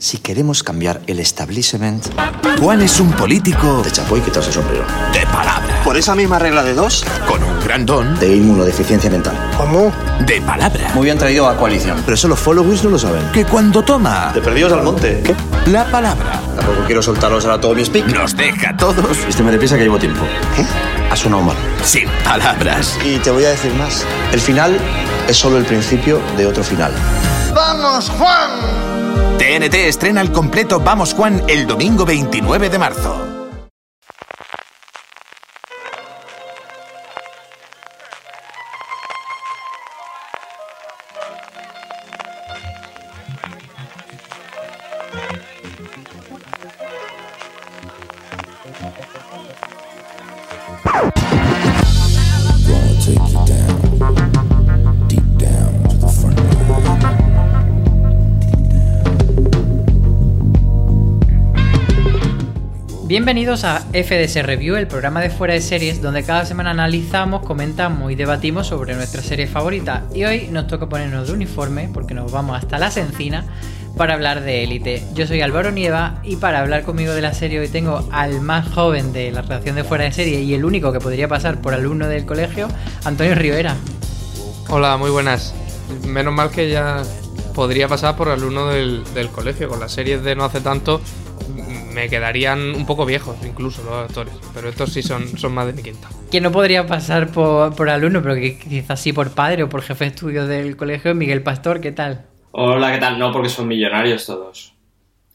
Si 0.00 0.18
queremos 0.18 0.62
cambiar 0.62 1.00
el 1.08 1.18
establishment, 1.18 2.06
Juan 2.60 2.80
es 2.82 3.00
un 3.00 3.10
político 3.12 3.82
de 3.82 3.90
chapo 3.90 4.16
y 4.16 4.20
quitarse 4.20 4.48
el 4.50 4.54
sombrero. 4.54 4.84
de 5.12 5.26
palabra, 5.26 5.80
Por 5.82 5.96
esa 5.96 6.14
misma 6.14 6.38
regla 6.38 6.62
de 6.62 6.72
dos. 6.74 7.04
con 7.26 7.42
un 7.42 7.58
gran 7.64 7.84
don 7.84 8.16
De 8.20 8.32
inmunodeficiencia 8.36 9.10
mental. 9.10 9.34
¿Cómo? 9.56 9.90
de 10.24 10.40
palabra, 10.40 10.90
Muy 10.94 11.06
bien 11.06 11.18
traído 11.18 11.48
a 11.48 11.56
coalición. 11.56 12.00
Pero 12.04 12.14
eso 12.14 12.28
los 12.28 12.38
followers 12.38 12.84
no 12.84 12.90
lo 12.90 12.98
saben. 12.98 13.28
que 13.32 13.44
cuando 13.44 13.82
toma 13.82 14.30
De 14.32 14.40
perdidos 14.40 14.72
al 14.72 14.84
monte. 14.84 15.20
¿Qué? 15.24 15.34
la 15.68 15.84
palabra 15.90 16.40
Tampoco 16.54 16.84
quiero 16.86 17.02
soltaros 17.02 17.44
ahora 17.44 17.60
todo 17.60 17.74
mi 17.74 17.84
speak. 17.84 18.06
nos 18.14 18.36
deja 18.36 18.70
a 18.70 18.76
todos 18.76 19.26
Vísteme 19.26 19.50
de 19.50 19.58
prisa 19.58 19.76
que 19.76 19.82
llevo 19.82 19.98
tiempo. 19.98 20.22
¿Qué? 20.54 20.64
Ha 21.10 21.16
sonado 21.16 21.42
mal. 21.42 21.56
sin 21.82 22.08
palabras. 22.22 22.96
Y 23.04 23.16
te 23.18 23.32
voy 23.32 23.44
a 23.46 23.48
decir 23.50 23.74
más. 23.74 24.04
El 24.32 24.40
final 24.40 24.78
es 25.26 25.36
solo 25.36 25.58
el 25.58 25.64
principio 25.64 26.20
de 26.36 26.46
otro 26.46 26.62
final. 26.62 26.92
¡Vamos, 27.52 28.08
Juan! 28.10 28.87
TNT 29.38 29.74
estrena 29.86 30.20
el 30.20 30.32
completo 30.32 30.80
Vamos 30.80 31.14
Juan 31.14 31.44
el 31.46 31.68
domingo 31.68 32.04
29 32.04 32.70
de 32.70 32.78
marzo. 32.78 33.37
Bienvenidos 63.28 63.64
a 63.64 63.80
FDS 63.80 64.42
Review, 64.42 64.76
el 64.76 64.86
programa 64.86 65.20
de 65.20 65.28
fuera 65.28 65.52
de 65.52 65.60
series 65.60 66.00
donde 66.00 66.22
cada 66.22 66.46
semana 66.46 66.70
analizamos, 66.70 67.44
comentamos 67.44 68.10
y 68.10 68.14
debatimos 68.14 68.68
sobre 68.68 68.94
nuestra 68.94 69.20
serie 69.20 69.46
favorita. 69.46 70.04
Y 70.14 70.24
hoy 70.24 70.48
nos 70.50 70.66
toca 70.66 70.88
ponernos 70.88 71.28
de 71.28 71.34
uniforme 71.34 71.90
porque 71.92 72.14
nos 72.14 72.32
vamos 72.32 72.56
hasta 72.56 72.78
las 72.78 72.96
encinas 72.96 73.44
para 73.98 74.14
hablar 74.14 74.40
de 74.40 74.64
Élite. 74.64 75.04
Yo 75.12 75.26
soy 75.26 75.42
Álvaro 75.42 75.70
Nieva 75.72 76.22
y 76.24 76.36
para 76.36 76.60
hablar 76.60 76.84
conmigo 76.84 77.12
de 77.12 77.20
la 77.20 77.34
serie 77.34 77.60
hoy 77.60 77.68
tengo 77.68 78.08
al 78.12 78.40
más 78.40 78.66
joven 78.72 79.12
de 79.12 79.30
la 79.30 79.42
redacción 79.42 79.76
de 79.76 79.84
fuera 79.84 80.04
de 80.04 80.12
serie 80.12 80.40
y 80.40 80.54
el 80.54 80.64
único 80.64 80.90
que 80.90 80.98
podría 80.98 81.28
pasar 81.28 81.60
por 81.60 81.74
alumno 81.74 82.08
del 82.08 82.24
colegio, 82.24 82.68
Antonio 83.04 83.34
Rivera. 83.34 83.76
Hola, 84.70 84.96
muy 84.96 85.10
buenas. 85.10 85.52
Menos 86.06 86.32
mal 86.32 86.48
que 86.48 86.70
ya 86.70 87.02
podría 87.54 87.88
pasar 87.88 88.16
por 88.16 88.30
alumno 88.30 88.68
del, 88.68 89.04
del 89.12 89.28
colegio. 89.28 89.68
Con 89.68 89.80
las 89.80 89.92
series 89.92 90.22
de 90.22 90.34
no 90.34 90.46
hace 90.46 90.62
tanto 90.62 91.02
me 91.94 92.08
quedarían 92.08 92.74
un 92.74 92.86
poco 92.86 93.04
viejos, 93.06 93.36
incluso 93.44 93.82
los 93.84 94.08
actores. 94.08 94.34
Pero 94.54 94.68
estos 94.68 94.92
sí 94.92 95.02
son, 95.02 95.36
son 95.38 95.52
más 95.52 95.66
de 95.66 95.72
mi 95.72 95.82
quinta. 95.82 96.08
Que 96.30 96.40
no 96.40 96.52
podría 96.52 96.86
pasar 96.86 97.28
por, 97.28 97.74
por 97.74 97.88
alumno, 97.90 98.22
pero 98.22 98.34
que 98.34 98.58
quizás 98.58 99.00
sí 99.00 99.12
por 99.12 99.32
padre 99.32 99.62
o 99.64 99.68
por 99.68 99.82
jefe 99.82 100.04
de 100.04 100.10
estudios 100.10 100.48
del 100.48 100.76
colegio, 100.76 101.14
Miguel 101.14 101.42
Pastor, 101.42 101.80
¿qué 101.80 101.92
tal? 101.92 102.26
Hola, 102.52 102.92
¿qué 102.92 102.98
tal? 102.98 103.18
No, 103.18 103.32
porque 103.32 103.48
son 103.48 103.68
millonarios 103.68 104.26
todos. 104.26 104.74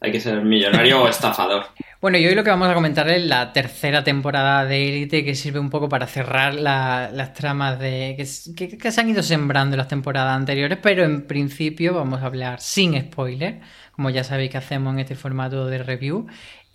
Hay 0.00 0.12
que 0.12 0.20
ser 0.20 0.42
millonario 0.42 1.02
o 1.02 1.08
estafador. 1.08 1.64
Bueno, 2.00 2.18
y 2.18 2.26
hoy 2.26 2.34
lo 2.34 2.44
que 2.44 2.50
vamos 2.50 2.68
a 2.68 2.74
comentar 2.74 3.08
es 3.08 3.24
la 3.24 3.54
tercera 3.54 4.04
temporada 4.04 4.66
de 4.66 4.88
Elite, 4.88 5.24
que 5.24 5.34
sirve 5.34 5.58
un 5.58 5.70
poco 5.70 5.88
para 5.88 6.06
cerrar 6.06 6.52
la- 6.54 7.08
las 7.10 7.32
tramas 7.32 7.78
de 7.78 8.14
que- 8.54 8.76
que 8.76 8.92
se 8.92 9.00
han 9.00 9.08
ido 9.08 9.22
sembrando 9.22 9.74
en 9.74 9.78
las 9.78 9.88
temporadas 9.88 10.36
anteriores, 10.36 10.78
pero 10.82 11.04
en 11.04 11.26
principio 11.26 11.94
vamos 11.94 12.20
a 12.22 12.26
hablar 12.26 12.60
sin 12.60 13.00
spoiler, 13.00 13.60
como 13.94 14.10
ya 14.10 14.24
sabéis 14.24 14.50
que 14.50 14.58
hacemos 14.58 14.94
en 14.94 15.00
este 15.00 15.14
formato 15.14 15.66
de 15.66 15.78
review, 15.78 16.26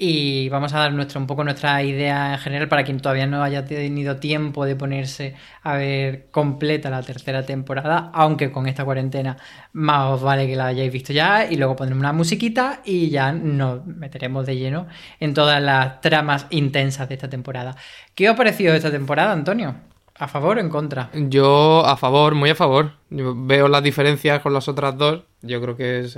y 0.01 0.47
vamos 0.47 0.73
a 0.73 0.79
dar 0.79 0.93
nuestra, 0.93 1.19
un 1.19 1.27
poco 1.27 1.43
nuestra 1.43 1.83
idea 1.83 2.33
en 2.33 2.39
general 2.39 2.69
para 2.69 2.85
quien 2.85 3.01
todavía 3.01 3.27
no 3.27 3.43
haya 3.43 3.65
tenido 3.65 4.15
tiempo 4.15 4.63
de 4.63 4.77
ponerse 4.77 5.35
a 5.61 5.75
ver 5.75 6.27
completa 6.31 6.89
la 6.89 7.03
tercera 7.03 7.45
temporada, 7.45 8.09
aunque 8.13 8.49
con 8.49 8.67
esta 8.67 8.85
cuarentena 8.85 9.35
más 9.73 10.13
os 10.13 10.21
vale 10.21 10.47
que 10.47 10.55
la 10.55 10.67
hayáis 10.67 10.91
visto 10.91 11.11
ya, 11.11 11.45
y 11.51 11.57
luego 11.57 11.75
pondremos 11.75 12.01
una 12.01 12.13
musiquita 12.13 12.81
y 12.85 13.09
ya 13.09 13.33
nos 13.33 13.85
meteremos 13.85 14.45
de 14.45 14.55
lleno 14.55 14.87
en 15.19 15.33
todas 15.33 15.61
las 15.61 15.99
tramas 15.99 16.47
intensas 16.49 17.09
de 17.09 17.15
esta 17.15 17.29
temporada. 17.29 17.75
¿Qué 18.15 18.29
os 18.29 18.33
ha 18.33 18.37
parecido 18.37 18.73
esta 18.73 18.91
temporada, 18.91 19.33
Antonio? 19.33 19.75
¿A 20.17 20.27
favor 20.27 20.57
o 20.57 20.59
en 20.59 20.69
contra? 20.69 21.09
Yo 21.13 21.85
a 21.85 21.95
favor, 21.95 22.35
muy 22.35 22.49
a 22.49 22.55
favor. 22.55 22.93
Yo 23.09 23.33
veo 23.35 23.69
las 23.69 23.83
diferencias 23.83 24.41
con 24.41 24.53
las 24.53 24.67
otras 24.67 24.97
dos. 24.97 25.23
Yo 25.41 25.61
creo 25.61 25.77
que 25.77 25.99
es 25.99 26.17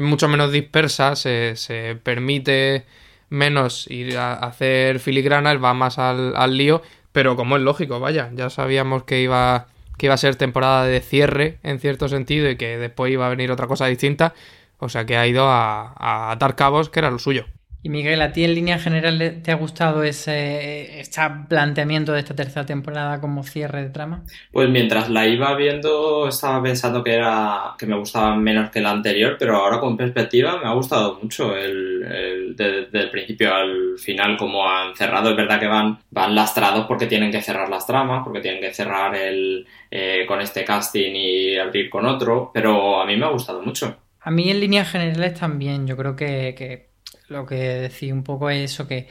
mucho 0.00 0.28
menos 0.28 0.52
dispersa, 0.52 1.16
se, 1.16 1.56
se 1.56 1.96
permite 2.02 2.84
menos 3.28 3.86
ir 3.90 4.18
a 4.18 4.34
hacer 4.34 5.00
filigranas, 5.00 5.62
va 5.62 5.74
más 5.74 5.98
al, 5.98 6.34
al 6.36 6.56
lío, 6.56 6.82
pero 7.12 7.36
como 7.36 7.56
es 7.56 7.62
lógico, 7.62 8.00
vaya, 8.00 8.30
ya 8.34 8.50
sabíamos 8.50 9.04
que 9.04 9.20
iba, 9.20 9.66
que 9.98 10.06
iba 10.06 10.14
a 10.14 10.18
ser 10.18 10.36
temporada 10.36 10.84
de 10.84 11.00
cierre 11.00 11.58
en 11.62 11.80
cierto 11.80 12.08
sentido 12.08 12.48
y 12.50 12.56
que 12.56 12.78
después 12.78 13.12
iba 13.12 13.26
a 13.26 13.30
venir 13.30 13.50
otra 13.50 13.66
cosa 13.66 13.86
distinta, 13.86 14.34
o 14.78 14.88
sea 14.88 15.06
que 15.06 15.16
ha 15.16 15.26
ido 15.26 15.48
a, 15.48 15.94
a 15.96 16.30
atar 16.32 16.54
cabos, 16.56 16.90
que 16.90 17.00
era 17.00 17.10
lo 17.10 17.18
suyo. 17.18 17.46
Y 17.82 17.88
Miguel, 17.88 18.20
¿a 18.20 18.32
ti 18.32 18.44
en 18.44 18.54
línea 18.54 18.78
general 18.78 19.40
te 19.42 19.50
ha 19.52 19.54
gustado 19.54 20.02
ese 20.02 21.00
este 21.00 21.20
planteamiento 21.48 22.12
de 22.12 22.18
esta 22.20 22.34
tercera 22.34 22.66
temporada 22.66 23.20
como 23.20 23.44
cierre 23.44 23.82
de 23.84 23.90
trama? 23.90 24.24
Pues 24.50 24.68
mientras 24.70 25.08
la 25.10 25.26
iba 25.26 25.54
viendo, 25.54 26.26
estaba 26.28 26.62
pensando 26.62 27.04
que 27.04 27.14
era 27.14 27.74
que 27.78 27.86
me 27.86 27.96
gustaba 27.98 28.34
menos 28.36 28.70
que 28.70 28.80
la 28.80 28.90
anterior, 28.90 29.36
pero 29.38 29.56
ahora 29.56 29.78
con 29.80 29.96
perspectiva 29.96 30.58
me 30.60 30.66
ha 30.68 30.72
gustado 30.72 31.18
mucho 31.22 31.56
el, 31.56 32.02
el- 32.02 32.56
de- 32.56 32.82
desde 32.86 33.00
el 33.00 33.10
principio 33.10 33.54
al 33.54 33.98
final 33.98 34.36
como 34.36 34.68
han 34.68 34.96
cerrado. 34.96 35.30
Es 35.30 35.36
verdad 35.36 35.60
que 35.60 35.66
van, 35.68 35.98
van 36.10 36.34
lastrados 36.34 36.86
porque 36.86 37.06
tienen 37.06 37.30
que 37.30 37.42
cerrar 37.42 37.68
las 37.68 37.86
tramas, 37.86 38.22
porque 38.24 38.40
tienen 38.40 38.60
que 38.60 38.72
cerrar 38.74 39.14
el 39.14 39.66
eh, 39.90 40.24
con 40.26 40.40
este 40.40 40.64
casting 40.64 41.12
y 41.14 41.56
abrir 41.58 41.88
con 41.90 42.06
otro, 42.06 42.50
pero 42.52 43.00
a 43.00 43.06
mí 43.06 43.16
me 43.16 43.26
ha 43.26 43.30
gustado 43.30 43.62
mucho. 43.62 43.96
A 44.20 44.30
mí 44.30 44.50
en 44.50 44.60
líneas 44.60 44.90
generales 44.90 45.38
también, 45.38 45.86
yo 45.86 45.96
creo 45.96 46.16
que, 46.16 46.54
que 46.58 46.90
lo 47.28 47.46
que 47.46 47.56
decía 47.56 48.14
un 48.14 48.22
poco 48.24 48.50
es 48.50 48.72
eso, 48.72 48.86
que, 48.86 49.08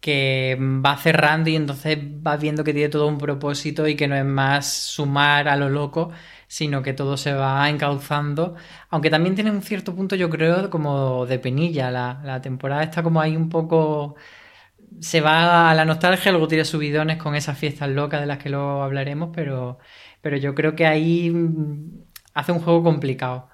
que 0.00 0.56
va 0.60 0.96
cerrando 0.98 1.50
y 1.50 1.56
entonces 1.56 1.98
vas 2.00 2.40
viendo 2.40 2.64
que 2.64 2.72
tiene 2.74 2.88
todo 2.90 3.06
un 3.08 3.18
propósito 3.18 3.88
y 3.88 3.96
que 3.96 4.08
no 4.08 4.16
es 4.16 4.24
más 4.24 4.66
sumar 4.72 5.48
a 5.48 5.56
lo 5.56 5.70
loco, 5.70 6.12
sino 6.48 6.82
que 6.82 6.92
todo 6.94 7.16
se 7.16 7.32
va 7.34 7.68
encauzando, 7.70 8.54
aunque 8.90 9.10
también 9.10 9.34
tiene 9.34 9.50
un 9.50 9.62
cierto 9.62 9.94
punto, 9.94 10.16
yo 10.16 10.30
creo, 10.30 10.70
como 10.70 11.26
de 11.26 11.38
penilla, 11.38 11.90
la, 11.90 12.20
la 12.24 12.40
temporada 12.42 12.82
está 12.84 13.02
como 13.02 13.20
ahí 13.20 13.36
un 13.36 13.48
poco... 13.48 14.16
Se 15.00 15.20
va 15.20 15.70
a 15.70 15.74
la 15.74 15.84
nostalgia, 15.84 16.30
luego 16.32 16.48
tira 16.48 16.64
subidones 16.64 17.18
con 17.18 17.34
esas 17.34 17.58
fiestas 17.58 17.88
locas 17.90 18.20
de 18.20 18.26
las 18.26 18.38
que 18.38 18.48
luego 18.50 18.82
hablaremos, 18.82 19.30
pero, 19.34 19.78
pero 20.20 20.36
yo 20.36 20.54
creo 20.54 20.76
que 20.76 20.86
ahí 20.86 21.30
mm, 21.30 22.04
hace 22.34 22.52
un 22.52 22.60
juego 22.60 22.82
complicado. 22.84 23.48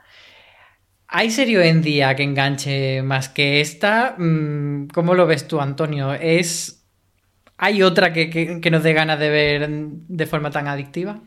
¿Hay 1.12 1.30
serie 1.30 1.58
hoy 1.58 1.68
en 1.68 1.82
día 1.82 2.14
que 2.16 2.22
enganche 2.22 3.02
más 3.02 3.28
que 3.28 3.60
esta? 3.60 4.14
Mm, 4.18 4.88
¿Cómo 4.88 5.14
lo 5.14 5.26
ves 5.26 5.48
tú, 5.48 5.60
Antonio? 5.60 6.12
¿Es... 6.14 6.84
¿Hay 7.58 7.82
otra 7.82 8.12
que, 8.12 8.30
que- 8.30 8.70
nos 8.70 8.82
dé 8.84 8.92
ganas 8.94 9.18
de 9.20 9.30
ver 9.30 9.68
de 9.70 10.26
forma 10.26 10.50
tan 10.50 10.68
adictiva? 10.68 11.20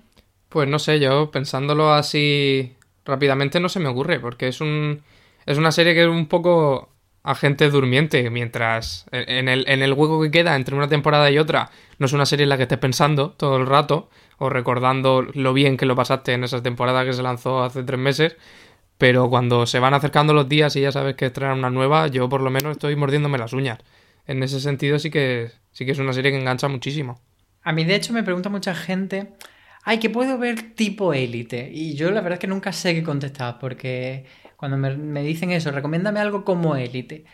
Pues 0.49 0.67
no 0.69 0.79
sé, 0.79 0.99
yo 0.99 1.31
pensándolo 1.31 1.93
así 1.93 2.75
rápidamente 3.05 3.59
no 3.59 3.69
se 3.69 3.79
me 3.79 3.89
ocurre, 3.89 4.19
porque 4.19 4.47
es 4.47 4.61
un 4.61 5.01
es 5.45 5.57
una 5.57 5.71
serie 5.71 5.93
que 5.93 6.03
es 6.03 6.07
un 6.07 6.27
poco 6.27 6.89
agente 7.23 7.69
durmiente, 7.69 8.29
mientras 8.29 9.05
en 9.11 9.47
el, 9.49 9.65
en 9.67 9.81
el 9.81 9.93
hueco 9.93 10.21
que 10.21 10.31
queda 10.31 10.55
entre 10.55 10.75
una 10.75 10.87
temporada 10.89 11.29
y 11.31 11.37
otra, 11.37 11.69
no 11.97 12.05
es 12.05 12.13
una 12.13 12.25
serie 12.25 12.43
en 12.43 12.49
la 12.49 12.57
que 12.57 12.63
estés 12.63 12.77
pensando 12.79 13.31
todo 13.31 13.57
el 13.57 13.65
rato, 13.65 14.09
o 14.37 14.49
recordando 14.49 15.21
lo 15.33 15.53
bien 15.53 15.77
que 15.77 15.85
lo 15.85 15.95
pasaste 15.95 16.33
en 16.33 16.43
esa 16.43 16.61
temporada 16.63 17.03
que 17.05 17.13
se 17.13 17.23
lanzó 17.23 17.63
hace 17.63 17.83
tres 17.83 17.99
meses, 17.99 18.37
pero 18.97 19.29
cuando 19.29 19.65
se 19.65 19.79
van 19.79 19.93
acercando 19.93 20.33
los 20.33 20.47
días 20.47 20.75
y 20.75 20.81
ya 20.81 20.91
sabes 20.91 21.15
que 21.15 21.27
estrenan 21.27 21.59
una 21.59 21.69
nueva, 21.69 22.07
yo 22.07 22.29
por 22.29 22.41
lo 22.41 22.49
menos 22.49 22.73
estoy 22.73 22.95
mordiéndome 22.95 23.37
las 23.37 23.53
uñas. 23.53 23.79
En 24.25 24.41
ese 24.43 24.59
sentido 24.59 24.99
sí 24.99 25.09
que, 25.09 25.51
sí 25.71 25.85
que 25.85 25.91
es 25.91 25.99
una 25.99 26.13
serie 26.13 26.31
que 26.31 26.39
engancha 26.39 26.67
muchísimo. 26.67 27.19
A 27.63 27.71
mí, 27.71 27.83
de 27.83 27.95
hecho, 27.95 28.13
me 28.13 28.23
pregunta 28.23 28.49
mucha 28.49 28.75
gente, 28.75 29.33
ay, 29.83 29.99
¿qué 29.99 30.09
puedo 30.09 30.37
ver 30.37 30.75
tipo 30.75 31.13
élite? 31.13 31.69
Y 31.73 31.95
yo 31.95 32.11
la 32.11 32.21
verdad 32.21 32.33
es 32.33 32.39
que 32.39 32.47
nunca 32.47 32.71
sé 32.71 32.93
qué 32.93 33.03
contestar, 33.03 33.57
porque 33.59 34.25
cuando 34.57 34.77
me, 34.77 34.95
me 34.95 35.23
dicen 35.23 35.51
eso, 35.51 35.71
recomiéndame 35.71 36.19
algo 36.19 36.43
como 36.45 36.75
élite. 36.75 37.25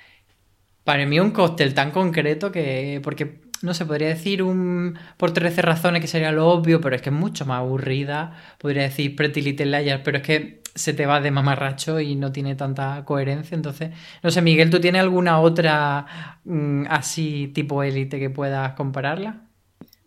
Para 0.83 1.05
mí 1.05 1.19
un 1.19 1.31
cóctel 1.31 1.73
tan 1.73 1.91
concreto 1.91 2.51
que... 2.51 2.99
Porque 3.03 3.48
no 3.61 3.73
sé, 3.73 3.85
podría 3.85 4.07
decir 4.07 4.43
un 4.43 4.97
por 5.17 5.31
13 5.31 5.61
razones 5.61 6.01
que 6.01 6.07
sería 6.07 6.31
lo 6.31 6.47
obvio, 6.47 6.81
pero 6.81 6.95
es 6.95 7.01
que 7.01 7.09
es 7.09 7.15
mucho 7.15 7.45
más 7.45 7.59
aburrida. 7.59 8.35
Podría 8.57 8.83
decir 8.83 9.15
Pretty 9.15 9.41
Little 9.41 9.65
Liars, 9.79 10.01
pero 10.03 10.17
es 10.17 10.23
que 10.23 10.61
se 10.75 10.93
te 10.93 11.05
va 11.05 11.19
de 11.19 11.31
mamarracho 11.31 11.99
y 11.99 12.15
no 12.15 12.31
tiene 12.31 12.55
tanta 12.55 13.03
coherencia. 13.05 13.55
Entonces, 13.55 13.91
no 14.23 14.31
sé, 14.31 14.41
Miguel, 14.41 14.69
¿tú 14.69 14.79
tienes 14.79 15.01
alguna 15.01 15.39
otra 15.39 16.39
mm, 16.45 16.85
así 16.89 17.51
tipo 17.53 17.83
élite 17.83 18.19
que 18.19 18.29
puedas 18.29 18.73
compararla? 18.73 19.41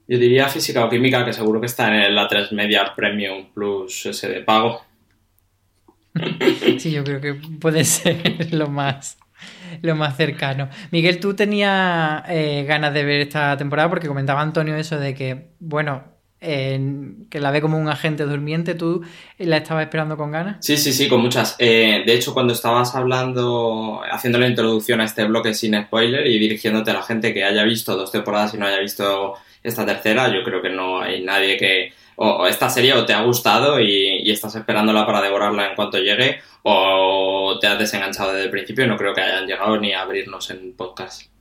Yo 0.08 0.19
diría 0.19 0.49
física 0.49 0.84
o 0.84 0.88
química, 0.88 1.25
que 1.25 1.32
seguro 1.32 1.60
que 1.60 1.66
está 1.66 1.88
en 1.88 2.02
el 2.02 2.19
A3 2.19 2.52
Media 2.52 2.93
Premium 2.94 3.46
Plus 3.52 4.06
ese 4.06 4.28
de 4.28 4.40
pago. 4.40 4.82
Sí, 6.78 6.90
yo 6.90 7.04
creo 7.04 7.20
que 7.20 7.34
puede 7.34 7.84
ser 7.87 8.52
lo 8.52 8.69
más, 8.69 9.16
lo 9.81 9.97
más 9.97 10.17
cercano. 10.17 10.69
Miguel, 10.91 11.21
¿tú 11.21 11.35
tenías 11.35 12.23
eh, 12.29 12.65
ganas 12.67 12.93
de 12.93 13.05
ver 13.05 13.21
esta 13.23 13.57
temporada? 13.57 13.89
Porque 13.89 14.09
comentaba 14.09 14.41
Antonio 14.41 14.77
eso 14.77 14.99
de 14.99 15.15
que, 15.15 15.53
bueno, 15.61 16.13
que 16.43 17.39
la 17.39 17.53
ve 17.53 17.61
como 17.61 17.79
un 17.79 17.89
agente 17.89 18.25
durmiente, 18.25 18.75
¿tú 18.75 19.03
la 19.39 19.59
estabas 19.59 19.85
esperando 19.85 20.17
con 20.17 20.33
ganas? 20.33 20.57
Sí, 20.61 20.77
sí, 20.77 20.93
sí, 20.93 21.09
con 21.09 21.21
muchas. 21.21 21.55
Eh, 21.61 22.03
de 22.05 22.15
hecho, 22.15 22.35
cuando 22.35 22.53
estabas 22.53 22.97
hablando, 22.97 24.01
haciendo 24.11 24.41
la 24.41 24.49
introducción 24.49 25.01
a 25.01 25.05
este 25.05 25.25
bloque 25.25 25.55
sin 25.55 25.81
spoiler 25.81 26.27
y 26.27 26.41
dirigiéndote 26.41 26.91
a 26.91 26.95
la 26.95 27.03
gente 27.03 27.33
que 27.33 27.45
haya 27.45 27.63
visto 27.63 27.97
dos 27.97 28.11
temporadas 28.11 28.55
y 28.55 28.59
no 28.59 28.67
haya 28.67 28.81
visto 28.81 29.35
esta 29.63 29.87
tercera, 29.87 30.35
yo 30.35 30.43
creo 30.43 30.61
que 30.61 30.71
no 30.71 31.01
hay 31.01 31.23
nadie 31.23 31.57
que... 31.57 31.93
O, 32.17 32.47
esta 32.47 32.69
serie 32.69 32.93
o 32.93 33.07
te 33.07 33.15
ha 33.15 33.23
gustado 33.23 33.81
y, 33.81 34.12
y, 34.23 34.31
estás 34.31 34.55
esperándola 34.57 35.07
para 35.07 35.21
devorarla 35.21 35.69
en 35.69 35.75
cuanto 35.75 35.99
llegue, 35.99 36.41
o 36.63 37.59
te 37.61 37.67
has 37.67 37.79
desenganchado 37.79 38.33
desde 38.33 38.45
el 38.45 38.51
principio 38.51 38.85
y 38.85 38.89
no 38.89 38.97
creo 38.97 39.15
que 39.15 39.21
hayan 39.21 39.47
llegado 39.47 39.79
ni 39.79 39.93
a 39.93 40.03
abrirnos 40.03 40.51
en 40.51 40.75
podcast. 40.75 41.33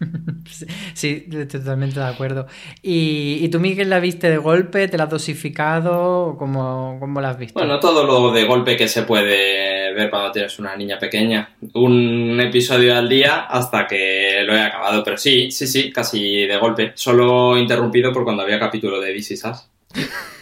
Sí, 0.94 1.26
totalmente 1.50 1.98
de 1.98 2.06
acuerdo. 2.06 2.46
¿Y, 2.82 3.38
¿Y, 3.42 3.48
tú, 3.48 3.60
Miguel, 3.60 3.90
la 3.90 4.00
viste 4.00 4.30
de 4.30 4.38
golpe? 4.38 4.88
¿Te 4.88 4.96
la 4.96 5.04
has 5.04 5.10
dosificado? 5.10 6.36
¿Cómo, 6.38 6.96
¿Cómo 7.00 7.20
la 7.20 7.30
has 7.30 7.38
visto? 7.38 7.58
Bueno, 7.58 7.80
todo 7.80 8.04
lo 8.04 8.30
de 8.30 8.44
golpe 8.44 8.76
que 8.76 8.88
se 8.88 9.02
puede 9.02 9.92
ver 9.92 10.10
cuando 10.10 10.32
tienes 10.32 10.58
una 10.58 10.76
niña 10.76 10.98
pequeña. 10.98 11.56
Un 11.74 12.38
episodio 12.40 12.96
al 12.96 13.08
día 13.08 13.42
hasta 13.42 13.86
que 13.86 14.42
lo 14.44 14.54
he 14.54 14.60
acabado. 14.60 15.02
Pero 15.02 15.16
sí, 15.16 15.50
sí, 15.50 15.66
sí, 15.66 15.92
casi 15.92 16.46
de 16.46 16.56
golpe. 16.58 16.92
Solo 16.94 17.56
interrumpido 17.58 18.12
por 18.12 18.24
cuando 18.24 18.42
había 18.42 18.58
capítulo 18.58 19.00
de 19.00 19.12
This 19.12 19.32
Is 19.32 19.44
Us. 19.44 19.73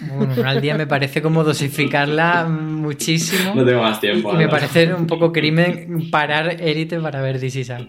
Bueno, 0.00 0.34
al 0.44 0.60
día 0.60 0.76
me 0.76 0.86
parece 0.86 1.22
como 1.22 1.44
dosificarla 1.44 2.44
muchísimo. 2.44 3.54
No 3.54 3.64
tengo 3.64 3.82
más 3.82 4.00
tiempo. 4.00 4.32
Y 4.32 4.36
me 4.36 4.48
parece 4.48 4.92
un 4.94 5.06
poco 5.06 5.32
crimen 5.32 6.10
parar 6.10 6.60
élite 6.60 6.98
para 7.00 7.20
ver 7.20 7.38
This 7.38 7.56
Is 7.56 7.70
Us. 7.70 7.86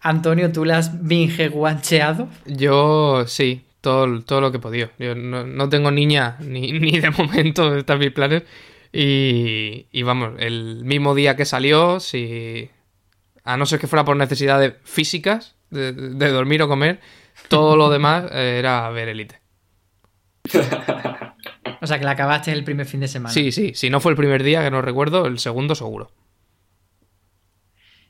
Antonio, 0.00 0.50
¿tú 0.50 0.64
la 0.64 0.78
has 0.78 1.06
binge 1.06 1.48
guancheado? 1.48 2.28
Yo 2.46 3.24
sí, 3.26 3.62
todo, 3.80 4.20
todo 4.22 4.40
lo 4.40 4.50
que 4.50 4.56
he 4.56 4.60
podido. 4.60 4.90
Yo 4.98 5.14
no, 5.14 5.46
no 5.46 5.68
tengo 5.68 5.90
niña 5.90 6.36
ni, 6.40 6.72
ni, 6.80 6.98
de 6.98 7.10
momento, 7.10 7.76
están 7.76 7.98
mis 7.98 8.10
planes. 8.10 8.42
Y, 8.92 9.86
y, 9.90 10.02
vamos, 10.02 10.32
el 10.38 10.84
mismo 10.84 11.14
día 11.14 11.36
que 11.36 11.44
salió, 11.44 12.00
si. 12.00 12.70
A 13.44 13.56
no 13.56 13.66
ser 13.66 13.80
que 13.80 13.86
fuera 13.86 14.04
por 14.04 14.16
necesidades 14.16 14.74
físicas, 14.84 15.56
de, 15.70 15.92
de 15.92 16.28
dormir 16.30 16.62
o 16.62 16.68
comer, 16.68 17.00
todo 17.48 17.76
lo 17.76 17.90
demás 17.90 18.30
era 18.30 18.88
ver 18.90 19.08
Elite. 19.08 19.41
O 21.80 21.86
sea, 21.86 21.98
que 21.98 22.04
la 22.04 22.12
acabaste 22.12 22.52
el 22.52 22.64
primer 22.64 22.86
fin 22.86 23.00
de 23.00 23.08
semana. 23.08 23.32
Sí, 23.32 23.52
sí. 23.52 23.72
Si 23.74 23.90
no 23.90 24.00
fue 24.00 24.12
el 24.12 24.16
primer 24.16 24.42
día, 24.42 24.62
que 24.62 24.70
no 24.70 24.82
recuerdo, 24.82 25.26
el 25.26 25.38
segundo 25.38 25.74
seguro. 25.74 26.10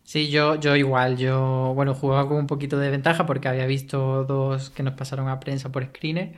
Sí, 0.04 0.30
yo, 0.30 0.56
yo 0.56 0.76
igual, 0.76 1.16
yo, 1.16 1.72
bueno, 1.74 1.94
jugaba 1.94 2.28
con 2.28 2.36
un 2.36 2.46
poquito 2.46 2.78
de 2.78 2.90
ventaja 2.90 3.24
porque 3.24 3.48
había 3.48 3.66
visto 3.66 4.24
dos 4.24 4.70
que 4.70 4.82
nos 4.82 4.94
pasaron 4.94 5.28
a 5.28 5.40
prensa 5.40 5.70
por 5.72 5.84
screener 5.86 6.34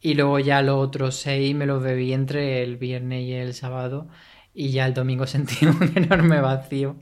y 0.00 0.14
luego 0.14 0.38
ya 0.38 0.62
los 0.62 0.76
otros 0.78 1.16
seis 1.16 1.54
me 1.54 1.66
los 1.66 1.82
bebí 1.82 2.12
entre 2.12 2.62
el 2.62 2.76
viernes 2.76 3.22
y 3.24 3.34
el 3.34 3.54
sábado 3.54 4.08
y 4.54 4.70
ya 4.70 4.86
el 4.86 4.94
domingo 4.94 5.26
sentí 5.28 5.66
un 5.66 5.92
enorme 5.96 6.40
vacío 6.40 6.96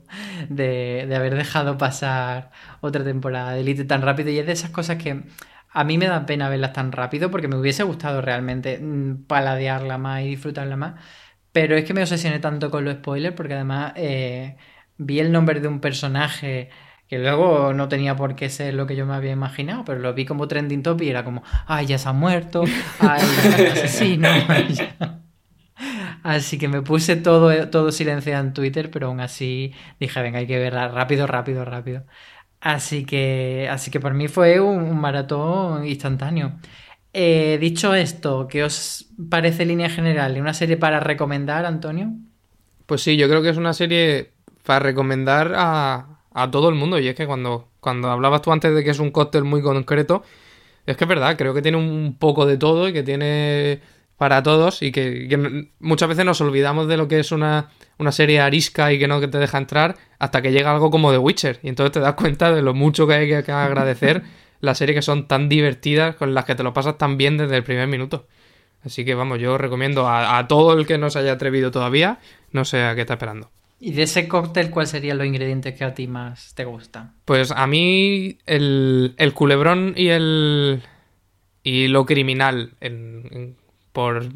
de, 0.49 1.05
de 1.07 1.15
haber 1.15 1.35
dejado 1.35 1.77
pasar 1.77 2.51
otra 2.81 3.03
temporada 3.03 3.53
de 3.53 3.61
Elite 3.61 3.85
tan 3.85 4.01
rápido 4.01 4.29
y 4.31 4.39
es 4.39 4.45
de 4.47 4.53
esas 4.53 4.71
cosas 4.71 4.97
que 5.01 5.23
a 5.79 5.83
mí 5.83 5.97
me 5.97 6.07
da 6.07 6.25
pena 6.25 6.49
verlas 6.49 6.73
tan 6.73 6.91
rápido 6.91 7.31
porque 7.31 7.47
me 7.47 7.57
hubiese 7.57 7.83
gustado 7.83 8.21
realmente 8.21 8.81
paladearla 9.27 9.97
más 9.97 10.21
y 10.23 10.27
disfrutarla 10.29 10.75
más, 10.75 10.95
pero 11.51 11.75
es 11.77 11.85
que 11.85 11.93
me 11.93 12.01
obsesioné 12.01 12.39
tanto 12.39 12.71
con 12.71 12.85
los 12.85 12.95
spoilers 12.95 13.35
porque 13.35 13.53
además... 13.55 13.93
Eh, 13.95 14.57
vi 14.97 15.19
el 15.19 15.31
nombre 15.31 15.59
de 15.59 15.67
un 15.67 15.79
personaje 15.79 16.69
que 17.07 17.19
luego 17.19 17.73
no 17.73 17.87
tenía 17.87 18.15
por 18.15 18.35
qué 18.35 18.49
ser 18.49 18.73
lo 18.73 18.85
que 18.85 18.95
yo 18.95 19.05
me 19.05 19.13
había 19.13 19.31
imaginado, 19.31 19.85
pero 19.85 19.99
lo 19.99 20.13
vi 20.13 20.25
como 20.25 20.47
trending 20.47 20.83
top 20.83 21.01
y 21.03 21.09
era 21.09 21.23
como, 21.23 21.43
ay, 21.65 21.85
ya 21.87 21.97
se 21.97 22.09
ha 22.09 22.13
muerto, 22.13 22.63
ay, 22.99 23.21
asesino. 23.71 24.27
Así 26.23 26.57
que 26.57 26.67
me 26.67 26.81
puse 26.81 27.15
todo, 27.15 27.69
todo 27.69 27.91
silenciado 27.91 28.43
en 28.43 28.53
Twitter, 28.53 28.91
pero 28.91 29.07
aún 29.07 29.21
así 29.21 29.73
dije, 29.99 30.21
venga, 30.21 30.39
hay 30.39 30.47
que 30.47 30.59
verla 30.59 30.89
rápido, 30.89 31.27
rápido, 31.27 31.63
rápido. 31.63 32.05
Así 32.59 33.05
que, 33.05 33.67
así 33.69 33.91
que 33.91 33.99
para 33.99 34.15
mí 34.15 34.27
fue 34.27 34.59
un, 34.59 34.99
maratón 34.99 35.85
instantáneo. 35.85 36.53
Eh, 37.13 37.57
dicho 37.59 37.93
esto, 37.93 38.47
¿qué 38.47 38.63
os 38.63 39.07
parece 39.29 39.65
línea 39.65 39.89
general? 39.89 40.39
¿Una 40.39 40.53
serie 40.53 40.77
para 40.77 40.99
recomendar, 40.99 41.65
Antonio? 41.65 42.11
Pues 42.85 43.01
sí, 43.01 43.17
yo 43.17 43.27
creo 43.27 43.41
que 43.41 43.49
es 43.49 43.57
una 43.57 43.73
serie 43.73 44.31
para 44.63 44.79
recomendar 44.79 45.53
a, 45.55 46.19
a, 46.33 46.51
todo 46.51 46.69
el 46.69 46.75
mundo. 46.75 46.99
Y 46.99 47.07
es 47.07 47.15
que 47.15 47.27
cuando, 47.27 47.69
cuando 47.79 48.09
hablabas 48.09 48.41
tú 48.41 48.51
antes 48.51 48.73
de 48.73 48.83
que 48.83 48.91
es 48.91 48.99
un 48.99 49.11
cóctel 49.11 49.43
muy 49.43 49.61
concreto, 49.61 50.23
es 50.85 50.97
que 50.97 51.03
es 51.03 51.07
verdad, 51.07 51.37
creo 51.37 51.53
que 51.53 51.61
tiene 51.61 51.77
un 51.77 52.17
poco 52.17 52.45
de 52.45 52.57
todo 52.57 52.87
y 52.87 52.93
que 52.93 53.03
tiene 53.03 53.81
para 54.17 54.41
todos 54.41 54.81
y 54.81 54.91
que 54.91 55.69
muchas 55.79 56.09
veces 56.09 56.25
nos 56.25 56.41
olvidamos 56.41 56.87
de 56.87 56.97
lo 56.97 57.07
que 57.07 57.19
es 57.19 57.31
una, 57.31 57.69
una, 57.97 58.11
serie 58.11 58.39
arisca 58.39 58.91
y 58.93 58.99
que 58.99 59.07
no 59.07 59.19
que 59.19 59.27
te 59.27 59.37
deja 59.37 59.57
entrar 59.57 59.95
hasta 60.19 60.41
que 60.41 60.51
llega 60.51 60.71
algo 60.71 60.91
como 60.91 61.11
The 61.11 61.17
Witcher. 61.17 61.59
Y 61.63 61.69
entonces 61.69 61.91
te 61.93 61.99
das 61.99 62.15
cuenta 62.15 62.51
de 62.51 62.61
lo 62.61 62.73
mucho 62.73 63.07
que 63.07 63.13
hay 63.13 63.27
que, 63.27 63.43
que 63.43 63.51
agradecer 63.51 64.23
las 64.61 64.77
series 64.77 64.95
que 64.95 65.01
son 65.01 65.27
tan 65.27 65.49
divertidas, 65.49 66.15
con 66.15 66.33
las 66.33 66.45
que 66.45 66.55
te 66.55 66.63
lo 66.63 66.73
pasas 66.73 66.97
tan 66.97 67.17
bien 67.17 67.37
desde 67.37 67.55
el 67.57 67.63
primer 67.63 67.87
minuto. 67.87 68.27
Así 68.83 69.03
que 69.03 69.15
vamos, 69.15 69.39
yo 69.39 69.57
recomiendo 69.57 70.07
a, 70.07 70.37
a 70.37 70.47
todo 70.47 70.77
el 70.77 70.85
que 70.85 70.97
no 70.97 71.09
se 71.09 71.19
haya 71.19 71.33
atrevido 71.33 71.71
todavía, 71.71 72.19
no 72.51 72.63
sé 72.63 72.83
a 72.83 72.95
qué 72.95 73.01
está 73.01 73.15
esperando. 73.15 73.49
¿Y 73.79 73.91
de 73.91 74.03
ese 74.03 74.27
cóctel 74.27 74.71
cuáles 74.71 74.89
serían 74.89 75.17
los 75.17 75.27
ingredientes 75.27 75.75
que 75.75 75.83
a 75.83 75.93
ti 75.93 76.07
más 76.07 76.53
te 76.55 76.65
gustan? 76.65 77.13
Pues 77.25 77.51
a 77.51 77.67
mí 77.67 78.39
el, 78.47 79.13
el 79.17 79.33
culebrón 79.33 79.93
y 79.95 80.07
el 80.07 80.81
y 81.67 81.87
lo 81.87 82.05
criminal 82.05 82.71
en, 82.79 83.27
en, 83.31 83.57
por, 83.97 84.27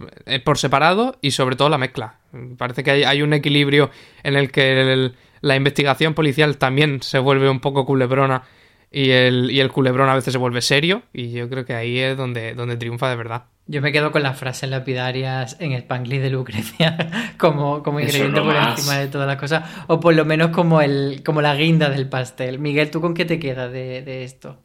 por, 0.43 0.57
separado 0.57 1.19
y 1.21 1.29
sobre 1.29 1.55
todo 1.55 1.69
la 1.69 1.77
mezcla. 1.77 2.15
Parece 2.57 2.83
que 2.83 2.89
hay, 2.89 3.03
hay 3.03 3.21
un 3.21 3.31
equilibrio 3.31 3.91
en 4.23 4.35
el 4.35 4.51
que 4.51 4.81
el, 4.81 5.13
la 5.41 5.55
investigación 5.55 6.15
policial 6.15 6.57
también 6.57 7.03
se 7.03 7.19
vuelve 7.19 7.47
un 7.47 7.59
poco 7.59 7.85
culebrona 7.85 8.41
y 8.89 9.11
el, 9.11 9.51
y 9.51 9.59
el 9.59 9.71
culebrón 9.71 10.09
a 10.09 10.15
veces 10.15 10.31
se 10.31 10.39
vuelve 10.39 10.63
serio 10.63 11.03
y 11.13 11.31
yo 11.31 11.47
creo 11.47 11.63
que 11.63 11.75
ahí 11.75 11.99
es 11.99 12.17
donde, 12.17 12.55
donde 12.55 12.75
triunfa 12.75 13.07
de 13.11 13.15
verdad. 13.15 13.43
Yo 13.67 13.83
me 13.83 13.91
quedo 13.91 14.11
con 14.11 14.23
las 14.23 14.39
frases 14.39 14.67
lapidarias 14.67 15.55
en 15.59 15.73
Spanglish 15.73 16.21
de 16.21 16.31
Lucrecia 16.31 17.35
como, 17.37 17.83
como 17.83 17.99
ingrediente 17.99 18.41
por 18.41 18.55
más. 18.55 18.79
encima 18.79 18.97
de 18.97 19.09
todas 19.09 19.27
las 19.27 19.37
cosas, 19.37 19.69
o 19.85 19.99
por 19.99 20.15
lo 20.15 20.25
menos 20.25 20.49
como, 20.49 20.81
el, 20.81 21.21
como 21.23 21.43
la 21.43 21.53
guinda 21.53 21.91
del 21.91 22.09
pastel. 22.09 22.57
Miguel, 22.57 22.89
¿tú 22.89 22.99
con 22.99 23.13
qué 23.13 23.25
te 23.25 23.37
quedas 23.37 23.71
de, 23.71 24.01
de 24.01 24.23
esto? 24.23 24.57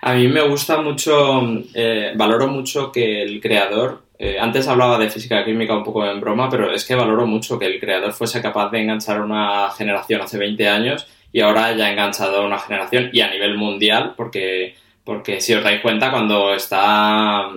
A 0.00 0.14
mí 0.14 0.26
me 0.28 0.40
gusta 0.48 0.80
mucho, 0.80 1.42
eh, 1.74 2.12
valoro 2.16 2.48
mucho 2.48 2.90
que 2.90 3.20
el 3.20 3.40
creador, 3.42 4.07
eh, 4.18 4.36
antes 4.40 4.66
hablaba 4.66 4.98
de 4.98 5.08
física 5.08 5.44
química 5.44 5.76
un 5.76 5.84
poco 5.84 6.04
en 6.04 6.20
broma, 6.20 6.50
pero 6.50 6.72
es 6.72 6.84
que 6.84 6.96
valoro 6.96 7.24
mucho 7.26 7.58
que 7.58 7.66
el 7.66 7.78
creador 7.78 8.12
fuese 8.12 8.42
capaz 8.42 8.68
de 8.70 8.80
enganchar 8.80 9.18
a 9.18 9.24
una 9.24 9.70
generación 9.70 10.20
hace 10.22 10.38
20 10.38 10.68
años 10.68 11.06
y 11.32 11.40
ahora 11.40 11.66
haya 11.66 11.90
enganchado 11.90 12.42
a 12.42 12.46
una 12.46 12.58
generación 12.58 13.10
y 13.12 13.20
a 13.20 13.30
nivel 13.30 13.56
mundial, 13.56 14.14
porque, 14.16 14.74
porque 15.04 15.40
si 15.40 15.54
os 15.54 15.62
dais 15.62 15.80
cuenta, 15.80 16.10
cuando 16.10 16.52
está 16.52 17.48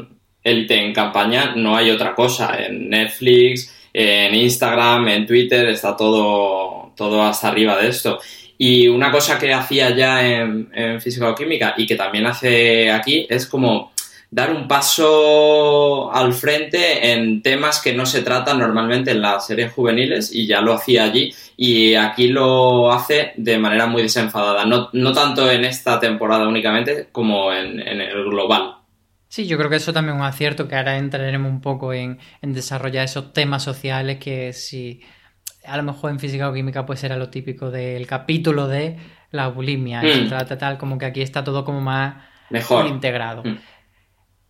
Elite 0.44 0.86
en 0.86 0.94
campaña 0.94 1.56
no 1.56 1.76
hay 1.76 1.90
otra 1.90 2.14
cosa. 2.14 2.56
En 2.64 2.90
Netflix, 2.90 3.90
en 3.92 4.36
Instagram, 4.36 5.08
en 5.08 5.26
Twitter, 5.26 5.68
está 5.70 5.96
todo, 5.96 6.94
todo 6.96 7.24
hasta 7.24 7.48
arriba 7.48 7.76
de 7.78 7.88
esto. 7.88 8.20
Y 8.58 8.88
una 8.88 9.12
cosa 9.12 9.40
que 9.40 9.52
hacía 9.52 9.90
ya 9.96 10.24
en, 10.24 10.70
en 10.76 11.02
física 11.02 11.30
o 11.30 11.36
química 11.36 11.74
y 11.76 11.88
que 11.88 11.96
también 11.96 12.28
hace 12.28 12.92
aquí 12.92 13.26
es 13.28 13.48
como 13.48 13.92
dar 14.32 14.52
un 14.52 14.66
paso 14.66 16.12
al 16.12 16.34
frente 16.34 17.12
en 17.12 17.42
temas 17.42 17.82
que 17.82 17.94
no 17.94 18.06
se 18.06 18.22
tratan 18.22 18.60
normalmente 18.60 19.12
en 19.12 19.22
las 19.22 19.46
series 19.46 19.74
juveniles 19.74 20.34
y 20.34 20.48
ya 20.48 20.62
lo 20.62 20.74
hacía 20.74 21.04
allí 21.04 21.34
y 21.58 21.96
aquí 21.96 22.30
lo 22.30 22.92
hace 22.94 23.34
de 23.36 23.58
manera 23.58 23.88
muy 23.88 24.02
desenfadada, 24.02 24.66
no, 24.66 24.90
no 24.94 25.12
tanto 25.12 25.52
en 25.52 25.66
esta 25.66 26.00
temporada 26.00 26.48
únicamente 26.48 27.10
como 27.12 27.52
en, 27.52 27.82
en 27.82 28.00
el 28.00 28.24
global. 28.24 28.76
Sí, 29.28 29.48
yo 29.48 29.58
creo 29.58 29.70
que 29.70 29.78
eso 29.78 29.94
también 29.94 30.16
es 30.16 30.22
un 30.22 30.28
acierto, 30.28 30.68
que 30.68 30.76
ahora 30.76 30.98
entraremos 30.98 31.52
un 31.52 31.62
poco 31.62 31.94
en, 31.94 32.18
en 32.42 32.54
desarrollar 32.54 33.06
esos 33.06 33.34
temas 33.34 33.64
sociales 33.64 34.18
que 34.18 34.54
si 34.54 35.02
a 35.66 35.78
lo 35.78 35.84
mejor 35.84 36.12
en 36.12 36.20
física 36.20 36.50
o 36.50 36.54
química 36.54 36.86
pues 36.86 37.04
era 37.04 37.18
lo 37.18 37.30
típico 37.30 37.70
del 37.70 38.08
capítulo 38.08 38.68
de 38.68 38.98
la 39.32 39.48
bulimia, 39.50 40.02
mm. 40.02 40.08
y 40.08 40.28
trata 40.28 40.58
tal, 40.58 40.78
como 40.78 40.98
que 40.98 41.06
aquí 41.06 41.22
está 41.22 41.44
todo 41.44 41.64
como 41.64 41.82
más 41.82 42.16
Mejor. 42.50 42.88
integrado. 42.88 43.44
Mm. 43.44 43.58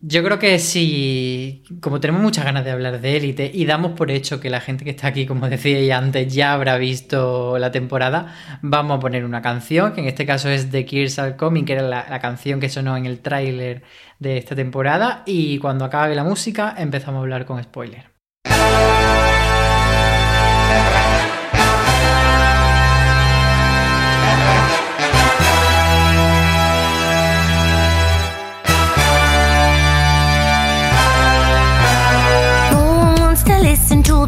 Yo 0.04 0.24
creo 0.24 0.40
que 0.40 0.58
si, 0.58 1.62
como 1.80 2.00
tenemos 2.00 2.20
muchas 2.20 2.44
ganas 2.44 2.64
de 2.64 2.72
hablar 2.72 3.00
de 3.00 3.16
élite 3.16 3.48
y 3.54 3.66
damos 3.66 3.92
por 3.92 4.10
hecho 4.10 4.40
que 4.40 4.50
la 4.50 4.60
gente 4.60 4.82
que 4.82 4.90
está 4.90 5.06
aquí, 5.06 5.26
como 5.26 5.48
decía 5.48 5.96
antes, 5.96 6.34
ya 6.34 6.54
habrá 6.54 6.76
visto 6.76 7.56
la 7.60 7.70
temporada, 7.70 8.34
vamos 8.62 8.96
a 8.96 9.00
poner 9.00 9.24
una 9.24 9.42
canción, 9.42 9.92
que 9.92 10.00
en 10.00 10.08
este 10.08 10.26
caso 10.26 10.48
es 10.48 10.72
de 10.72 10.84
Kirsal 10.84 11.36
Coming, 11.36 11.64
que 11.64 11.74
era 11.74 11.82
la, 11.82 12.04
la 12.10 12.18
canción 12.18 12.58
que 12.58 12.68
sonó 12.68 12.96
en 12.96 13.06
el 13.06 13.20
tráiler 13.20 13.84
de 14.18 14.38
esta 14.38 14.56
temporada, 14.56 15.22
y 15.24 15.58
cuando 15.58 15.84
acabe 15.84 16.16
la 16.16 16.24
música 16.24 16.74
empezamos 16.76 17.20
a 17.20 17.22
hablar 17.22 17.46
con 17.46 17.62
spoiler. 17.62 18.10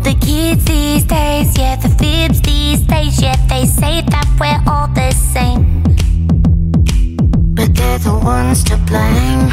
The 0.04 0.14
kids 0.20 0.64
these 0.66 1.04
days. 1.04 1.56
Yeah, 1.56 1.76
the 1.76 1.88
fibs 1.88 2.40
these 2.42 2.80
days. 2.82 3.20
Yeah, 3.20 3.36
they 3.48 3.64
say 3.64 4.02
that 4.02 4.28
we're 4.38 4.62
all 4.70 4.88
the 4.88 5.10
same. 5.12 5.82
But 7.54 7.74
they're 7.74 7.98
the 7.98 8.16
ones 8.22 8.62
to 8.64 8.76
blame. 8.88 9.50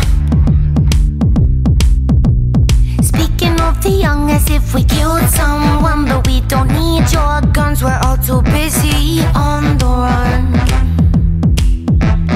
Speaking 3.01 3.59
of 3.61 3.81
the 3.81 3.91
young, 3.91 4.29
as 4.29 4.49
if 4.49 4.75
we 4.75 4.83
killed 4.83 5.27
someone. 5.29 6.05
But 6.05 6.27
we 6.27 6.41
don't 6.41 6.67
need 6.67 7.09
your 7.11 7.41
guns. 7.53 7.81
We're 7.81 8.01
all 8.03 8.17
too 8.17 8.41
busy 8.41 9.23
on 9.33 9.77
the 9.77 9.85
run. 9.85 10.43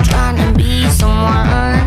Trying 0.06 0.38
to 0.38 0.58
be 0.58 0.90
someone. 0.90 1.85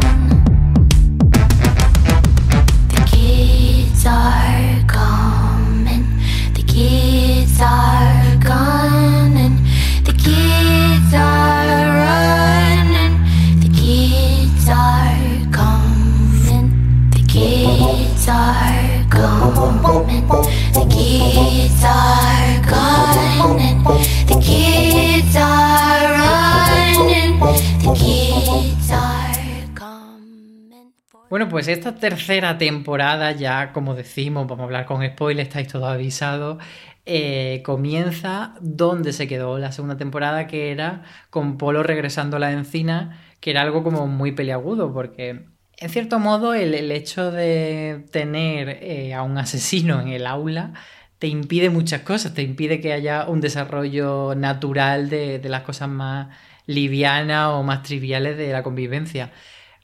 Bueno, 31.38 31.52
pues 31.52 31.68
esta 31.68 31.94
tercera 31.94 32.58
temporada, 32.58 33.30
ya 33.30 33.72
como 33.72 33.94
decimos, 33.94 34.48
vamos 34.48 34.62
a 34.62 34.64
hablar 34.64 34.86
con 34.86 35.06
spoilers, 35.06 35.46
estáis 35.48 35.68
todos 35.68 35.88
avisados, 35.88 36.58
eh, 37.06 37.62
comienza 37.64 38.56
donde 38.60 39.12
se 39.12 39.28
quedó 39.28 39.56
la 39.60 39.70
segunda 39.70 39.96
temporada, 39.96 40.48
que 40.48 40.72
era 40.72 41.04
con 41.30 41.56
Polo 41.56 41.84
regresando 41.84 42.38
a 42.38 42.40
la 42.40 42.50
encina, 42.50 43.20
que 43.38 43.52
era 43.52 43.62
algo 43.62 43.84
como 43.84 44.08
muy 44.08 44.32
peliagudo, 44.32 44.92
porque 44.92 45.46
en 45.76 45.88
cierto 45.90 46.18
modo 46.18 46.54
el, 46.54 46.74
el 46.74 46.90
hecho 46.90 47.30
de 47.30 48.04
tener 48.10 48.70
eh, 48.82 49.14
a 49.14 49.22
un 49.22 49.38
asesino 49.38 50.00
en 50.00 50.08
el 50.08 50.26
aula 50.26 50.72
te 51.20 51.28
impide 51.28 51.70
muchas 51.70 52.02
cosas, 52.02 52.34
te 52.34 52.42
impide 52.42 52.80
que 52.80 52.92
haya 52.92 53.28
un 53.28 53.40
desarrollo 53.40 54.34
natural 54.34 55.08
de, 55.08 55.38
de 55.38 55.48
las 55.48 55.62
cosas 55.62 55.88
más 55.88 56.36
livianas 56.66 57.50
o 57.50 57.62
más 57.62 57.84
triviales 57.84 58.36
de 58.36 58.52
la 58.52 58.64
convivencia. 58.64 59.30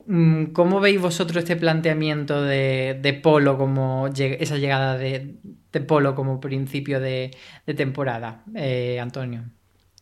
Mm, 0.07 0.47
¿Cómo 0.47 0.81
veis 0.81 1.01
vosotros 1.01 1.39
este 1.39 1.57
planteamiento 1.57 2.43
de, 2.43 3.21
Polo 3.23 3.57
como 3.57 4.09
esa 4.09 4.59
llegada 4.59 4.99
de, 4.99 5.37
Polo 5.87 6.15
como 6.15 6.41
principio 6.41 7.01
de, 7.01 7.31
temporada, 7.77 8.43
eh, 8.55 9.01
Antonio? 9.01 9.45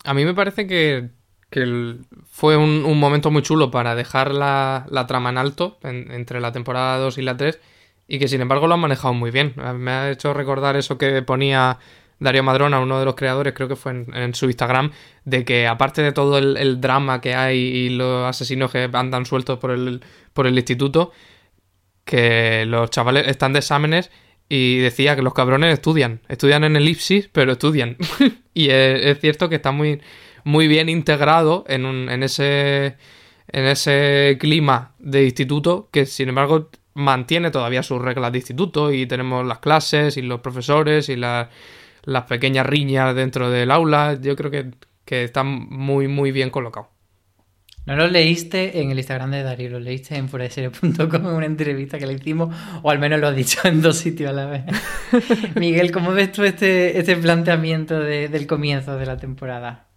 A 0.04 0.14
mí 0.14 0.24
me 0.24 0.34
parece 0.34 0.66
que, 0.66 1.10
fue 2.30 2.56
un, 2.56 2.98
momento 2.98 3.30
muy 3.30 3.42
chulo 3.42 3.70
para 3.70 3.94
dejar 3.94 4.32
la, 4.32 5.04
trama 5.06 5.30
en 5.30 5.38
alto 5.38 5.78
en- 5.82 6.10
entre 6.10 6.40
la 6.40 6.52
temporada 6.52 6.98
2 6.98 7.18
y 7.18 7.22
la 7.22 7.36
3 7.36 7.60
y 8.08 8.18
que 8.18 8.28
sin 8.28 8.40
embargo 8.40 8.66
lo 8.66 8.74
han 8.74 8.80
manejado 8.80 9.14
muy 9.14 9.30
bien. 9.30 9.54
Me 9.76 9.90
ha 9.90 10.10
hecho 10.10 10.34
recordar 10.34 10.76
eso 10.76 10.98
que 10.98 11.22
ponía 11.22 11.78
Darío 12.22 12.44
Madrona, 12.44 12.78
uno 12.80 12.98
de 13.00 13.04
los 13.04 13.16
creadores, 13.16 13.52
creo 13.52 13.68
que 13.68 13.76
fue 13.76 14.04
en, 14.12 14.34
su 14.34 14.46
Instagram, 14.46 14.92
de 15.24 15.44
que 15.44 15.66
aparte 15.66 16.02
de 16.02 16.12
todo 16.12 16.38
el, 16.38 16.80
drama 16.80 17.20
que 17.20 17.34
hay 17.34 17.58
y 17.58 17.88
los 17.90 18.26
asesinos 18.26 18.70
que 18.70 18.88
andan 18.92 19.26
sueltos 19.26 19.58
por 19.58 19.72
el, 19.72 20.02
por 20.32 20.46
el 20.46 20.56
instituto, 20.56 21.10
que 22.04 22.64
los 22.66 22.90
chavales 22.90 23.26
están 23.26 23.52
de 23.52 23.58
exámenes 23.58 24.10
y 24.48 24.78
decía 24.78 25.16
que 25.16 25.22
los 25.22 25.34
cabrones 25.34 25.72
estudian, 25.72 26.20
estudian 26.28 26.62
en 26.62 26.76
elipsis, 26.76 27.28
pero 27.32 27.52
estudian. 27.52 27.96
y 28.54 28.68
es, 28.70 29.18
cierto 29.20 29.48
que 29.48 29.56
está 29.56 29.72
muy, 29.72 30.00
muy 30.44 30.68
bien 30.68 30.88
integrado 30.88 31.64
en, 31.66 31.84
en, 32.08 32.22
ese, 32.22 32.96
en 33.48 33.64
ese 33.64 34.36
clima 34.38 34.94
de 35.00 35.24
instituto 35.24 35.88
que 35.90 36.06
sin 36.06 36.28
embargo 36.28 36.70
mantiene 36.94 37.50
todavía 37.50 37.82
sus 37.82 38.00
reglas 38.00 38.30
de 38.30 38.38
instituto 38.38 38.92
y 38.92 39.06
tenemos 39.06 39.44
las 39.44 39.58
clases 39.58 40.16
y 40.16 40.22
los 40.22 40.40
profesores 40.40 41.08
y 41.08 41.16
la- 41.16 41.50
las 42.04 42.24
pequeñas 42.24 42.66
riñas 42.66 43.14
dentro 43.14 43.50
del 43.50 43.70
aula. 43.70 44.18
Yo 44.20 44.36
creo 44.36 44.50
que, 44.50 44.70
que 45.04 45.24
está 45.24 45.42
muy, 45.44 46.08
muy 46.08 46.32
bien 46.32 46.50
colocado. 46.50 46.88
¿No 47.84 47.96
lo 47.96 48.06
leíste 48.06 48.80
en 48.80 48.92
el 48.92 48.98
Instagram 48.98 49.32
de 49.32 49.42
Darío? 49.42 49.70
¿Lo 49.70 49.80
leíste 49.80 50.14
en 50.16 50.28
fueradeserie.com 50.28 51.26
en 51.26 51.26
una 51.26 51.46
entrevista 51.46 51.98
que 51.98 52.06
le 52.06 52.12
hicimos? 52.12 52.54
O 52.82 52.90
al 52.90 53.00
menos 53.00 53.18
lo 53.18 53.26
has 53.26 53.34
dicho 53.36 53.58
en 53.64 53.82
dos 53.82 53.96
sitios 53.98 54.30
a 54.30 54.32
la 54.32 54.46
vez. 54.46 54.62
Miguel, 55.56 55.90
¿cómo 55.90 56.12
ves 56.12 56.30
tú 56.30 56.44
este, 56.44 56.96
este 56.98 57.16
planteamiento 57.16 57.98
de- 57.98 58.28
del 58.28 58.46
comienzo 58.46 58.96
de 58.96 59.06
la 59.06 59.16
temporada? 59.16 59.88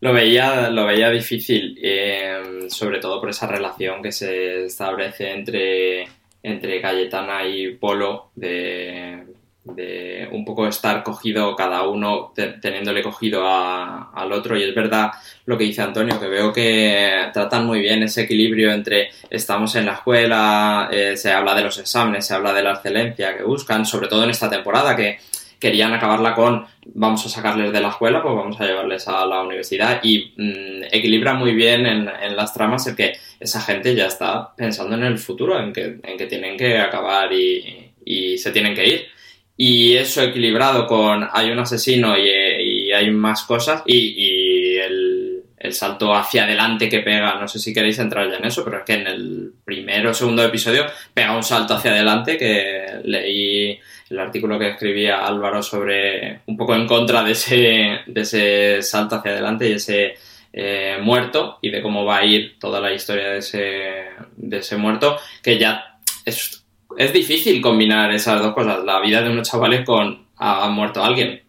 Lo 0.00 0.12
veía, 0.12 0.68
lo 0.70 0.84
veía 0.84 1.08
difícil, 1.10 1.78
eh, 1.82 2.66
sobre 2.68 2.98
todo 2.98 3.20
por 3.20 3.30
esa 3.30 3.46
relación 3.46 4.02
que 4.02 4.12
se 4.12 4.64
establece 4.66 5.30
entre, 5.32 6.06
entre 6.42 6.80
Cayetana 6.80 7.46
y 7.46 7.76
Polo, 7.76 8.30
de, 8.34 9.22
de 9.64 10.28
un 10.30 10.44
poco 10.44 10.66
estar 10.68 11.02
cogido 11.02 11.56
cada 11.56 11.88
uno, 11.88 12.32
te- 12.34 12.52
teniéndole 12.60 13.02
cogido 13.02 13.46
a- 13.48 14.10
al 14.14 14.32
otro. 14.32 14.56
Y 14.58 14.62
es 14.62 14.74
verdad 14.74 15.10
lo 15.46 15.56
que 15.56 15.64
dice 15.64 15.82
Antonio, 15.82 16.20
que 16.20 16.28
veo 16.28 16.52
que 16.52 17.30
tratan 17.32 17.66
muy 17.66 17.80
bien 17.80 18.02
ese 18.02 18.22
equilibrio 18.22 18.72
entre 18.72 19.10
estamos 19.30 19.74
en 19.76 19.86
la 19.86 19.94
escuela, 19.94 20.88
eh, 20.92 21.16
se 21.16 21.32
habla 21.32 21.54
de 21.54 21.62
los 21.62 21.78
exámenes, 21.78 22.26
se 22.26 22.34
habla 22.34 22.52
de 22.52 22.62
la 22.62 22.72
excelencia 22.74 23.36
que 23.36 23.42
buscan, 23.42 23.86
sobre 23.86 24.08
todo 24.08 24.24
en 24.24 24.30
esta 24.30 24.50
temporada 24.50 24.94
que 24.94 25.18
querían 25.58 25.94
acabarla 25.94 26.34
con 26.34 26.66
vamos 26.86 27.24
a 27.24 27.30
sacarles 27.30 27.72
de 27.72 27.80
la 27.80 27.88
escuela, 27.88 28.22
pues 28.22 28.34
vamos 28.34 28.60
a 28.60 28.66
llevarles 28.66 29.08
a 29.08 29.24
la 29.24 29.40
universidad 29.40 30.00
y 30.02 30.34
mm, 30.36 30.82
equilibra 30.92 31.32
muy 31.32 31.54
bien 31.54 31.86
en, 31.86 32.36
las 32.36 32.52
tramas 32.52 32.86
el 32.86 32.94
que 32.96 33.14
esa 33.40 33.62
gente 33.62 33.94
ya 33.94 34.06
está 34.06 34.54
pensando 34.54 34.94
en 34.96 35.04
el 35.04 35.16
futuro, 35.18 35.58
en 35.58 35.72
que, 35.72 36.00
en 36.02 36.18
que 36.18 36.26
tienen 36.26 36.58
que 36.58 36.78
acabar 36.78 37.32
y 37.32 38.36
se 38.36 38.50
tienen 38.50 38.74
que 38.74 38.86
ir. 38.86 39.13
Y 39.56 39.94
eso 39.94 40.22
equilibrado 40.22 40.86
con 40.86 41.28
hay 41.32 41.50
un 41.50 41.60
asesino 41.60 42.18
y, 42.18 42.28
y 42.28 42.92
hay 42.92 43.10
más 43.10 43.44
cosas 43.44 43.82
y, 43.86 43.96
y 43.96 44.76
el, 44.78 45.24
el 45.64 45.72
salto 45.72 46.14
hacia 46.14 46.44
adelante 46.44 46.90
que 46.90 47.00
pega, 47.00 47.40
no 47.40 47.48
sé 47.48 47.58
si 47.58 47.72
queréis 47.72 47.98
entrar 47.98 48.28
ya 48.30 48.36
en 48.36 48.44
eso, 48.44 48.62
pero 48.64 48.78
es 48.78 48.84
que 48.84 48.92
en 48.92 49.06
el 49.06 49.52
primero 49.64 50.10
o 50.10 50.14
segundo 50.14 50.44
episodio 50.44 50.84
pega 51.14 51.34
un 51.34 51.42
salto 51.42 51.74
hacia 51.74 51.92
adelante 51.92 52.36
que 52.36 52.84
leí 53.04 53.80
el 54.10 54.18
artículo 54.18 54.58
que 54.58 54.68
escribía 54.68 55.26
Álvaro 55.26 55.62
sobre 55.62 56.40
un 56.46 56.56
poco 56.58 56.74
en 56.74 56.86
contra 56.86 57.22
de 57.22 57.32
ese, 57.32 58.00
de 58.06 58.20
ese 58.20 58.82
salto 58.82 59.16
hacia 59.16 59.30
adelante 59.30 59.68
y 59.68 59.72
ese 59.72 60.16
eh, 60.52 60.98
muerto 61.00 61.58
y 61.62 61.70
de 61.70 61.80
cómo 61.80 62.04
va 62.04 62.18
a 62.18 62.24
ir 62.26 62.58
toda 62.58 62.78
la 62.78 62.92
historia 62.92 63.30
de 63.30 63.38
ese, 63.38 64.04
de 64.36 64.58
ese 64.58 64.76
muerto, 64.76 65.16
que 65.42 65.58
ya 65.58 65.98
es, 66.26 66.63
es 66.98 67.12
difícil 67.12 67.60
combinar 67.60 68.12
esas 68.12 68.42
dos 68.42 68.54
cosas, 68.54 68.84
la 68.84 69.00
vida 69.00 69.22
de 69.22 69.30
unos 69.30 69.48
chavales 69.48 69.84
con 69.84 70.26
ha 70.36 70.68
muerto 70.68 71.02
alguien. 71.02 71.42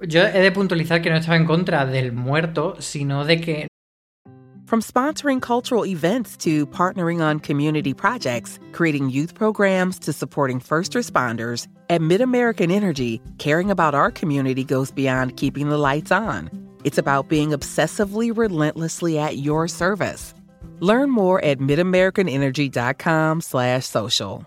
Yo 0.00 0.22
he 0.22 0.40
de 0.40 0.52
puntualizar 0.52 1.02
que 1.02 1.10
no 1.10 1.16
estaba 1.16 1.36
en 1.36 1.44
contra 1.44 1.84
del 1.84 2.12
muerto, 2.12 2.76
sino 2.78 3.24
de 3.24 3.40
que 3.40 3.68
From 4.68 4.80
sponsoring 4.82 5.40
cultural 5.40 5.86
events 5.86 6.36
to 6.44 6.66
partnering 6.66 7.22
on 7.22 7.40
community 7.40 7.94
projects, 7.94 8.58
creating 8.72 9.08
youth 9.08 9.34
programs 9.34 9.98
to 10.00 10.12
supporting 10.12 10.60
first 10.60 10.92
responders, 10.92 11.66
at 11.88 12.02
MidAmerican 12.02 12.70
Energy, 12.70 13.22
caring 13.38 13.70
about 13.70 13.94
our 13.94 14.10
community 14.10 14.64
goes 14.64 14.90
beyond 14.90 15.38
keeping 15.38 15.70
the 15.70 15.78
lights 15.78 16.12
on. 16.12 16.50
It's 16.84 16.98
about 16.98 17.30
being 17.30 17.52
obsessively 17.52 18.30
relentlessly 18.36 19.18
at 19.18 19.38
your 19.38 19.68
service. 19.68 20.34
Learn 20.80 21.10
more 21.10 21.42
at 21.42 21.60
midamericanenergy.com/social. 21.60 24.46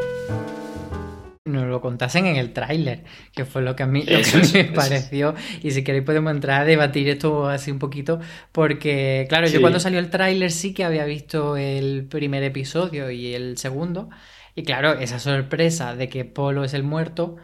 Lo 1.71 1.81
contasen 1.81 2.27
en 2.27 2.35
el 2.35 2.53
tráiler, 2.53 3.03
que 3.33 3.45
fue 3.45 3.61
lo 3.61 3.75
que 3.75 3.83
a 3.83 3.87
mí, 3.87 4.03
lo 4.03 4.17
que 4.17 4.21
es, 4.21 4.53
me 4.53 4.59
es. 4.59 4.71
pareció. 4.71 5.33
Y 5.63 5.71
si 5.71 5.83
queréis 5.83 6.03
podemos 6.03 6.31
entrar 6.31 6.61
a 6.61 6.65
debatir 6.65 7.09
esto 7.09 7.47
así 7.47 7.71
un 7.71 7.79
poquito, 7.79 8.19
porque 8.51 9.25
claro, 9.29 9.47
yo 9.47 9.61
cuando 9.61 9.79
salió 9.79 9.99
el 9.99 10.09
tráiler 10.09 10.51
sí 10.51 10.73
que 10.73 10.83
había 10.83 11.05
visto 11.05 11.57
el 11.57 12.05
primer 12.09 12.43
episodio 12.43 13.09
y 13.09 13.33
el 13.33 13.57
segundo, 13.57 14.09
y 14.53 14.63
claro, 14.63 14.93
esa 14.93 15.17
sorpresa 15.17 15.95
de 15.95 16.09
que 16.09 16.25
Polo 16.25 16.63
es 16.63 16.73
el 16.73 16.83
muerto 16.83 17.37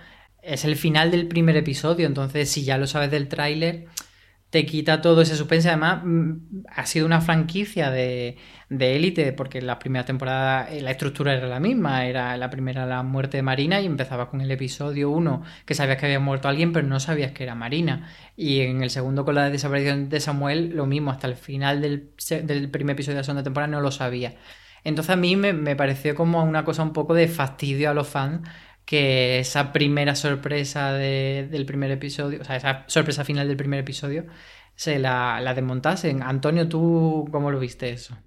es 0.48 0.64
el 0.64 0.78
final 0.78 1.12
del 1.12 1.28
primer 1.28 1.58
episodio, 1.58 2.08
entonces 2.08 2.50
si 2.50 2.64
ya 2.64 2.78
lo 2.78 2.88
sabes 2.88 3.12
del 3.12 3.28
tráiler 3.28 3.86
te 4.50 4.66
quita 4.66 5.02
todo 5.02 5.22
ese 5.22 5.36
suspense. 5.36 5.68
Además, 5.70 6.02
mm, 6.04 6.64
ha 6.70 6.86
sido 6.86 7.06
una 7.06 7.22
franquicia 7.22 7.92
de, 7.92 8.38
de 8.70 8.96
élite, 8.96 9.34
porque 9.34 9.60
en 9.60 9.68
la 9.68 9.80
primera 9.80 10.06
temporada 10.06 10.70
eh, 10.72 10.82
la 10.82 10.92
estructura 10.92 11.34
era 11.34 11.48
la 11.48 11.60
misma. 11.60 12.06
Era 12.06 12.38
la 12.38 12.50
primera 12.50 12.86
la 12.86 13.04
muerte 13.04 13.38
de 13.38 13.44
Marina 13.44 13.82
y 13.82 13.86
empezaba 13.86 14.30
con 14.30 14.42
el 14.42 14.52
episodio 14.52 15.10
1, 15.10 15.44
que 15.66 15.76
sabías 15.76 15.98
que 15.98 16.06
había 16.06 16.20
muerto 16.20 16.48
alguien, 16.48 16.74
pero 16.74 16.88
no 16.88 17.00
sabías 17.00 17.32
que 17.32 17.44
era 17.44 17.56
Marina. 17.56 18.10
Y 18.36 18.62
en 18.62 18.84
el 18.84 18.90
segundo, 18.90 19.26
con 19.26 19.36
la 19.36 19.50
desaparición 19.50 20.10
de 20.10 20.20
Samuel, 20.20 20.70
lo 20.76 20.86
mismo, 20.86 21.12
hasta 21.12 21.28
el 21.28 21.36
final 21.36 21.82
del, 21.82 22.12
del 22.44 22.70
primer 22.70 22.94
episodio 22.96 23.16
de 23.16 23.22
la 23.22 23.24
segunda 23.24 23.44
temporada 23.44 23.72
no 23.72 23.82
lo 23.82 23.92
sabía. 23.92 24.36
Entonces 24.84 25.10
a 25.12 25.16
mí 25.18 25.36
me, 25.36 25.54
me 25.54 25.76
pareció 25.76 26.16
como 26.16 26.44
una 26.44 26.64
cosa 26.64 26.84
un 26.84 26.94
poco 26.94 27.14
de 27.14 27.28
fastidio 27.28 27.90
a 27.90 27.94
los 27.94 28.08
fans 28.08 28.48
que 28.88 29.40
esa 29.40 29.74
primera 29.74 30.16
sorpresa 30.16 30.94
de- 30.94 31.48
del 31.52 31.66
primer 31.66 31.92
episodio, 31.92 32.42
o 32.42 32.46
sea, 32.46 32.56
esa 32.56 32.86
sorpresa 32.88 33.24
final 33.26 33.48
del 33.48 33.58
primer 33.58 33.82
episodio, 33.82 34.26
se 34.76 34.98
la, 34.98 35.42
la 35.42 35.54
desmontasen. 35.54 36.24
Antonio, 36.24 36.70
¿tú 36.70 37.28
cómo 37.32 37.52
lo 37.52 37.60
viste 37.60 37.90
eso? 37.92 38.18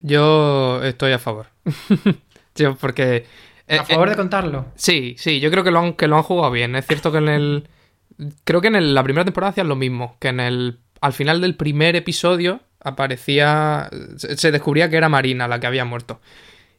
Yo 0.00 0.82
estoy 0.84 1.12
a 1.12 1.18
favor. 1.18 1.46
Yo, 2.54 2.74
porque. 2.76 3.24
eh, 3.68 3.78
¿A 3.78 3.84
favor 3.84 4.08
eh, 4.08 4.10
de 4.10 4.16
contarlo? 4.16 4.66
Sí, 4.74 5.14
sí, 5.16 5.40
yo 5.40 5.50
creo 5.50 5.64
que 5.64 5.70
lo 5.70 5.78
han, 5.78 5.94
que 5.94 6.06
lo 6.08 6.16
han 6.16 6.22
jugado 6.24 6.50
bien. 6.50 6.76
Es 6.76 6.86
cierto 6.86 7.10
que 7.10 7.18
en 7.18 7.28
el. 7.28 7.68
Creo 8.44 8.60
que 8.60 8.68
en 8.68 8.76
el- 8.76 8.94
la 8.94 9.02
primera 9.02 9.24
temporada 9.24 9.50
hacían 9.52 9.68
lo 9.68 9.76
mismo. 9.76 10.16
Que 10.20 10.28
en 10.28 10.40
el. 10.40 10.80
Al 11.00 11.14
final 11.14 11.40
del 11.40 11.56
primer 11.56 11.96
episodio 11.96 12.60
aparecía. 12.80 13.88
Se, 14.18 14.36
se 14.36 14.50
descubría 14.52 14.90
que 14.90 14.96
era 14.98 15.08
Marina 15.08 15.48
la 15.48 15.58
que 15.60 15.66
había 15.66 15.84
muerto. 15.86 16.20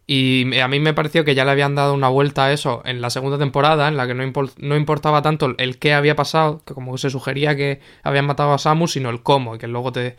Y 0.06 0.60
a 0.60 0.68
mí 0.68 0.80
me 0.80 0.94
pareció 0.94 1.24
que 1.24 1.34
ya 1.34 1.46
le 1.46 1.52
habían 1.52 1.76
dado 1.76 1.94
una 1.94 2.10
vuelta 2.10 2.46
a 2.46 2.52
eso 2.52 2.82
en 2.84 3.00
la 3.00 3.10
segunda 3.10 3.38
temporada, 3.38 3.88
en 3.88 3.96
la 3.96 4.06
que 4.06 4.14
no, 4.14 4.32
no 4.58 4.76
importaba 4.76 5.22
tanto 5.22 5.56
el 5.58 5.80
qué 5.80 5.94
había 5.94 6.16
pasado, 6.16 6.62
que 6.66 6.74
como 6.74 6.98
se 6.98 7.10
sugería 7.10 7.56
que 7.56 7.80
habían 8.04 8.26
matado 8.26 8.54
a 8.54 8.58
Samu, 8.58 8.88
sino 8.88 9.10
el 9.10 9.24
cómo, 9.24 9.56
y 9.56 9.60
que 9.60 9.68
luego 9.68 9.94
te, 9.94 10.18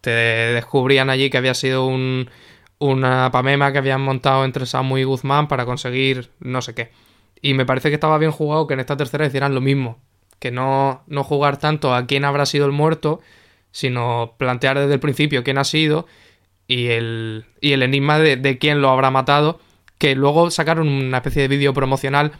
te 0.00 0.10
descubrían 0.10 1.10
allí 1.10 1.28
que 1.28 1.36
había 1.36 1.52
sido 1.52 1.86
un, 1.86 2.30
una 2.78 3.30
pamema 3.30 3.72
que 3.72 3.78
habían 3.78 4.00
montado 4.00 4.44
entre 4.44 4.64
Samu 4.64 4.96
y 4.98 5.04
Guzmán 5.04 5.48
para 5.48 5.66
conseguir 5.66 6.30
no 6.40 6.62
sé 6.62 6.74
qué. 6.74 6.90
Y 7.42 7.52
me 7.52 7.66
parece 7.66 7.90
que 7.90 7.94
estaba 7.94 8.16
bien 8.16 8.32
jugado 8.32 8.66
que 8.66 8.74
en 8.74 8.80
esta 8.80 8.96
tercera 8.96 9.26
hicieran 9.26 9.54
lo 9.54 9.60
mismo, 9.60 9.98
que 10.38 10.50
no, 10.50 11.02
no 11.06 11.24
jugar 11.24 11.58
tanto 11.58 11.94
a 11.94 12.06
quién 12.06 12.24
habrá 12.24 12.46
sido 12.46 12.64
el 12.64 12.72
muerto, 12.72 13.20
sino 13.70 14.34
plantear 14.38 14.78
desde 14.78 14.94
el 14.94 15.00
principio 15.00 15.44
quién 15.44 15.58
ha 15.58 15.64
sido 15.64 16.06
y 16.66 16.88
el, 16.88 17.46
y 17.60 17.72
el 17.72 17.82
enigma 17.82 18.18
de, 18.18 18.58
quién 18.58 18.80
lo 18.80 18.90
habrá 18.90 19.10
matado, 19.10 19.60
que 19.98 20.14
luego 20.14 20.50
sacaron 20.50 20.88
una 20.88 21.18
especie 21.18 21.42
de 21.42 21.48
vídeo 21.48 21.72
promocional 21.72 22.32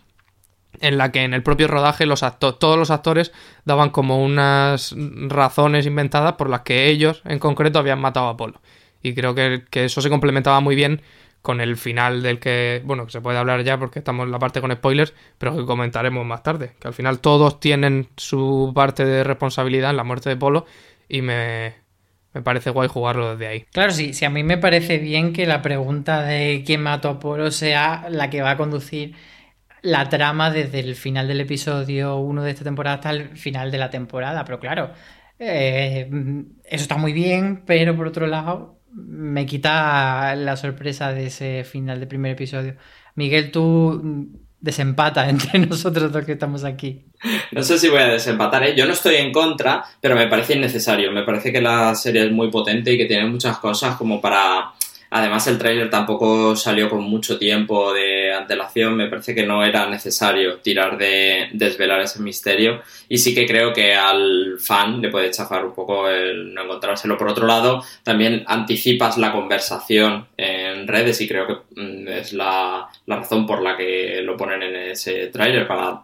en 0.80 0.98
la 0.98 1.10
que 1.10 1.22
en 1.22 1.32
el 1.32 1.42
propio 1.42 1.68
rodaje 1.68 2.04
los 2.04 2.22
todos 2.38 2.78
los 2.78 2.90
actores 2.90 3.32
daban 3.64 3.90
como 3.90 4.22
unas 4.22 4.94
razones 5.28 5.86
inventadas 5.86 6.34
por 6.34 6.50
las 6.50 6.62
que 6.62 6.88
ellos 6.88 7.22
en 7.24 7.38
concreto 7.38 7.78
habían 7.78 8.00
matado 8.00 8.26
a 8.26 8.30
Apolo. 8.30 8.60
Y 9.02 9.14
creo 9.14 9.34
que, 9.34 9.64
que 9.70 9.84
eso 9.84 10.02
se 10.02 10.10
complementaba 10.10 10.60
muy 10.60 10.74
bien 10.74 11.00
con 11.46 11.60
el 11.60 11.76
final 11.76 12.22
del 12.22 12.40
que, 12.40 12.82
bueno, 12.84 13.06
que 13.06 13.12
se 13.12 13.20
puede 13.20 13.38
hablar 13.38 13.62
ya 13.62 13.78
porque 13.78 14.00
estamos 14.00 14.26
en 14.26 14.32
la 14.32 14.40
parte 14.40 14.60
con 14.60 14.72
spoilers, 14.72 15.14
pero 15.38 15.56
que 15.56 15.64
comentaremos 15.64 16.26
más 16.26 16.42
tarde. 16.42 16.72
Que 16.80 16.88
al 16.88 16.94
final 16.94 17.20
todos 17.20 17.60
tienen 17.60 18.08
su 18.16 18.72
parte 18.74 19.04
de 19.04 19.22
responsabilidad 19.22 19.90
en 19.90 19.96
la 19.96 20.02
muerte 20.02 20.28
de 20.28 20.36
Polo 20.36 20.66
y 21.08 21.22
me, 21.22 21.85
me 22.36 22.42
parece 22.42 22.68
guay 22.68 22.86
jugarlo 22.86 23.30
desde 23.32 23.46
ahí. 23.46 23.64
Claro, 23.72 23.92
sí, 23.92 24.12
sí, 24.12 24.26
a 24.26 24.30
mí 24.30 24.42
me 24.42 24.58
parece 24.58 24.98
bien 24.98 25.32
que 25.32 25.46
la 25.46 25.62
pregunta 25.62 26.20
de 26.20 26.62
quién 26.66 26.82
mató 26.82 27.08
a 27.08 27.18
Polo 27.18 27.50
sea 27.50 28.08
la 28.10 28.28
que 28.28 28.42
va 28.42 28.50
a 28.50 28.56
conducir 28.58 29.14
la 29.80 30.10
trama 30.10 30.50
desde 30.50 30.80
el 30.80 30.96
final 30.96 31.28
del 31.28 31.40
episodio 31.40 32.18
1 32.18 32.42
de 32.42 32.50
esta 32.50 32.62
temporada 32.64 32.96
hasta 32.96 33.10
el 33.10 33.38
final 33.38 33.70
de 33.70 33.78
la 33.78 33.88
temporada. 33.88 34.44
Pero 34.44 34.60
claro, 34.60 34.92
eh, 35.38 36.10
eso 36.64 36.82
está 36.82 36.98
muy 36.98 37.14
bien, 37.14 37.62
pero 37.64 37.96
por 37.96 38.06
otro 38.06 38.26
lado, 38.26 38.82
me 38.92 39.46
quita 39.46 40.34
la 40.36 40.56
sorpresa 40.58 41.12
de 41.14 41.28
ese 41.28 41.64
final 41.64 42.00
del 42.00 42.08
primer 42.08 42.32
episodio. 42.32 42.76
Miguel, 43.14 43.50
tú 43.50 44.45
desempata 44.66 45.26
entre 45.30 45.58
nosotros 45.60 46.12
dos 46.12 46.24
que 46.26 46.32
estamos 46.32 46.64
aquí. 46.64 47.06
No 47.52 47.62
sé 47.62 47.78
si 47.78 47.88
voy 47.88 48.00
a 48.00 48.08
desempatar, 48.08 48.62
¿eh? 48.64 48.74
Yo 48.76 48.84
no 48.84 48.92
estoy 48.92 49.16
en 49.16 49.32
contra, 49.32 49.82
pero 50.00 50.14
me 50.14 50.26
parece 50.26 50.54
innecesario. 50.54 51.10
Me 51.12 51.22
parece 51.22 51.50
que 51.50 51.62
la 51.62 51.94
serie 51.94 52.26
es 52.26 52.32
muy 52.32 52.50
potente 52.50 52.92
y 52.92 52.98
que 52.98 53.06
tiene 53.06 53.26
muchas 53.26 53.56
cosas 53.58 53.96
como 53.96 54.20
para... 54.20 54.72
Además, 55.10 55.46
el 55.46 55.58
tráiler 55.58 55.90
tampoco 55.90 56.56
salió 56.56 56.90
con 56.90 57.02
mucho 57.04 57.38
tiempo 57.38 57.92
de 57.92 58.32
antelación. 58.32 58.96
Me 58.96 59.08
parece 59.08 59.34
que 59.34 59.46
no 59.46 59.64
era 59.64 59.88
necesario 59.88 60.58
tirar 60.58 60.98
de 60.98 61.48
desvelar 61.52 62.00
ese 62.00 62.20
misterio. 62.20 62.82
Y 63.08 63.18
sí 63.18 63.34
que 63.34 63.46
creo 63.46 63.72
que 63.72 63.94
al 63.94 64.56
fan 64.58 65.00
le 65.00 65.10
puede 65.10 65.30
chafar 65.30 65.64
un 65.64 65.74
poco 65.74 66.08
el 66.08 66.52
no 66.52 66.64
encontrárselo. 66.64 67.16
Por 67.16 67.28
otro 67.28 67.46
lado, 67.46 67.82
también 68.02 68.44
anticipas 68.46 69.18
la 69.18 69.32
conversación 69.32 70.26
en 70.36 70.86
redes 70.88 71.20
y 71.20 71.28
creo 71.28 71.46
que 71.46 71.80
mm, 71.80 72.08
es 72.08 72.32
la, 72.32 72.88
la 73.06 73.16
razón 73.16 73.46
por 73.46 73.62
la 73.62 73.76
que 73.76 74.20
lo 74.22 74.36
ponen 74.36 74.62
en 74.62 74.76
ese 74.76 75.28
tráiler 75.28 75.66
para 75.66 76.02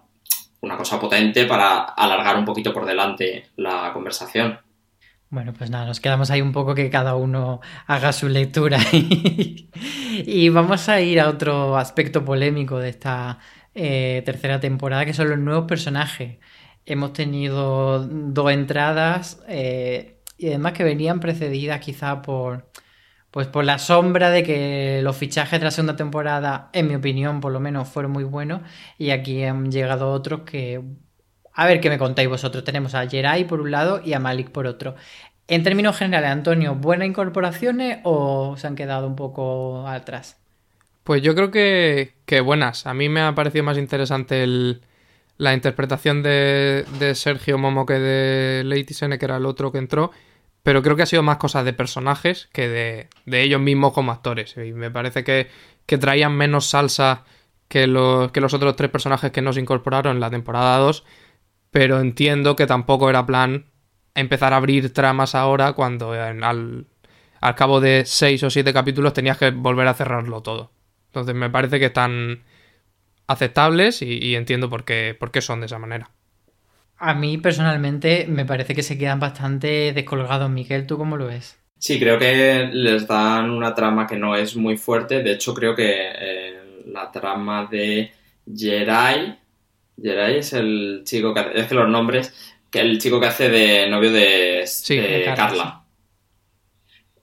una 0.62 0.77
cosa 0.77 0.99
potente 1.01 1.45
para 1.45 1.81
alargar 1.81 2.37
un 2.37 2.45
poquito 2.45 2.73
por 2.73 2.87
delante 2.87 3.51
la 3.57 3.91
conversación. 3.93 4.59
Bueno, 5.33 5.55
pues 5.55 5.71
nada, 5.71 5.87
nos 5.87 5.99
quedamos 5.99 6.31
ahí 6.31 6.42
un 6.42 6.53
poco 6.53 6.75
que 6.75 6.90
cada 6.90 7.14
uno 7.14 7.62
haga 7.87 8.12
su 8.12 8.29
lectura. 8.29 8.79
y 8.92 10.49
vamos 10.51 10.90
a 10.90 11.01
ir 11.01 11.21
a 11.21 11.31
otro 11.31 11.79
aspecto 11.79 12.23
polémico 12.23 12.79
de 12.79 12.90
esta 12.90 13.38
eh, 13.75 14.21
tercera 14.27 14.61
temporada, 14.61 15.07
que 15.07 15.14
son 15.14 15.31
los 15.31 15.38
nuevos 15.38 15.64
personajes. 15.66 16.38
Hemos 16.85 17.14
tenido 17.14 18.07
dos 18.07 18.53
entradas 18.53 19.42
eh, 19.49 20.21
y 20.37 20.49
además 20.49 20.75
que 20.75 20.85
venían 20.85 21.18
precedidas 21.18 21.81
quizá 21.81 22.21
por, 22.21 22.71
pues 23.31 23.47
por 23.47 23.64
la 23.64 23.79
sombra 23.79 24.29
de 24.31 24.42
que 24.42 25.01
los 25.03 25.16
fichajes 25.16 25.61
de 25.61 25.64
la 25.64 25.71
segunda 25.71 25.97
temporada, 25.97 26.68
en 26.75 26.88
mi 26.88 26.95
opinión, 26.95 27.40
por 27.40 27.53
lo 27.53 27.61
menos, 27.61 27.88
fueron 27.88 28.12
muy 28.12 28.25
buenos. 28.25 28.61
Y 28.99 29.11
aquí 29.11 29.45
han 29.45 29.73
llegado 29.73 30.12
otros 30.12 30.42
que 30.42 30.83
a 31.55 31.67
ver 31.67 31.81
qué 31.81 31.91
me 31.91 31.99
contáis 31.99 32.29
vosotros. 32.29 32.65
Tenemos 32.65 32.95
a 32.95 33.09
Jerai 33.09 33.47
por 33.47 33.61
un 33.61 33.71
lado 33.71 34.01
y 34.05 34.12
a 34.12 34.21
Malik 34.21 34.51
por 34.51 34.67
otro. 34.67 34.95
En 35.49 35.62
términos 35.62 35.97
generales, 35.97 36.31
Antonio, 36.31 36.75
¿buenas 36.75 37.09
incorporaciones 37.09 37.99
o 38.05 38.57
se 38.57 38.67
han 38.67 38.75
quedado 38.77 39.07
un 39.07 39.17
poco 39.17 39.87
atrás? 39.87 40.38
Pues 41.05 41.21
yo 41.21 41.35
creo 41.35 41.51
que, 41.51 42.15
que 42.27 42.41
buenas. 42.41 42.87
A 42.87 42.95
mí 42.95 43.09
me 43.09 43.21
ha 43.21 43.35
parecido 43.35 43.65
más 43.65 43.77
interesante 43.77 44.45
el, 44.45 44.83
la 45.37 45.53
interpretación 45.53 46.23
de, 46.23 46.85
de 46.99 47.15
Sergio 47.15 47.59
Momo 47.59 47.85
que 47.85 47.95
de 47.95 48.65
Lady 48.65 48.95
Sene, 48.95 49.19
que 49.19 49.25
era 49.25 49.37
el 49.37 49.47
otro 49.47 49.73
que 49.73 49.79
entró. 49.79 50.12
Pero 50.62 50.81
creo 50.81 50.95
que 50.95 51.03
ha 51.03 51.07
sido 51.07 51.25
más 51.25 51.38
cosas 51.38 51.65
de 51.65 51.73
personajes 51.73 52.49
que 52.53 52.69
de, 52.69 53.09
de 53.27 53.43
ellos 53.43 53.61
mismos 53.61 53.93
como 53.93 54.12
actores. 54.12 54.57
Y 54.57 54.73
me 54.73 54.93
parece 54.93 55.25
que, 55.25 55.49
que 55.87 55.99
traían 55.99 56.37
menos 56.37 56.67
salsa 56.67 57.25
que 57.67 57.88
los, 57.88 58.31
que 58.31 58.41
los 58.41 58.55
otros 58.55 58.77
tres 58.77 58.91
personajes 58.91 59.33
que 59.33 59.43
nos 59.43 59.57
incorporaron 59.57 60.17
en 60.17 60.21
la 60.21 60.31
temporada 60.31 60.79
2 60.79 61.05
pero 61.72 62.00
entiendo 62.00 62.56
que 62.56 62.68
tampoco 62.68 63.11
era 63.11 63.26
plan 63.26 63.66
empezar 64.16 64.54
a 64.54 64.58
abrir 64.58 64.94
tramas 64.94 65.35
ahora 65.37 65.74
cuando 65.74 66.14
en- 66.16 66.44
al, 66.44 66.87
al 67.42 67.56
cabo 67.56 67.80
de 67.80 68.04
seis 68.06 68.42
o 68.44 68.50
siete 68.50 68.74
capítulos 68.74 69.14
tenías 69.14 69.38
que 69.38 69.50
volver 69.52 69.88
a 69.88 69.94
cerrarlo 69.94 70.42
todo. 70.42 70.72
Entonces 71.08 71.35
me 71.37 71.50
parece 71.50 71.80
que 71.80 71.87
están 71.87 72.44
aceptables 73.28 74.02
y, 74.02 74.18
y 74.18 74.37
entiendo 74.37 74.70
por 74.70 74.85
qué, 74.85 75.16
por 75.18 75.30
qué 75.32 75.40
son 75.42 75.61
de 75.61 75.66
esa 75.66 75.78
manera. 75.80 76.11
A 76.96 77.12
mí 77.12 77.37
personalmente 77.37 78.24
me 78.26 78.46
parece 78.46 78.74
que 78.74 78.82
se 78.82 78.96
quedan 78.96 79.20
bastante 79.20 79.92
descolgados. 79.92 80.48
Miguel, 80.48 80.87
¿tú 80.87 80.96
cómo 80.96 81.18
lo 81.18 81.26
ves? 81.26 81.58
Sí, 81.78 81.98
creo 81.98 82.18
que 82.18 82.68
les 82.72 83.06
dan 83.08 83.50
una 83.50 83.74
trama 83.74 84.06
que 84.06 84.16
no 84.16 84.37
es 84.37 84.54
muy 84.56 84.76
fuerte. 84.76 85.22
De 85.22 85.32
hecho, 85.32 85.52
creo 85.52 85.74
que 85.74 85.85
eh, 86.14 86.82
la 86.87 87.11
trama 87.11 87.66
de 87.66 88.12
Jerai 88.46 89.38
Jerai 90.03 90.38
es 90.38 90.53
el 90.53 91.03
chico 91.05 91.33
que 91.35 91.41
hace, 91.41 91.61
es 91.61 91.67
que 91.69 91.75
los 91.75 91.88
nombres, 91.88 92.35
que 92.71 92.81
el 92.81 92.99
chico 92.99 93.21
que 93.21 93.27
hace 93.27 93.49
de 93.49 93.88
novio 93.88 94.12
de, 94.12 94.75
Sí, 94.83 94.97
de 94.97 95.21
de 95.21 95.23
Carla, 95.23 95.37
Carla. 95.37 95.85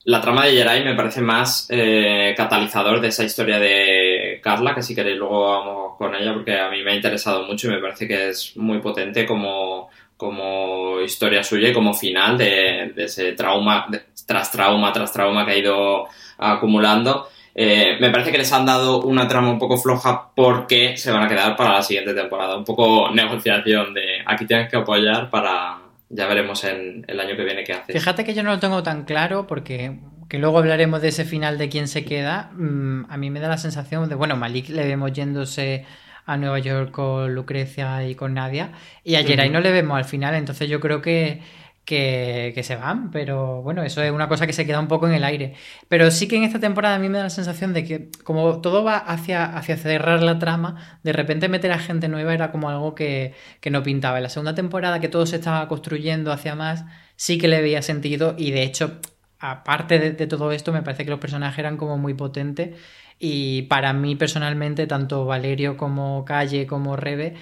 La 0.04 0.20
trama 0.20 0.46
de 0.46 0.52
Jerai 0.52 0.82
me 0.82 0.94
parece 0.94 1.20
más 1.20 1.66
eh, 1.70 2.32
catalizador 2.36 3.00
de 3.02 3.08
esa 3.08 3.22
historia 3.24 3.58
de 3.58 4.40
Carla, 4.42 4.74
que 4.74 4.82
si 4.82 4.94
queréis 4.94 5.18
luego 5.18 5.50
vamos 5.50 5.96
con 5.98 6.14
ella, 6.14 6.32
porque 6.32 6.58
a 6.58 6.70
mí 6.70 6.82
me 6.82 6.92
ha 6.92 6.94
interesado 6.94 7.44
mucho 7.46 7.68
y 7.68 7.70
me 7.72 7.80
parece 7.80 8.08
que 8.08 8.30
es 8.30 8.56
muy 8.56 8.78
potente 8.80 9.26
como, 9.26 9.90
como 10.16 11.00
historia 11.02 11.44
suya 11.44 11.68
y 11.68 11.72
como 11.74 11.92
final 11.92 12.38
de, 12.38 12.92
de 12.94 13.04
ese 13.04 13.32
trauma, 13.32 13.86
de- 13.90 14.04
tras 14.26 14.50
trauma, 14.50 14.90
tras 14.92 15.12
trauma 15.12 15.44
que 15.44 15.52
ha 15.52 15.58
ido 15.58 16.06
acumulando. 16.38 17.28
Eh, 17.62 17.98
me 18.00 18.08
parece 18.08 18.32
que 18.32 18.38
les 18.38 18.50
han 18.54 18.64
dado 18.64 19.02
una 19.02 19.28
trama 19.28 19.50
un 19.50 19.58
poco 19.58 19.76
floja 19.76 20.30
porque 20.34 20.96
se 20.96 21.10
van 21.10 21.24
a 21.24 21.28
quedar 21.28 21.56
para 21.56 21.74
la 21.74 21.82
siguiente 21.82 22.14
temporada. 22.14 22.56
Un 22.56 22.64
poco 22.64 23.10
negociación 23.10 23.92
de 23.92 24.22
aquí 24.24 24.46
tienes 24.46 24.70
que 24.70 24.76
apoyar 24.78 25.28
para... 25.28 25.76
Ya 26.08 26.26
veremos 26.26 26.64
en 26.64 27.04
el 27.06 27.20
año 27.20 27.36
que 27.36 27.44
viene 27.44 27.62
qué 27.62 27.74
haces. 27.74 27.92
Fíjate 27.92 28.24
que 28.24 28.32
yo 28.32 28.42
no 28.42 28.50
lo 28.50 28.58
tengo 28.58 28.82
tan 28.82 29.04
claro 29.04 29.46
porque 29.46 29.98
que 30.30 30.38
luego 30.38 30.58
hablaremos 30.58 31.02
de 31.02 31.08
ese 31.08 31.26
final 31.26 31.58
de 31.58 31.68
quién 31.68 31.86
se 31.86 32.04
queda. 32.04 32.50
Mm, 32.54 33.04
a 33.10 33.16
mí 33.18 33.28
me 33.28 33.40
da 33.40 33.48
la 33.48 33.58
sensación 33.58 34.08
de, 34.08 34.14
bueno, 34.14 34.36
Malik 34.36 34.70
le 34.70 34.86
vemos 34.86 35.12
yéndose 35.12 35.84
a 36.24 36.36
Nueva 36.38 36.60
York 36.60 36.92
con 36.92 37.34
Lucrecia 37.34 38.08
y 38.08 38.14
con 38.14 38.34
Nadia 38.34 38.72
y 39.04 39.16
a 39.16 39.20
Ujú. 39.20 39.52
no 39.52 39.60
le 39.60 39.70
vemos 39.70 39.98
al 39.98 40.04
final, 40.04 40.34
entonces 40.34 40.68
yo 40.68 40.80
creo 40.80 41.02
que, 41.02 41.42
que, 41.84 42.60
se 42.62 42.76
van, 42.76 43.10
pero 43.10 43.62
bueno, 43.62 43.82
eso 43.82 44.02
es 44.02 44.12
una 44.12 44.28
cosa 44.28 44.46
que 44.46 44.52
se 44.52 44.66
queda 44.66 44.80
un 44.80 44.88
poco 44.88 45.08
en 45.08 45.14
el 45.14 45.24
aire. 45.24 45.54
Pero 45.88 46.10
sí 46.10 46.28
que 46.28 46.36
en 46.36 46.44
esta 46.44 46.60
temporada 46.60 46.96
a 46.96 46.98
mí 46.98 47.08
me 47.08 47.18
da 47.18 47.24
la 47.24 47.30
sensación 47.30 47.72
de 47.72 47.84
que 47.84 48.10
como 48.24 48.60
todo 48.60 48.84
va 48.84 48.96
hacia, 48.96 49.44
hacia 49.44 49.76
cerrar 49.76 50.22
la 50.22 50.38
trama, 50.38 51.00
de 51.02 51.12
repente 51.12 51.48
meter 51.48 51.72
a 51.72 51.78
gente 51.78 52.08
nueva 52.08 52.34
era 52.34 52.52
como 52.52 52.70
algo 52.70 52.94
que, 52.94 53.34
que 53.60 53.70
no 53.70 53.82
pintaba. 53.82 54.18
En 54.18 54.22
la 54.24 54.28
segunda 54.28 54.54
temporada 54.54 55.00
que 55.00 55.08
todo 55.08 55.26
se 55.26 55.36
estaba 55.36 55.66
construyendo 55.68 56.32
hacia 56.32 56.54
más, 56.54 56.84
sí 57.16 57.38
que 57.38 57.48
le 57.48 57.60
veía 57.60 57.82
sentido 57.82 58.34
y 58.38 58.52
de 58.52 58.62
hecho, 58.62 59.00
aparte 59.38 59.98
de, 59.98 60.12
de 60.12 60.26
todo 60.26 60.52
esto, 60.52 60.72
me 60.72 60.82
parece 60.82 61.04
que 61.04 61.10
los 61.10 61.20
personajes 61.20 61.58
eran 61.58 61.76
como 61.76 61.98
muy 61.98 62.14
potentes 62.14 62.76
y 63.18 63.62
para 63.62 63.92
mí 63.92 64.16
personalmente, 64.16 64.86
tanto 64.86 65.26
Valerio 65.26 65.76
como 65.76 66.24
Calle 66.24 66.66
como 66.66 66.96
Rebe 66.96 67.34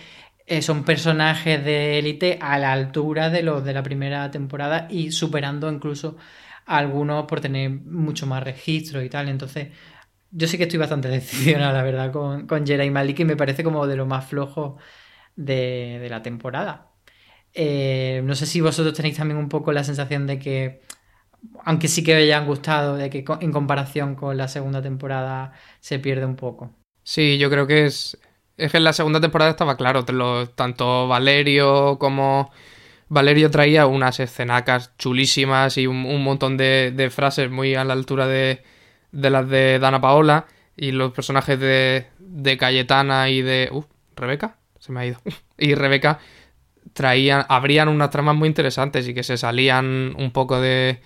son 0.63 0.85
personajes 0.85 1.65
de 1.65 1.99
élite 1.99 2.39
a 2.41 2.59
la 2.59 2.73
altura 2.73 3.31
de 3.31 3.43
los 3.43 3.65
de 3.65 3.73
la 3.75 3.83
primera 3.83 4.31
temporada 4.31 4.87
y 4.91 5.13
superando 5.13 5.71
incluso 5.71 6.17
a 6.67 6.79
algunos 6.79 7.27
por 7.27 7.41
tener 7.41 7.71
mucho 7.71 8.27
más 8.27 8.43
registro 8.43 9.03
y 9.03 9.11
tal. 9.11 9.29
Entonces, 9.29 9.69
yo 10.31 10.47
sí 10.49 10.59
que 10.59 10.65
estoy 10.65 10.79
bastante 10.79 11.09
decepcionado, 11.11 11.73
la 11.75 11.83
verdad, 11.83 12.13
con, 12.13 12.47
con 12.47 12.67
Jerai 12.67 12.91
Malik 12.91 13.21
y 13.21 13.25
me 13.25 13.37
parece 13.37 13.65
como 13.65 13.87
de 13.87 13.97
lo 13.97 14.07
más 14.07 14.27
flojo 14.29 14.79
de, 15.37 15.99
de 16.01 16.09
la 16.11 16.23
temporada. 16.23 16.93
Eh, 17.55 18.23
no 18.25 18.35
sé 18.35 18.47
si 18.47 18.61
vosotros 18.61 18.95
tenéis 18.95 19.17
también 19.17 19.39
un 19.39 19.49
poco 19.49 19.73
la 19.73 19.85
sensación 19.85 20.27
de 20.27 20.39
que, 20.39 20.83
aunque 21.65 21.89
sí 21.89 22.05
que 22.05 22.15
os 22.17 22.23
hayan 22.23 22.47
gustado, 22.47 22.97
de 22.97 23.11
que 23.11 23.25
en 23.41 23.53
comparación 23.53 24.15
con 24.17 24.37
la 24.37 24.49
segunda 24.49 24.83
temporada 24.83 25.53
se 25.81 25.99
pierde 25.99 26.27
un 26.27 26.37
poco. 26.37 26.75
Sí, 27.03 27.39
yo 27.39 27.51
creo 27.51 27.67
que 27.67 27.87
es. 27.87 28.19
Es 28.59 28.73
que 28.73 28.79
en 28.79 28.85
la 28.85 28.93
segunda 28.93 29.21
temporada 29.21 29.53
estaba 29.53 29.77
claro. 29.77 30.05
lo- 30.09 30.49
tanto 30.51 31.09
Valerio 31.09 31.97
como. 31.99 32.51
Valerio 33.09 33.51
traía 33.51 33.87
unas 33.87 34.21
escenacas 34.21 34.93
chulísimas 34.99 35.79
y 35.79 35.87
un, 35.87 36.23
montón 36.23 36.59
de, 36.59 36.93
de 36.95 37.09
frases 37.09 37.51
muy 37.51 37.75
a 37.75 37.83
la 37.85 37.95
altura 37.95 38.27
de, 38.27 38.63
de 39.13 39.31
las 39.31 39.49
de 39.49 39.79
Dana 39.79 40.01
Paola. 40.01 40.47
Y 40.77 40.93
los 40.93 41.13
personajes 41.13 41.59
de, 41.59 42.07
de 42.19 42.59
Cayetana 42.59 43.31
y 43.31 43.41
de. 43.43 43.71
Uh, 43.73 43.85
Rebeca. 44.17 44.57
Se 44.79 44.93
me 44.93 45.01
ha 45.01 45.07
ido. 45.07 45.19
y 45.59 45.75
Rebeca 45.75 46.19
traían. 46.93 47.47
Abrían 47.49 47.89
unas 47.89 48.11
tramas 48.11 48.35
muy 48.37 48.49
interesantes 48.49 49.07
y 49.09 49.15
que 49.15 49.23
se 49.23 49.37
salían 49.39 50.15
un 50.19 50.33
poco 50.33 50.61
de. 50.61 51.01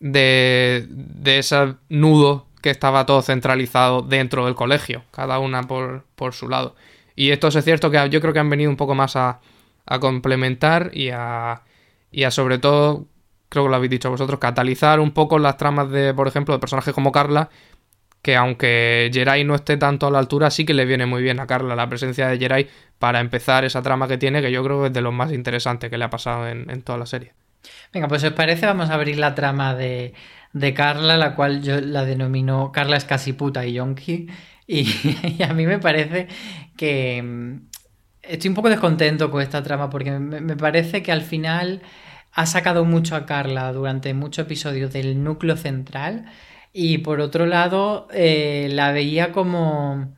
de. 0.00 0.86
de 0.88 1.38
ese 1.38 1.74
nudo 1.88 2.46
que 2.62 2.70
estaba 2.70 3.06
todo 3.06 3.22
centralizado 3.22 4.02
dentro 4.02 4.46
del 4.46 4.54
colegio, 4.54 5.04
cada 5.10 5.38
una 5.38 5.62
por, 5.62 6.04
por 6.14 6.34
su 6.34 6.48
lado. 6.48 6.74
Y 7.16 7.30
esto 7.30 7.48
es 7.48 7.64
cierto 7.64 7.90
que 7.90 8.08
yo 8.10 8.20
creo 8.20 8.32
que 8.32 8.38
han 8.38 8.50
venido 8.50 8.70
un 8.70 8.76
poco 8.76 8.94
más 8.94 9.16
a, 9.16 9.40
a 9.86 9.98
complementar 10.00 10.90
y 10.94 11.10
a, 11.10 11.62
y 12.10 12.24
a 12.24 12.30
sobre 12.30 12.58
todo, 12.58 13.06
creo 13.48 13.64
que 13.64 13.70
lo 13.70 13.76
habéis 13.76 13.90
dicho 13.90 14.10
vosotros, 14.10 14.38
catalizar 14.40 15.00
un 15.00 15.12
poco 15.12 15.38
las 15.38 15.56
tramas 15.56 15.90
de, 15.90 16.14
por 16.14 16.28
ejemplo, 16.28 16.54
de 16.54 16.60
personajes 16.60 16.94
como 16.94 17.12
Carla, 17.12 17.50
que 18.22 18.36
aunque 18.36 19.10
Jerai 19.12 19.44
no 19.44 19.54
esté 19.54 19.76
tanto 19.76 20.06
a 20.06 20.10
la 20.10 20.18
altura, 20.18 20.50
sí 20.50 20.64
que 20.64 20.74
le 20.74 20.84
viene 20.84 21.06
muy 21.06 21.22
bien 21.22 21.40
a 21.40 21.46
Carla 21.46 21.74
la 21.74 21.88
presencia 21.88 22.28
de 22.28 22.38
Jerai 22.38 22.68
para 22.98 23.20
empezar 23.20 23.64
esa 23.64 23.82
trama 23.82 24.08
que 24.08 24.18
tiene, 24.18 24.42
que 24.42 24.52
yo 24.52 24.62
creo 24.62 24.82
que 24.82 24.88
es 24.88 24.92
de 24.92 25.00
lo 25.00 25.12
más 25.12 25.32
interesante 25.32 25.90
que 25.90 25.98
le 25.98 26.04
ha 26.04 26.10
pasado 26.10 26.46
en, 26.48 26.70
en 26.70 26.82
toda 26.82 26.98
la 26.98 27.06
serie. 27.06 27.32
Venga, 27.92 28.08
pues 28.08 28.24
os 28.24 28.32
parece, 28.32 28.66
vamos 28.66 28.90
a 28.90 28.94
abrir 28.94 29.18
la 29.18 29.34
trama 29.34 29.74
de, 29.74 30.14
de 30.52 30.74
Carla, 30.74 31.16
la 31.16 31.34
cual 31.34 31.62
yo 31.62 31.80
la 31.80 32.04
denomino 32.04 32.72
Carla 32.72 32.96
es 32.96 33.04
casi 33.04 33.32
puta 33.32 33.66
y 33.66 33.74
yonki. 33.74 34.28
Y, 34.66 35.42
a 35.48 35.52
mí 35.52 35.66
me 35.66 35.78
parece 35.78 36.28
que 36.76 37.22
mm, 37.22 37.56
estoy 38.22 38.48
un 38.48 38.54
poco 38.54 38.68
descontento 38.70 39.30
con 39.30 39.42
esta 39.42 39.62
trama 39.62 39.90
porque 39.90 40.12
me, 40.12 40.56
parece 40.56 41.02
que 41.02 41.12
al 41.12 41.22
final 41.22 41.82
ha 42.32 42.46
sacado 42.46 42.84
mucho 42.84 43.16
a 43.16 43.26
Carla 43.26 43.72
durante 43.72 44.14
muchos 44.14 44.46
episodios 44.46 44.92
del 44.92 45.22
núcleo 45.24 45.56
central 45.56 46.26
y 46.72 46.98
por 46.98 47.20
otro 47.20 47.46
lado 47.46 48.06
eh, 48.12 48.68
la 48.70 48.92
veía 48.92 49.32
como 49.32 50.14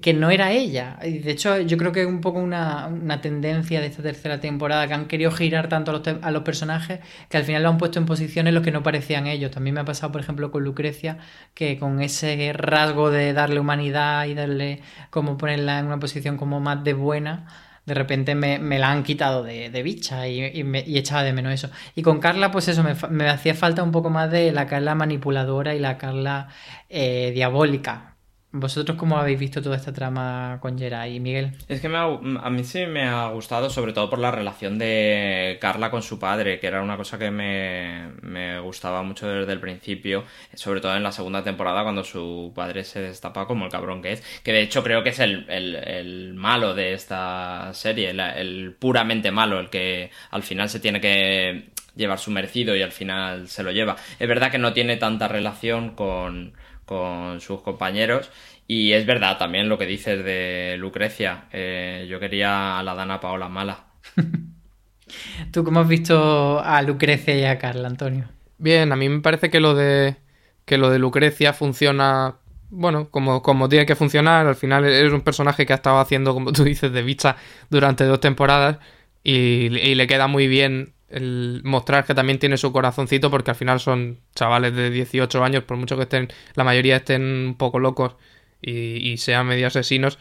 que 0.00 0.14
no 0.14 0.30
era 0.30 0.52
ella. 0.52 0.98
Y 1.02 1.18
de 1.18 1.32
hecho, 1.32 1.58
yo 1.60 1.76
creo 1.76 1.92
que 1.92 2.02
es 2.02 2.06
un 2.06 2.20
poco 2.20 2.38
una, 2.38 2.86
una 2.86 3.20
tendencia 3.20 3.80
de 3.80 3.86
esta 3.88 4.02
tercera 4.02 4.40
temporada 4.40 4.86
que 4.86 4.94
han 4.94 5.06
querido 5.06 5.30
girar 5.32 5.68
tanto 5.68 5.90
a 5.90 5.94
los, 5.94 6.06
a 6.22 6.30
los 6.30 6.42
personajes 6.42 7.00
que 7.28 7.36
al 7.36 7.44
final 7.44 7.62
lo 7.64 7.68
han 7.70 7.78
puesto 7.78 7.98
en 7.98 8.06
posiciones 8.06 8.50
en 8.50 8.54
los 8.54 8.64
que 8.64 8.70
no 8.70 8.82
parecían 8.82 9.26
ellos. 9.26 9.50
También 9.50 9.74
me 9.74 9.80
ha 9.80 9.84
pasado, 9.84 10.12
por 10.12 10.20
ejemplo, 10.20 10.50
con 10.52 10.62
Lucrecia, 10.64 11.18
que 11.54 11.78
con 11.78 12.00
ese 12.00 12.52
rasgo 12.54 13.10
de 13.10 13.32
darle 13.32 13.60
humanidad 13.60 14.26
y 14.26 14.34
darle 14.34 14.80
como 15.10 15.36
ponerla 15.36 15.78
en 15.80 15.86
una 15.86 15.98
posición 16.00 16.36
como 16.36 16.60
más 16.60 16.84
de 16.84 16.94
buena. 16.94 17.46
De 17.84 17.92
repente 17.94 18.34
me, 18.34 18.58
me 18.58 18.78
la 18.78 18.90
han 18.92 19.02
quitado 19.02 19.42
de, 19.42 19.68
de 19.70 19.82
bicha 19.82 20.26
y, 20.28 20.42
y 20.46 20.64
me- 20.64 20.84
y 20.86 20.96
echaba 20.98 21.22
de 21.22 21.32
menos 21.34 21.52
eso. 21.52 21.68
Y 21.94 22.02
con 22.02 22.18
Carla, 22.20 22.50
pues 22.50 22.68
eso, 22.68 22.82
me, 22.82 22.94
me 23.10 23.28
hacía 23.28 23.54
falta 23.54 23.82
un 23.82 23.92
poco 23.92 24.08
más 24.10 24.30
de 24.30 24.52
la 24.52 24.66
Carla 24.66 24.94
manipuladora 24.94 25.74
y 25.74 25.80
la 25.80 25.98
Carla 25.98 26.48
eh, 26.88 27.32
diabólica. 27.34 28.13
¿Vosotros 28.56 28.96
cómo 28.96 29.18
habéis 29.18 29.40
visto 29.40 29.60
toda 29.60 29.74
esta 29.74 29.92
trama 29.92 30.58
con 30.60 30.78
Jerai 30.78 31.16
y 31.16 31.18
Miguel? 31.20 31.50
Es 31.66 31.80
que 31.80 31.88
me 31.88 31.98
ha- 31.98 32.04
a 32.04 32.50
mí 32.50 32.62
sí 32.62 32.86
me 32.86 33.02
ha 33.02 33.26
gustado, 33.30 33.68
sobre 33.68 33.92
todo 33.92 34.08
por 34.08 34.20
la 34.20 34.30
relación 34.30 34.78
de 34.78 35.58
Carla 35.60 35.90
con 35.90 36.02
su 36.04 36.20
padre, 36.20 36.60
que 36.60 36.68
era 36.68 36.80
una 36.80 36.96
cosa 36.96 37.18
que 37.18 37.32
me, 37.32 38.10
me 38.22 38.60
gustaba 38.60 39.02
mucho 39.02 39.26
desde 39.26 39.52
el 39.52 39.58
principio, 39.58 40.22
sobre 40.54 40.80
todo 40.80 40.94
en 40.96 41.02
la 41.02 41.10
segunda 41.10 41.42
temporada, 41.42 41.82
cuando 41.82 42.04
su 42.04 42.52
padre 42.54 42.84
se 42.84 43.00
destapa 43.00 43.46
como 43.48 43.64
el 43.64 43.72
cabrón 43.72 44.00
que 44.02 44.12
es. 44.12 44.20
Que 44.44 44.52
de 44.52 44.62
hecho 44.62 44.84
creo 44.84 45.02
que 45.02 45.08
es 45.10 45.18
el, 45.18 45.46
el- 45.50 45.74
el 45.74 46.34
malo 46.34 46.74
de 46.74 46.92
esta 46.92 47.70
serie, 47.74 48.14
la- 48.14 48.38
el 48.38 48.76
puramente 48.78 49.32
malo, 49.32 49.58
el 49.58 49.68
que 49.68 50.10
al 50.30 50.44
final 50.44 50.68
se 50.68 50.78
tiene 50.78 51.00
que 51.00 51.70
llevar 51.96 52.18
su 52.20 52.30
merecido 52.30 52.76
y 52.76 52.82
al 52.82 52.92
final 52.92 53.48
se 53.48 53.64
lo 53.64 53.72
lleva. 53.72 53.96
Es 54.18 54.28
verdad 54.28 54.50
que 54.52 54.58
no 54.58 54.72
tiene 54.72 54.96
tanta 54.96 55.26
relación 55.28 55.90
con, 55.96 56.52
con 56.84 57.40
sus 57.40 57.60
compañeros. 57.60 58.30
Y 58.66 58.92
es 58.92 59.06
verdad 59.06 59.38
también 59.38 59.68
lo 59.68 59.78
que 59.78 59.86
dices 59.86 60.24
de 60.24 60.76
Lucrecia. 60.78 61.44
Eh, 61.52 62.06
yo 62.08 62.18
quería 62.18 62.78
a 62.78 62.82
la 62.82 62.94
Dana 62.94 63.20
Paola 63.20 63.48
mala. 63.48 63.84
¿Tú 65.52 65.64
cómo 65.64 65.80
has 65.80 65.88
visto 65.88 66.60
a 66.60 66.80
Lucrecia 66.82 67.36
y 67.36 67.44
a 67.44 67.58
Carla, 67.58 67.88
Antonio? 67.88 68.28
Bien, 68.58 68.90
a 68.92 68.96
mí 68.96 69.08
me 69.08 69.20
parece 69.20 69.50
que 69.50 69.60
lo 69.60 69.74
de 69.74 70.16
que 70.64 70.78
lo 70.78 70.88
de 70.88 70.98
Lucrecia 70.98 71.52
funciona, 71.52 72.36
bueno, 72.70 73.10
como, 73.10 73.42
como 73.42 73.68
tiene 73.68 73.84
que 73.84 73.96
funcionar. 73.96 74.46
Al 74.46 74.56
final 74.56 74.86
es 74.86 75.12
un 75.12 75.20
personaje 75.20 75.66
que 75.66 75.74
ha 75.74 75.76
estado 75.76 75.98
haciendo, 75.98 76.32
como 76.32 76.52
tú 76.52 76.64
dices, 76.64 76.90
de 76.90 77.02
bicha 77.02 77.36
durante 77.68 78.04
dos 78.04 78.20
temporadas 78.20 78.78
y, 79.22 79.76
y 79.76 79.94
le 79.94 80.06
queda 80.06 80.26
muy 80.26 80.48
bien 80.48 80.93
el 81.14 81.60
mostrar 81.62 82.04
que 82.04 82.14
también 82.14 82.40
tiene 82.40 82.56
su 82.56 82.72
corazoncito 82.72 83.30
porque 83.30 83.52
al 83.52 83.56
final 83.56 83.78
son 83.78 84.18
chavales 84.34 84.74
de 84.74 84.90
18 84.90 85.44
años, 85.44 85.62
por 85.62 85.76
mucho 85.76 85.96
que 85.96 86.02
estén, 86.02 86.28
la 86.54 86.64
mayoría 86.64 86.96
estén 86.96 87.22
un 87.22 87.54
poco 87.56 87.78
locos 87.78 88.16
y, 88.60 89.16
sean 89.18 89.46
medio 89.46 89.68
asesinos, 89.68 90.18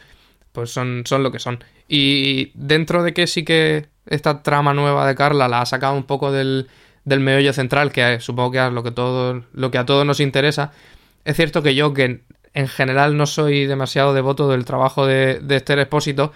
pues 0.51 0.69
son, 0.69 1.03
son 1.05 1.23
lo 1.23 1.31
que 1.31 1.39
son. 1.39 1.63
Y 1.87 2.51
dentro 2.53 3.01
de 3.01 3.13
que 3.13 3.25
sí 3.25 3.43
que 3.43 3.87
esta 4.05 4.43
trama 4.43 4.73
nueva 4.75 5.07
de 5.07 5.15
Carla 5.15 5.47
la 5.47 5.61
ha 5.61 5.65
sacado 5.65 5.95
un 5.95 6.03
poco 6.03 6.31
del, 6.31 6.67
del 7.05 7.21
meollo 7.21 7.53
central, 7.53 7.91
que 7.91 8.19
supongo 8.19 8.51
que 8.51 8.65
es 8.65 8.71
lo 8.71 8.83
que, 8.83 8.91
todo, 8.91 9.45
lo 9.51 9.71
que 9.71 9.79
a 9.79 9.85
todos 9.85 10.05
nos 10.05 10.19
interesa, 10.19 10.73
es 11.25 11.35
cierto 11.37 11.63
que 11.63 11.73
yo, 11.73 11.93
que 11.93 12.21
en 12.53 12.67
general 12.67 13.17
no 13.17 13.25
soy 13.25 13.65
demasiado 13.65 14.13
devoto 14.13 14.47
del 14.47 14.65
trabajo 14.65 15.07
de, 15.07 15.39
de 15.39 15.55
Esther 15.55 15.79
Expósito, 15.79 16.33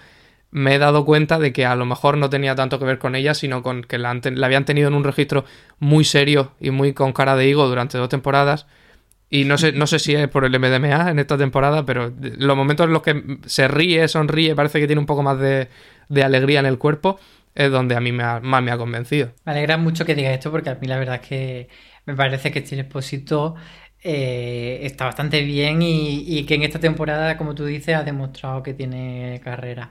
me 0.50 0.74
he 0.74 0.78
dado 0.78 1.04
cuenta 1.04 1.38
de 1.38 1.52
que 1.52 1.66
a 1.66 1.74
lo 1.76 1.84
mejor 1.86 2.16
no 2.16 2.30
tenía 2.30 2.54
tanto 2.54 2.78
que 2.78 2.84
ver 2.86 2.98
con 2.98 3.14
ella, 3.14 3.34
sino 3.34 3.62
con 3.62 3.82
que 3.82 3.98
la, 3.98 4.14
la 4.14 4.46
habían 4.46 4.64
tenido 4.64 4.88
en 4.88 4.94
un 4.94 5.04
registro 5.04 5.44
muy 5.78 6.04
serio 6.04 6.52
y 6.60 6.70
muy 6.70 6.92
con 6.94 7.12
cara 7.12 7.36
de 7.36 7.48
higo 7.48 7.66
durante 7.68 7.98
dos 7.98 8.08
temporadas. 8.08 8.66
Y 9.30 9.44
no 9.44 9.58
sé, 9.58 9.72
no 9.72 9.86
sé 9.86 9.98
si 9.98 10.14
es 10.14 10.28
por 10.28 10.44
el 10.44 10.54
MDMA 10.54 11.10
en 11.10 11.18
esta 11.18 11.36
temporada, 11.36 11.84
pero 11.84 12.12
los 12.20 12.56
momentos 12.56 12.86
en 12.86 12.92
los 12.94 13.02
que 13.02 13.38
se 13.46 13.68
ríe, 13.68 14.08
sonríe, 14.08 14.54
parece 14.54 14.80
que 14.80 14.86
tiene 14.86 15.00
un 15.00 15.06
poco 15.06 15.22
más 15.22 15.38
de, 15.38 15.68
alegría 16.22 16.60
en 16.60 16.66
el 16.66 16.78
cuerpo, 16.78 17.18
es 17.54 17.70
donde 17.70 17.94
a 17.94 18.00
mí 18.00 18.10
me 18.12 18.22
ha- 18.22 18.40
más 18.40 18.62
me 18.62 18.70
ha 18.70 18.78
convencido. 18.78 19.30
Me 19.44 19.52
alegra 19.52 19.76
mucho 19.78 20.04
que 20.04 20.14
digas 20.14 20.32
esto 20.34 20.50
porque 20.50 20.70
a 20.70 20.74
mí 20.76 20.86
la 20.86 20.98
verdad 20.98 21.16
es 21.22 21.28
que 21.28 21.68
me 22.06 22.14
parece 22.14 22.50
que 22.52 22.60
Steve 22.64 22.82
Esposito 22.82 23.54
eh, 24.02 24.80
está 24.82 25.06
bastante 25.06 25.42
bien 25.42 25.82
y, 25.82 26.20
y 26.26 26.44
que 26.46 26.54
en 26.54 26.62
esta 26.62 26.78
temporada, 26.78 27.36
como 27.36 27.54
tú 27.54 27.64
dices, 27.64 27.94
ha 27.96 28.02
demostrado 28.04 28.62
que 28.62 28.74
tiene 28.74 29.40
carrera. 29.42 29.90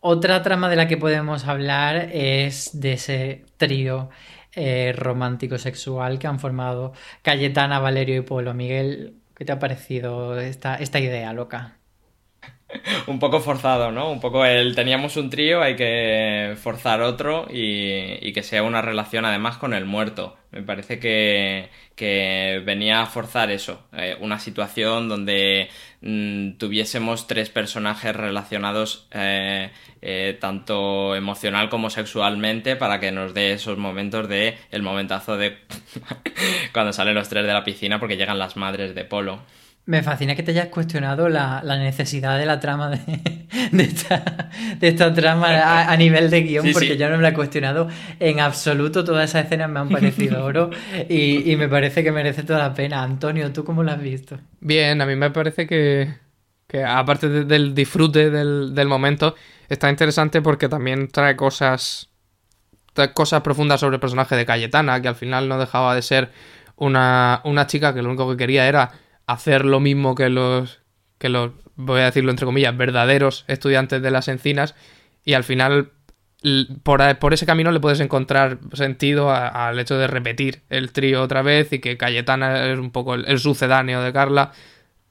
Otra 0.00 0.42
trama 0.42 0.68
de 0.68 0.76
la 0.76 0.86
que 0.86 0.96
podemos 0.96 1.46
hablar 1.46 2.10
es 2.12 2.80
de 2.80 2.92
ese 2.92 3.46
trío 3.56 4.10
eh, 4.52 4.92
romántico 4.96 5.58
sexual 5.58 6.18
que 6.18 6.26
han 6.28 6.38
formado 6.38 6.92
Cayetana, 7.22 7.80
Valerio 7.80 8.16
y 8.16 8.20
Polo. 8.22 8.54
Miguel, 8.54 9.20
¿qué 9.34 9.44
te 9.44 9.52
ha 9.52 9.58
parecido 9.58 10.38
esta, 10.38 10.76
esta 10.76 11.00
idea 11.00 11.32
loca? 11.32 11.77
un 13.06 13.18
poco 13.18 13.40
forzado, 13.40 13.90
¿no? 13.92 14.10
Un 14.10 14.20
poco 14.20 14.44
el 14.44 14.74
teníamos 14.74 15.16
un 15.16 15.30
trío, 15.30 15.62
hay 15.62 15.76
que 15.76 16.54
forzar 16.60 17.00
otro 17.00 17.46
y, 17.50 18.32
que 18.32 18.42
sea 18.42 18.62
una 18.62 18.82
relación 18.82 19.24
además 19.24 19.56
con 19.56 19.74
el 19.74 19.84
muerto. 19.84 20.36
Me 20.50 20.62
parece 20.62 20.98
que, 20.98 21.70
que 21.94 22.62
venía 22.64 23.02
a 23.02 23.06
forzar 23.06 23.50
eso, 23.50 23.86
eh, 23.92 24.16
una 24.20 24.38
situación 24.38 25.08
donde 25.08 25.68
mm, 26.00 26.52
tuviésemos 26.52 27.26
tres 27.26 27.50
personajes 27.50 28.14
relacionados 28.14 29.08
eh, 29.12 29.70
eh, 30.00 30.36
tanto 30.40 31.16
emocional 31.16 31.68
como 31.68 31.90
sexualmente 31.90 32.76
para 32.76 33.00
que 33.00 33.12
nos 33.12 33.34
dé 33.34 33.52
esos 33.52 33.78
momentos 33.78 34.28
de 34.28 34.56
el 34.70 34.82
momentazo 34.82 35.36
de 35.36 35.58
cuando 36.72 36.92
salen 36.92 37.14
los 37.14 37.28
tres 37.28 37.46
de 37.46 37.52
la 37.52 37.64
piscina 37.64 37.98
porque 37.98 38.16
llegan 38.16 38.38
las 38.38 38.56
madres 38.56 38.94
de 38.94 39.04
Polo. 39.04 39.40
Me 39.88 40.02
fascina 40.02 40.34
que 40.36 40.42
te 40.42 40.50
hayas 40.50 40.66
cuestionado 40.68 41.30
la, 41.30 41.62
la 41.64 41.78
necesidad 41.78 42.38
de 42.38 42.44
la 42.44 42.60
trama 42.60 42.90
de, 42.90 42.98
de 43.72 43.82
esta, 43.84 44.50
de 44.78 44.86
esta 44.88 45.14
trama 45.14 45.48
a, 45.48 45.90
a 45.90 45.96
nivel 45.96 46.28
de 46.28 46.42
guion, 46.42 46.66
Sí, 46.66 46.72
porque 46.74 46.88
sí. 46.92 46.96
yo 46.98 47.08
no 47.08 47.16
me 47.16 47.22
la 47.22 47.30
he 47.30 47.32
cuestionado 47.32 47.88
en 48.20 48.38
absoluto. 48.40 49.02
Todas 49.02 49.30
esas 49.30 49.46
escenas 49.46 49.70
me 49.70 49.80
han 49.80 49.88
parecido 49.88 50.44
oro 50.44 50.68
y, 51.08 51.50
y 51.50 51.56
me 51.56 51.68
parece 51.68 52.04
que 52.04 52.12
merece 52.12 52.42
toda 52.42 52.58
la 52.58 52.74
pena. 52.74 53.02
Antonio, 53.02 53.50
¿tú 53.50 53.64
cómo 53.64 53.82
lo 53.82 53.90
has 53.90 54.02
visto? 54.02 54.38
Bien, 54.60 55.00
a 55.00 55.06
mí 55.06 55.16
me 55.16 55.30
parece 55.30 55.66
que, 55.66 56.14
que 56.66 56.84
aparte 56.84 57.30
de- 57.30 57.44
del 57.46 57.74
disfrute 57.74 58.28
del, 58.28 58.74
del 58.74 58.88
momento, 58.88 59.36
está 59.70 59.88
interesante 59.88 60.42
porque 60.42 60.68
también 60.68 61.08
trae 61.08 61.34
cosas, 61.34 62.10
trae 62.92 63.14
cosas 63.14 63.40
profundas 63.40 63.80
sobre 63.80 63.96
el 63.96 64.00
personaje 64.00 64.36
de 64.36 64.44
Cayetana, 64.44 65.00
que 65.00 65.08
al 65.08 65.16
final 65.16 65.48
no 65.48 65.58
dejaba 65.58 65.94
de 65.94 66.02
ser 66.02 66.30
una, 66.76 67.40
una 67.44 67.66
chica 67.66 67.94
que 67.94 68.02
lo 68.02 68.08
único 68.10 68.30
que 68.30 68.36
quería 68.36 68.68
era 68.68 68.90
hacer 69.28 69.64
lo 69.64 69.78
mismo 69.78 70.16
que 70.16 70.28
los, 70.28 70.80
que 71.18 71.28
los, 71.28 71.52
voy 71.76 72.00
a 72.00 72.06
decirlo 72.06 72.32
entre 72.32 72.46
comillas, 72.46 72.76
verdaderos 72.76 73.44
estudiantes 73.46 74.02
de 74.02 74.10
las 74.10 74.26
encinas, 74.26 74.74
y 75.24 75.34
al 75.34 75.44
final 75.44 75.92
por, 76.82 77.32
ese 77.32 77.46
camino 77.46 77.72
le 77.72 77.80
puedes 77.80 78.00
encontrar 78.00 78.58
sentido 78.72 79.30
al 79.30 79.78
hecho 79.78 79.98
de 79.98 80.06
repetir 80.06 80.62
el 80.70 80.92
trío 80.92 81.22
otra 81.22 81.42
vez 81.42 81.72
y 81.72 81.80
que 81.80 81.96
Cayetana 81.96 82.66
es 82.66 82.78
un 82.78 82.90
poco 82.90 83.14
el, 83.14 83.24
el 83.26 83.38
sucedáneo 83.40 84.02
de 84.02 84.12
Carla. 84.12 84.52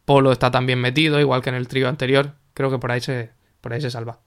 Polo 0.05 0.31
está 0.31 0.51
también 0.51 0.79
metido, 0.79 1.19
igual 1.19 1.41
que 1.41 1.49
en 1.49 1.55
el 1.55 1.67
trío 1.67 1.89
anterior. 1.89 2.35
Creo 2.53 2.71
que 2.71 2.77
por 2.79 2.91
ahí 2.91 3.01
se, 3.01 3.31
por 3.59 3.73
ahí 3.73 3.81
se 3.81 3.91
salva. 3.91 4.19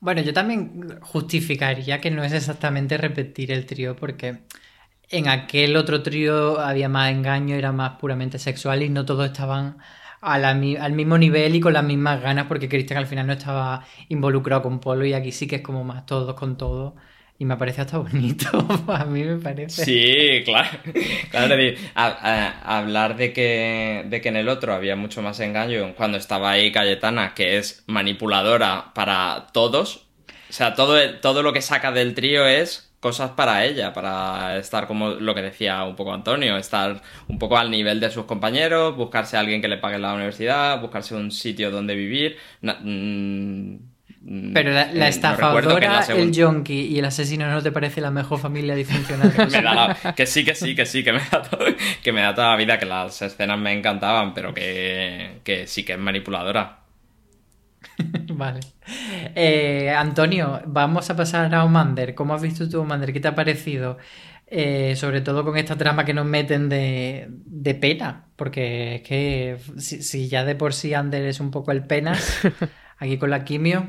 Bueno, 0.00 0.20
yo 0.20 0.32
también 0.32 0.98
justificaría 1.00 2.00
que 2.00 2.10
no 2.10 2.24
es 2.24 2.32
exactamente 2.32 2.96
repetir 2.96 3.52
el 3.52 3.66
trío, 3.66 3.94
porque 3.94 4.38
en 5.12 5.28
aquel 5.28 5.76
otro 5.76 6.02
trío 6.02 6.60
había 6.60 6.88
más 6.88 7.10
engaño, 7.12 7.54
era 7.56 7.72
más 7.72 7.92
puramente 8.00 8.38
sexual 8.38 8.82
y 8.82 8.88
no 8.90 9.04
todos 9.06 9.26
estaban 9.26 9.78
al 10.20 10.92
mismo 10.94 11.18
nivel 11.18 11.54
y 11.56 11.60
con 11.60 11.72
las 11.72 11.84
mismas 11.84 12.20
ganas, 12.22 12.46
porque 12.46 12.68
Cristian 12.68 12.98
al 12.98 13.06
final 13.06 13.26
no 13.26 13.32
estaba 13.34 13.84
involucrado 14.08 14.62
con 14.62 14.80
Polo 14.80 15.04
y 15.04 15.12
aquí 15.14 15.32
sí 15.32 15.46
que 15.46 15.56
es 15.56 15.62
como 15.62 15.84
más 15.84 16.06
todos 16.06 16.34
con 16.34 16.56
todo. 16.56 16.96
Y 17.38 17.44
me 17.44 17.56
parece 17.56 17.80
hasta 17.82 17.98
bonito, 17.98 18.48
a 18.88 19.04
mí 19.04 19.24
me 19.24 19.36
parece. 19.38 19.84
Sí, 19.84 20.42
claro. 20.44 20.78
claro 21.30 21.54
a- 21.94 22.78
hablar 22.78 23.16
de 23.16 23.32
que, 23.32 24.04
de 24.08 24.20
que 24.20 24.28
en 24.28 24.36
el 24.36 24.48
otro 24.48 24.74
había 24.74 24.96
mucho 24.96 25.22
más 25.22 25.40
engaño 25.40 25.94
cuando 25.96 26.18
estaba 26.18 26.50
ahí 26.50 26.70
Cayetana, 26.72 27.34
que 27.34 27.56
es 27.58 27.84
manipuladora 27.86 28.92
para 28.94 29.46
todos. 29.52 30.08
O 30.50 30.52
sea, 30.52 30.74
todo, 30.74 30.98
todo 31.20 31.42
lo 31.42 31.52
que 31.52 31.62
saca 31.62 31.90
del 31.92 32.14
trío 32.14 32.46
es 32.46 32.91
cosas 33.02 33.32
para 33.32 33.64
ella, 33.66 33.92
para 33.92 34.56
estar 34.58 34.86
como 34.86 35.10
lo 35.10 35.34
que 35.34 35.42
decía 35.42 35.82
un 35.84 35.96
poco 35.96 36.14
Antonio, 36.14 36.56
estar 36.56 37.02
un 37.28 37.38
poco 37.38 37.58
al 37.58 37.68
nivel 37.70 37.98
de 38.00 38.10
sus 38.10 38.24
compañeros, 38.26 38.96
buscarse 38.96 39.36
a 39.36 39.40
alguien 39.40 39.60
que 39.60 39.68
le 39.68 39.76
pague 39.78 39.98
la 39.98 40.14
universidad, 40.14 40.80
buscarse 40.80 41.14
un 41.16 41.30
sitio 41.32 41.70
donde 41.70 41.94
vivir. 41.96 42.36
Na- 42.62 42.78
mm, 42.80 44.52
Pero 44.54 44.70
la, 44.70 44.84
la 44.86 44.90
eh, 44.92 44.94
no 44.94 45.04
estafadora, 45.06 46.02
segun- 46.06 46.20
el 46.20 46.32
yonki 46.32 46.80
y 46.94 46.98
el 47.00 47.04
asesino 47.06 47.50
no 47.50 47.60
te 47.60 47.72
parece 47.72 48.00
la 48.00 48.12
mejor 48.12 48.38
familia 48.38 48.74
disfuncional. 48.76 49.32
que 49.36 49.46
me 49.46 49.62
da 49.62 49.74
la- 49.74 50.14
que 50.14 50.26
sí, 50.26 50.44
que 50.44 50.54
sí, 50.54 50.74
que 50.76 50.86
sí, 50.86 51.02
que 51.02 51.12
me, 51.12 51.18
da 51.30 51.42
todo- 51.42 51.66
que 52.04 52.12
me 52.12 52.20
da 52.22 52.32
toda 52.34 52.50
la 52.50 52.56
vida, 52.56 52.78
que 52.78 52.86
las 52.86 53.20
escenas 53.20 53.58
me 53.58 53.72
encantaban, 53.72 54.32
pero 54.32 54.54
que, 54.54 55.40
que 55.42 55.66
sí 55.66 55.84
que 55.84 55.94
es 55.94 55.98
manipuladora. 55.98 56.78
Vale. 58.34 58.60
Eh, 59.34 59.90
Antonio, 59.90 60.62
vamos 60.66 61.10
a 61.10 61.16
pasar 61.16 61.54
a 61.54 61.64
Omander. 61.64 62.14
¿Cómo 62.14 62.34
has 62.34 62.42
visto 62.42 62.68
tú 62.68 62.80
Omander? 62.80 63.12
¿Qué 63.12 63.20
te 63.20 63.28
ha 63.28 63.34
parecido? 63.34 63.98
Eh, 64.46 64.96
sobre 64.96 65.20
todo 65.22 65.44
con 65.44 65.56
esta 65.56 65.76
trama 65.78 66.04
que 66.04 66.14
nos 66.14 66.26
meten 66.26 66.68
de, 66.68 67.28
de 67.30 67.74
pena. 67.74 68.28
Porque 68.36 68.96
es 68.96 69.02
que 69.02 69.58
si, 69.78 70.02
si 70.02 70.28
ya 70.28 70.44
de 70.44 70.56
por 70.56 70.74
sí 70.74 70.94
Ander 70.94 71.24
es 71.24 71.40
un 71.40 71.50
poco 71.50 71.72
el 71.72 71.86
penas, 71.86 72.40
aquí 72.98 73.18
con 73.18 73.30
la 73.30 73.44
quimio. 73.44 73.86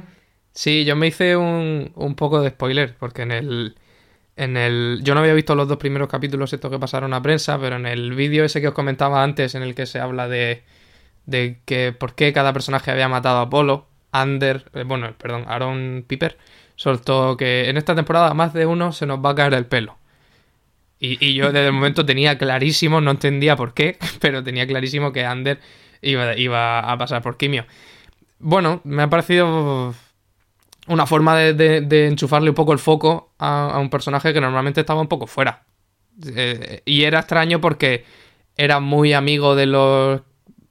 Sí, 0.54 0.86
yo 0.86 0.96
me 0.96 1.08
hice 1.08 1.36
un, 1.36 1.92
un 1.96 2.16
poco 2.16 2.42
de 2.42 2.50
spoiler, 2.52 2.96
porque 2.98 3.24
en 3.24 3.32
el, 3.32 3.76
en 4.38 4.58
el... 4.58 5.02
Yo 5.04 5.16
no 5.16 5.22
había 5.22 5.34
visto 5.36 5.56
los 5.56 5.68
dos 5.68 5.78
primeros 5.78 6.10
capítulos 6.10 6.54
estos 6.54 6.72
que 6.72 6.80
pasaron 6.80 7.14
a 7.14 7.22
prensa, 7.24 7.60
pero 7.60 7.78
en 7.78 7.86
el 7.88 8.14
vídeo 8.16 8.46
ese 8.46 8.62
que 8.62 8.70
os 8.70 8.76
comentaba 8.76 9.24
antes, 9.24 9.56
en 9.56 9.64
el 9.64 9.76
que 9.76 9.86
se 9.88 10.00
habla 10.00 10.28
de, 10.30 10.64
de 11.26 11.62
que 11.66 11.94
por 11.94 12.16
qué 12.16 12.34
cada 12.34 12.54
personaje 12.54 12.92
había 12.92 13.10
matado 13.10 13.40
a 13.40 13.44
Apolo, 13.44 13.88
Ander, 14.14 14.66
eh, 14.74 14.84
bueno, 14.84 15.14
perdón, 15.18 15.44
Aaron 15.48 16.06
Piper, 16.08 16.38
soltó 16.76 17.36
que 17.36 17.70
en 17.70 17.78
esta 17.78 17.96
temporada 17.96 18.34
más 18.34 18.54
de 18.54 18.66
uno 18.66 18.94
se 18.94 19.06
nos 19.06 19.20
va 19.20 19.32
a 19.32 19.36
caer 19.36 19.54
el 19.56 19.66
pelo. 19.66 19.98
Y, 21.00 21.34
yo 21.34 21.52
desde 21.52 21.68
el 21.68 21.74
momento 21.74 22.06
tenía 22.06 22.38
clarísimo, 22.38 23.02
no 23.02 23.12
entendía 23.12 23.58
por 23.58 23.74
qué, 23.74 23.98
pero 24.22 24.42
tenía 24.42 24.66
clarísimo 24.66 25.12
que 25.12 25.26
Ander 25.26 25.60
iba, 26.02 26.80
a 26.80 26.98
pasar 26.98 27.22
por 27.22 27.36
quimio. 27.36 27.66
Bueno, 28.40 28.80
me 28.86 29.04
ha 29.04 29.10
parecido 29.10 29.94
una 30.88 31.06
forma 31.06 31.36
de, 31.38 32.08
enchufarle 32.08 32.50
un 32.50 32.56
poco 32.56 32.72
el 32.72 32.80
foco 32.80 33.34
a, 33.38 33.72
a 33.72 33.80
un 33.80 33.90
personaje 33.90 34.34
que 34.34 34.40
normalmente 34.40 34.80
estaba 34.80 35.02
un 35.02 35.08
poco 35.08 35.28
fuera. 35.28 35.64
Eh, 36.26 36.82
y 36.86 37.04
era 37.04 37.20
extraño 37.20 37.60
porque 37.60 38.06
era 38.56 38.80
muy 38.80 39.14
amigo 39.14 39.56
de 39.56 39.66
los 39.66 40.22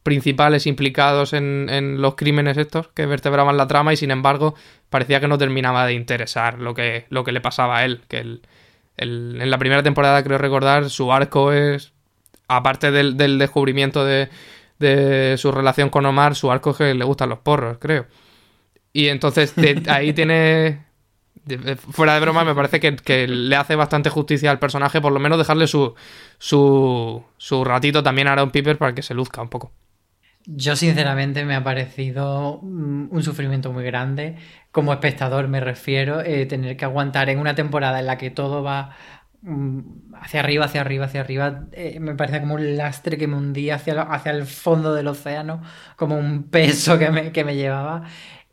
principales 0.02 0.66
implicados 0.66 1.32
en, 1.32 1.68
en 1.70 2.00
los 2.02 2.14
crímenes 2.16 2.56
estos 2.56 2.88
que 2.88 3.06
vertebraban 3.06 3.56
la 3.56 3.68
trama 3.68 3.92
y 3.92 3.96
sin 3.96 4.10
embargo 4.10 4.54
parecía 4.90 5.20
que 5.20 5.28
no 5.28 5.38
terminaba 5.38 5.86
de 5.86 5.94
interesar 5.94 6.58
lo 6.58 6.74
que, 6.74 7.06
lo 7.08 7.24
que 7.24 7.32
le 7.32 7.40
pasaba 7.40 7.78
a 7.78 7.84
él. 7.84 8.02
Que 8.08 8.18
el- 8.18 8.42
el- 8.96 9.38
en 9.40 9.50
la 9.50 9.58
primera 9.58 9.82
temporada, 9.82 10.22
creo 10.22 10.38
recordar, 10.38 10.90
su 10.90 11.12
arco 11.12 11.52
es, 11.52 11.92
aparte 12.48 12.90
del, 12.90 13.16
del 13.16 13.38
descubrimiento 13.38 14.04
de, 14.04 14.28
de 14.78 15.36
su 15.38 15.52
relación 15.52 15.88
con 15.88 16.04
Omar, 16.06 16.34
su 16.34 16.50
arco 16.52 16.70
es 16.70 16.76
que 16.76 16.94
le 16.94 17.04
gustan 17.04 17.28
los 17.30 17.38
porros, 17.38 17.78
creo. 17.78 18.06
Y 18.92 19.08
entonces 19.08 19.54
ahí 19.88 20.12
tiene. 20.14 20.84
Fuera 21.90 22.14
de 22.14 22.20
broma, 22.20 22.44
me 22.44 22.54
parece 22.54 22.78
que, 22.78 22.94
que 22.94 23.26
le 23.26 23.56
hace 23.56 23.74
bastante 23.74 24.10
justicia 24.10 24.50
al 24.50 24.58
personaje, 24.60 25.00
por 25.00 25.12
lo 25.12 25.18
menos 25.18 25.38
dejarle 25.38 25.66
su, 25.66 25.94
su, 26.38 27.24
su 27.36 27.64
ratito 27.64 28.02
también 28.02 28.28
a 28.28 28.32
Aaron 28.32 28.50
Piper 28.52 28.78
para 28.78 28.94
que 28.94 29.02
se 29.02 29.14
luzca 29.14 29.42
un 29.42 29.48
poco. 29.48 29.72
Yo 30.44 30.74
sinceramente 30.74 31.44
me 31.44 31.54
ha 31.54 31.62
parecido 31.62 32.58
mm, 32.62 33.08
un 33.12 33.22
sufrimiento 33.22 33.72
muy 33.72 33.84
grande, 33.84 34.36
como 34.72 34.92
espectador 34.92 35.46
me 35.46 35.60
refiero, 35.60 36.20
eh, 36.20 36.46
tener 36.46 36.76
que 36.76 36.84
aguantar 36.84 37.30
en 37.30 37.38
una 37.38 37.54
temporada 37.54 38.00
en 38.00 38.06
la 38.06 38.18
que 38.18 38.30
todo 38.30 38.62
va 38.64 38.90
mm, 39.42 40.14
hacia 40.20 40.40
arriba, 40.40 40.64
hacia 40.64 40.80
arriba, 40.80 41.06
hacia 41.06 41.20
arriba, 41.20 41.66
eh, 41.72 42.00
me 42.00 42.16
parece 42.16 42.40
como 42.40 42.54
un 42.54 42.76
lastre 42.76 43.16
que 43.18 43.28
me 43.28 43.36
hundía 43.36 43.76
hacia, 43.76 44.02
hacia 44.02 44.32
el 44.32 44.44
fondo 44.46 44.94
del 44.94 45.06
océano, 45.08 45.62
como 45.96 46.16
un 46.16 46.44
peso 46.50 46.98
que 46.98 47.10
me, 47.10 47.30
que 47.32 47.44
me 47.44 47.54
llevaba. 47.54 48.02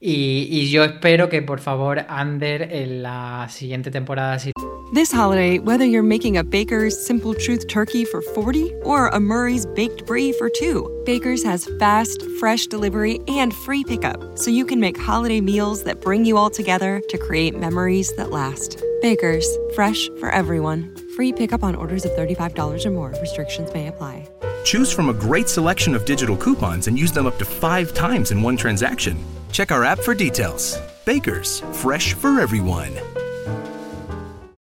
Y, 0.01 0.47
y 0.49 0.69
yo 0.69 0.83
espero 0.83 1.27
que 1.27 1.41
por 1.41 1.59
favor 1.59 2.05
Ander 2.07 2.61
en 2.71 3.03
la 3.03 3.47
siguiente 3.49 3.91
temporada 3.91 4.39
si 4.39 4.53
This 4.91 5.11
holiday, 5.11 5.59
whether 5.59 5.85
you're 5.85 6.01
making 6.01 6.37
a 6.37 6.43
Baker's 6.43 6.97
Simple 6.97 7.35
Truth 7.35 7.67
turkey 7.67 8.05
for 8.05 8.23
40 8.23 8.73
or 8.81 9.09
a 9.09 9.19
Murray's 9.19 9.67
Baked 9.67 10.07
Brie 10.07 10.31
for 10.31 10.49
two, 10.49 10.89
Baker's 11.05 11.43
has 11.43 11.69
fast, 11.77 12.23
fresh 12.39 12.65
delivery 12.65 13.19
and 13.27 13.53
free 13.53 13.83
pickup, 13.83 14.35
so 14.35 14.49
you 14.49 14.65
can 14.65 14.79
make 14.79 14.97
holiday 14.97 15.41
meals 15.41 15.83
that 15.83 16.01
bring 16.01 16.25
you 16.25 16.37
all 16.37 16.49
together 16.49 17.03
to 17.09 17.17
create 17.19 17.55
memories 17.55 18.11
that 18.15 18.31
last. 18.31 18.83
Baker's, 19.03 19.47
fresh 19.75 20.09
for 20.19 20.31
everyone. 20.31 20.95
Free 21.15 21.33
pickup 21.33 21.63
on 21.63 21.75
orders 21.75 22.03
of 22.03 22.11
$35 22.13 22.83
or 22.83 22.89
more. 22.89 23.13
Restrictions 23.21 23.71
may 23.75 23.87
apply. 23.87 24.27
Choose 24.69 24.93
from 24.93 25.09
a 25.09 25.13
great 25.13 25.49
selection 25.49 25.95
of 25.95 26.05
digital 26.05 26.37
coupons 26.37 26.85
and 26.87 26.95
use 26.95 27.11
them 27.11 27.25
up 27.25 27.39
to 27.39 27.43
five 27.43 27.91
times 27.91 28.29
in 28.29 28.39
one 28.39 28.55
transaction. 28.55 29.17
Check 29.51 29.71
our 29.71 29.83
app 29.83 29.97
for 29.97 30.13
details. 30.13 30.77
Bakers, 31.05 31.61
fresh 31.71 32.13
for 32.13 32.39
everyone. 32.39 32.91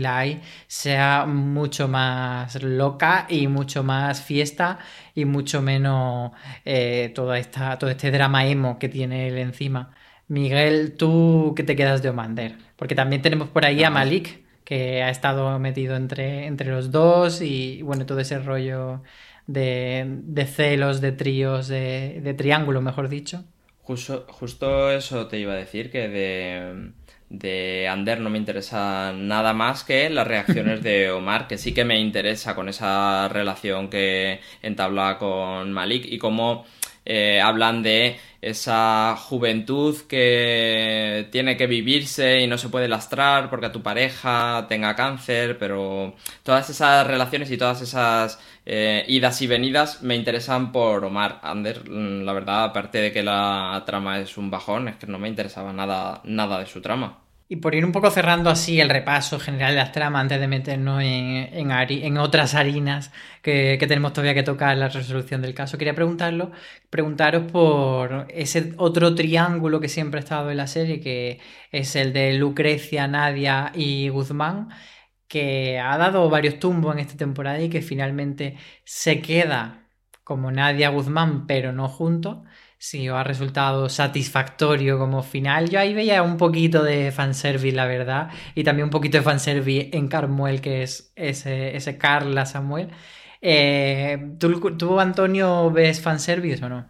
Lai 0.00 0.40
sea 0.66 1.26
mucho 1.26 1.88
más 1.88 2.62
loca 2.62 3.26
y 3.28 3.46
mucho 3.48 3.82
más 3.82 4.22
fiesta 4.22 4.78
y 5.14 5.24
mucho 5.24 5.62
menos 5.62 6.32
eh, 6.64 7.12
toda 7.14 7.38
esta, 7.38 7.78
todo 7.78 7.90
este 7.90 8.10
drama 8.10 8.46
emo 8.46 8.78
que 8.78 8.88
tiene 8.88 9.28
él 9.28 9.38
encima. 9.38 9.94
Miguel, 10.28 10.96
¿tú 10.96 11.52
qué 11.56 11.62
te 11.64 11.76
quedas 11.76 12.02
de 12.02 12.10
Omander? 12.10 12.56
Porque 12.76 12.94
también 12.94 13.22
tenemos 13.22 13.48
por 13.48 13.64
ahí 13.66 13.82
a 13.84 13.90
Malik, 13.90 14.44
que 14.64 15.02
ha 15.02 15.10
estado 15.10 15.58
metido 15.58 15.96
entre, 15.96 16.46
entre 16.46 16.70
los 16.70 16.90
dos 16.92 17.40
y 17.42 17.82
bueno, 17.82 18.06
todo 18.06 18.20
ese 18.20 18.38
rollo 18.38 19.02
de, 19.46 20.04
de 20.24 20.46
celos, 20.46 21.00
de 21.00 21.12
tríos, 21.12 21.68
de, 21.68 22.20
de 22.22 22.34
triángulo, 22.34 22.80
mejor 22.80 23.08
dicho. 23.08 23.44
Justo, 23.82 24.26
justo 24.30 24.90
eso 24.92 25.26
te 25.26 25.38
iba 25.38 25.52
a 25.54 25.56
decir, 25.56 25.90
que 25.90 26.08
de 26.08 26.92
de 27.30 27.88
Ander 27.88 28.20
no 28.20 28.28
me 28.28 28.38
interesa 28.38 29.12
nada 29.14 29.54
más 29.54 29.84
que 29.84 30.10
las 30.10 30.26
reacciones 30.26 30.82
de 30.82 31.10
Omar, 31.12 31.46
que 31.46 31.58
sí 31.58 31.72
que 31.72 31.84
me 31.84 31.98
interesa 31.98 32.54
con 32.54 32.68
esa 32.68 33.28
relación 33.28 33.88
que 33.88 34.40
entabla 34.62 35.16
con 35.16 35.72
Malik 35.72 36.04
y 36.06 36.18
cómo 36.18 36.66
eh, 37.06 37.40
hablan 37.40 37.82
de 37.82 38.18
esa 38.42 39.16
juventud 39.16 39.96
que 40.08 41.28
tiene 41.30 41.56
que 41.56 41.66
vivirse 41.66 42.40
y 42.40 42.46
no 42.46 42.58
se 42.58 42.68
puede 42.68 42.88
lastrar 42.88 43.48
porque 43.50 43.66
a 43.66 43.72
tu 43.72 43.82
pareja 43.82 44.66
tenga 44.68 44.96
cáncer, 44.96 45.58
pero 45.58 46.14
todas 46.42 46.68
esas 46.70 47.06
relaciones 47.06 47.50
y 47.50 47.58
todas 47.58 47.80
esas 47.82 48.38
eh, 48.72 49.04
idas 49.08 49.42
y 49.42 49.48
venidas 49.48 50.00
me 50.00 50.14
interesan 50.14 50.70
por 50.70 51.04
Omar. 51.04 51.40
Ander, 51.42 51.90
mm, 51.90 52.22
la 52.22 52.32
verdad, 52.32 52.64
aparte 52.64 52.98
de 52.98 53.12
que 53.12 53.20
la 53.20 53.82
trama 53.84 54.20
es 54.20 54.38
un 54.38 54.48
bajón, 54.48 54.86
es 54.86 54.96
que 54.96 55.08
no 55.08 55.18
me 55.18 55.28
interesaba 55.28 55.72
nada, 55.72 56.20
nada 56.22 56.60
de 56.60 56.66
su 56.66 56.80
trama. 56.80 57.18
Y 57.48 57.56
por 57.56 57.74
ir 57.74 57.84
un 57.84 57.90
poco 57.90 58.12
cerrando 58.12 58.48
así 58.48 58.80
el 58.80 58.88
repaso 58.88 59.40
general 59.40 59.72
de 59.72 59.78
las 59.78 59.90
tramas 59.90 60.20
antes 60.20 60.38
de 60.38 60.46
meternos 60.46 61.02
en, 61.02 61.48
en, 61.52 62.18
otras 62.18 62.54
harinas 62.54 63.10
que, 63.42 63.76
tenemos 63.88 64.12
todavía 64.12 64.34
que 64.34 64.44
tocar 64.44 64.76
la 64.76 64.88
resolución 64.88 65.42
del 65.42 65.52
caso, 65.52 65.76
quería 65.76 65.96
preguntarlo, 65.96 66.52
preguntaros 66.90 67.50
por 67.50 68.28
ese 68.30 68.74
otro 68.76 69.16
triángulo 69.16 69.80
que 69.80 69.88
siempre 69.88 70.20
ha 70.20 70.22
estado 70.22 70.52
en 70.52 70.58
la 70.58 70.68
serie, 70.68 71.00
que 71.00 71.40
es 71.72 71.96
el 71.96 72.12
de 72.12 72.34
Lucrecia, 72.34 73.08
Nadia 73.08 73.72
y 73.74 74.10
Guzmán, 74.10 74.68
que 75.30 75.78
ha 75.78 75.96
dado 75.96 76.28
varios 76.28 76.58
tumbos 76.58 76.92
en 76.92 76.98
esta 76.98 77.16
temporada 77.16 77.60
y 77.60 77.70
que 77.70 77.82
finalmente 77.82 78.56
se 78.84 79.22
queda 79.22 79.86
como 80.24 80.50
Nadia 80.50 80.88
Guzmán, 80.88 81.46
pero 81.46 81.72
no 81.72 81.88
juntos 81.88 82.38
si 82.78 83.08
os 83.08 83.16
ha 83.16 83.22
resultado 83.22 83.88
satisfactorio 83.88 84.98
como 84.98 85.22
final. 85.22 85.70
Yo 85.70 85.78
ahí 85.78 85.94
veía 85.94 86.24
un 86.24 86.36
poquito 86.36 86.82
de 86.82 87.12
fanservice, 87.12 87.76
la 87.76 87.86
verdad, 87.86 88.30
y 88.56 88.64
también 88.64 88.86
un 88.86 88.90
poquito 88.90 89.18
de 89.18 89.22
fanservice 89.22 89.90
en 89.92 90.08
Carmuel, 90.08 90.60
que 90.60 90.82
es 90.82 91.12
ese, 91.14 91.76
ese 91.76 91.96
Carla 91.96 92.44
Samuel. 92.44 92.88
Eh, 93.40 94.34
¿tú, 94.40 94.98
Antonio, 94.98 95.70
ves 95.70 96.00
fanservice 96.00 96.64
o 96.64 96.68
no? 96.68 96.88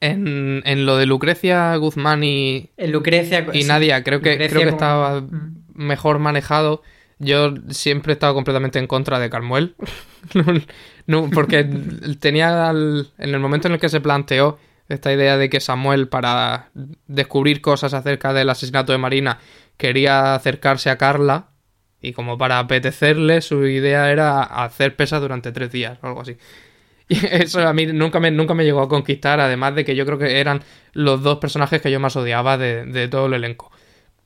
En, 0.00 0.62
en, 0.66 0.84
lo 0.84 0.98
de 0.98 1.06
Lucrecia 1.06 1.74
Guzmán 1.76 2.24
y, 2.24 2.72
en 2.76 2.92
Lucrecia, 2.92 3.46
y 3.54 3.64
Nadia, 3.64 4.04
creo 4.04 4.20
que, 4.20 4.36
creo 4.36 4.64
que 4.64 4.68
estaba 4.68 5.22
mm. 5.22 5.64
mejor 5.72 6.18
manejado. 6.18 6.82
Yo 7.20 7.54
siempre 7.68 8.12
he 8.12 8.14
estado 8.14 8.34
completamente 8.34 8.80
en 8.80 8.88
contra 8.88 9.20
de 9.20 9.30
Carmuel. 9.30 9.76
no, 11.06 11.30
porque 11.30 11.64
tenía 12.18 12.70
en 12.70 13.06
el 13.18 13.38
momento 13.38 13.68
en 13.68 13.74
el 13.74 13.80
que 13.80 13.88
se 13.88 14.00
planteó 14.00 14.58
esta 14.88 15.12
idea 15.12 15.36
de 15.36 15.48
que 15.48 15.60
Samuel, 15.60 16.08
para 16.08 16.70
descubrir 17.06 17.60
cosas 17.60 17.94
acerca 17.94 18.32
del 18.32 18.50
asesinato 18.50 18.90
de 18.90 18.98
Marina, 18.98 19.38
quería 19.76 20.34
acercarse 20.34 20.90
a 20.90 20.98
Carla. 20.98 21.50
Y 22.02 22.12
como 22.12 22.38
para 22.38 22.58
apetecerle, 22.58 23.40
su 23.42 23.66
idea 23.66 24.10
era 24.10 24.42
hacer 24.42 24.96
pesas 24.96 25.20
durante 25.20 25.52
tres 25.52 25.70
días 25.70 25.98
o 26.02 26.06
algo 26.08 26.22
así. 26.22 26.36
Y 27.10 27.26
eso 27.26 27.66
a 27.66 27.72
mí 27.72 27.86
nunca 27.86 28.20
me, 28.20 28.30
nunca 28.30 28.54
me 28.54 28.64
llegó 28.64 28.82
a 28.82 28.88
conquistar, 28.88 29.40
además 29.40 29.74
de 29.74 29.84
que 29.84 29.96
yo 29.96 30.06
creo 30.06 30.16
que 30.16 30.38
eran 30.38 30.62
los 30.92 31.20
dos 31.24 31.38
personajes 31.38 31.82
que 31.82 31.90
yo 31.90 31.98
más 31.98 32.14
odiaba 32.14 32.56
de, 32.56 33.08
todo 33.08 33.26
el 33.26 33.34
elenco. 33.34 33.72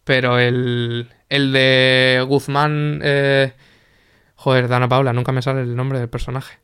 Pero 0.04 0.38
el, 0.38 1.08
el 1.28 1.52
de 1.52 2.24
Guzmán... 2.26 3.00
Eh, 3.02 3.52
joder, 4.34 4.68
Dana 4.68 4.88
Paula, 4.88 5.12
nunca 5.12 5.32
me 5.32 5.42
sale 5.42 5.62
el 5.62 5.74
nombre 5.74 5.98
del 5.98 6.08
personaje. 6.08 6.58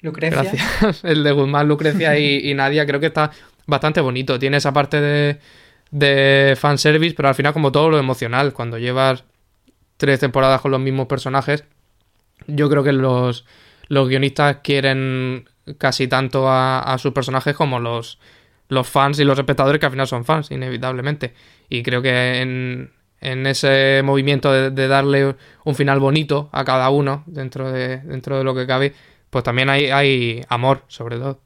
Lucrecia. 0.00 0.42
Gracias. 0.42 1.04
El 1.04 1.24
de 1.24 1.32
Guzmán, 1.32 1.68
Lucrecia 1.68 2.18
y, 2.18 2.52
Nadia 2.54 2.86
creo 2.86 3.00
que 3.00 3.06
está 3.06 3.30
bastante 3.66 4.00
bonito. 4.00 4.38
Tiene 4.38 4.58
esa 4.58 4.72
parte 4.72 5.00
de, 5.00 5.38
de 5.90 6.56
fanservice, 6.56 7.14
pero 7.14 7.28
al 7.28 7.34
final 7.34 7.52
como 7.52 7.72
todo 7.72 7.90
lo 7.90 7.98
emocional. 7.98 8.52
Cuando 8.52 8.78
llevas 8.78 9.24
tres 9.96 10.20
temporadas 10.20 10.60
con 10.60 10.70
los 10.70 10.80
mismos 10.80 11.06
personajes, 11.06 11.64
yo 12.46 12.68
creo 12.68 12.84
que 12.84 12.92
los, 12.92 13.44
los 13.88 14.08
guionistas 14.08 14.58
quieren 14.62 15.48
casi 15.78 16.06
tanto 16.08 16.46
a, 16.48 16.96
sus 16.98 17.12
personajes 17.12 17.56
como 17.56 17.80
los, 17.80 18.18
los 18.68 18.88
fans 18.88 19.18
y 19.18 19.24
los 19.24 19.38
espectadores 19.38 19.80
que 19.80 19.86
al 19.86 19.92
final 19.92 20.06
son 20.06 20.24
fans, 20.24 20.50
inevitablemente. 20.50 21.34
Y 21.68 21.82
creo 21.82 22.02
que 22.02 22.40
en, 22.40 22.90
en 23.20 23.46
ese 23.46 24.02
movimiento 24.04 24.52
de, 24.52 24.88
darle 24.88 25.36
un 25.64 25.74
final 25.74 26.00
bonito 26.00 26.48
a 26.52 26.64
cada 26.64 26.90
uno 26.90 27.24
dentro 27.26 27.70
de, 27.70 27.98
dentro 27.98 28.38
de 28.38 28.44
lo 28.44 28.54
que 28.54 28.66
cabe, 28.66 28.92
pues 29.30 29.44
también 29.44 29.68
hay, 29.68 29.86
hay 29.86 30.44
amor, 30.48 30.82
sobre 30.88 31.16
todo. 31.16 31.40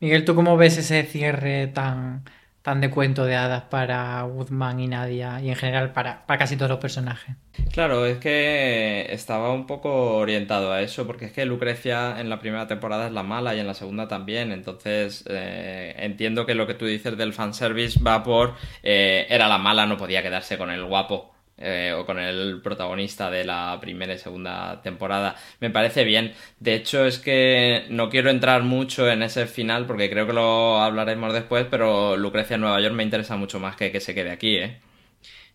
Miguel, 0.00 0.24
¿tú 0.24 0.34
cómo 0.34 0.56
ves 0.56 0.78
ese 0.78 1.02
cierre 1.04 1.66
tan, 1.68 2.24
tan 2.68 2.82
de 2.82 2.90
cuento 2.90 3.24
de 3.24 3.34
hadas 3.34 3.62
para 3.62 4.20
Guzmán 4.24 4.78
y 4.78 4.88
Nadia 4.88 5.40
y 5.40 5.48
en 5.48 5.56
general 5.56 5.94
para, 5.94 6.26
para, 6.26 6.38
casi 6.38 6.54
todos 6.54 6.68
los 6.68 6.78
personajes? 6.78 7.34
Claro, 7.72 8.04
es 8.04 8.18
que 8.18 9.06
estaba 9.08 9.54
un 9.54 9.66
poco 9.66 10.18
orientado 10.18 10.70
a 10.70 10.82
eso, 10.82 11.06
porque 11.06 11.24
es 11.24 11.32
que 11.32 11.46
Lucrecia 11.46 12.20
en 12.20 12.28
la 12.28 12.40
primera 12.40 12.66
temporada 12.66 13.06
es 13.06 13.12
la 13.12 13.22
mala 13.22 13.54
y 13.54 13.60
en 13.60 13.66
la 13.66 13.72
segunda 13.72 14.06
también, 14.06 14.52
entonces 14.52 15.24
eh, 15.30 15.94
entiendo 15.96 16.44
que 16.44 16.54
lo 16.54 16.66
que 16.66 16.74
tú 16.74 16.84
dices 16.84 17.16
del 17.16 17.32
fanservice 17.32 18.00
va 18.06 18.22
por 18.22 18.52
eh, 18.82 19.26
era 19.30 19.48
la 19.48 19.56
mala, 19.56 19.86
no 19.86 19.96
podía 19.96 20.22
quedarse 20.22 20.58
con 20.58 20.70
el 20.70 20.84
guapo. 20.84 21.37
Eh, 21.60 21.92
o 21.92 22.06
con 22.06 22.20
el 22.20 22.60
protagonista 22.62 23.30
de 23.30 23.44
la 23.44 23.78
primera 23.80 24.14
y 24.14 24.18
segunda 24.18 24.80
temporada. 24.80 25.34
Me 25.60 25.70
parece 25.70 26.04
bien. 26.04 26.32
De 26.60 26.74
hecho, 26.74 27.04
es 27.04 27.18
que 27.18 27.86
no 27.90 28.08
quiero 28.10 28.30
entrar 28.30 28.62
mucho 28.62 29.10
en 29.10 29.22
ese 29.22 29.46
final 29.46 29.86
porque 29.86 30.08
creo 30.08 30.26
que 30.26 30.32
lo 30.32 30.80
hablaremos 30.80 31.32
después, 31.32 31.66
pero 31.68 32.16
Lucrecia 32.16 32.54
en 32.54 32.60
Nueva 32.60 32.80
York 32.80 32.94
me 32.94 33.02
interesa 33.02 33.36
mucho 33.36 33.58
más 33.58 33.76
que 33.76 33.90
que 33.90 34.00
se 34.00 34.14
quede 34.14 34.30
aquí, 34.30 34.56
¿eh? 34.56 34.80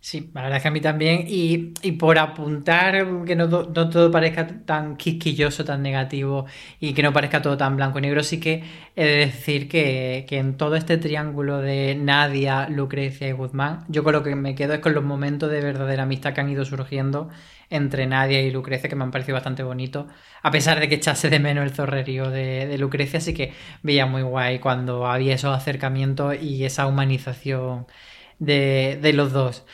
Sí, 0.05 0.29
la 0.33 0.41
verdad 0.41 0.57
es 0.57 0.63
que 0.63 0.67
a 0.67 0.71
mí 0.71 0.81
también. 0.81 1.23
Y, 1.27 1.71
por 1.93 2.17
apuntar 2.19 3.23
que 3.25 3.35
no, 3.37 3.47
todo 3.49 4.11
parezca 4.11 4.45
tan 4.65 4.97
quisquilloso, 4.97 5.63
tan 5.63 5.81
negativo 5.81 6.45
y 6.81 6.93
que 6.93 7.01
no 7.01 7.13
parezca 7.13 7.41
todo 7.41 7.55
tan 7.55 7.77
blanco 7.77 7.99
y 7.99 8.01
negro, 8.01 8.21
sí 8.21 8.37
que 8.41 8.63
he 8.97 9.05
de 9.05 9.17
decir 9.27 9.69
que, 9.69 10.25
en 10.29 10.57
todo 10.57 10.75
este 10.75 10.97
triángulo 10.97 11.59
de 11.59 11.95
Nadia, 11.95 12.67
Lucrecia 12.67 13.29
y 13.29 13.31
Guzmán, 13.31 13.85
yo 13.87 14.03
con 14.03 14.11
lo 14.11 14.23
que 14.23 14.35
me 14.35 14.55
quedo 14.55 14.73
es 14.73 14.79
con 14.81 14.93
los 14.93 15.05
momentos 15.05 15.49
de 15.49 15.61
verdadera 15.61 16.03
amistad 16.03 16.33
que 16.33 16.41
han 16.41 16.49
ido 16.49 16.65
surgiendo 16.65 17.29
entre 17.69 18.05
Nadia 18.05 18.41
y 18.41 18.51
Lucrecia, 18.51 18.89
que 18.89 18.95
me 18.97 19.03
han 19.05 19.11
parecido 19.11 19.35
bastante 19.35 19.63
bonitos. 19.63 20.07
A 20.41 20.51
pesar 20.51 20.81
de 20.81 20.89
que 20.89 20.95
echase 20.95 21.29
de 21.29 21.39
menos 21.39 21.63
el 21.63 21.71
zorrerío 21.73 22.29
de, 22.29 22.67
de 22.67 22.77
Lucrecia, 22.77 23.21
sí 23.21 23.33
que 23.33 23.53
veía 23.83 24.05
muy 24.05 24.21
guay 24.21 24.59
cuando 24.59 25.07
había 25.07 25.35
esos 25.35 25.55
acercamientos 25.55 26.35
y 26.41 26.65
esa 26.65 26.87
humanización 26.87 27.87
de, 28.39 28.99
de 29.01 29.13
los 29.13 29.31
dos. 29.33 29.65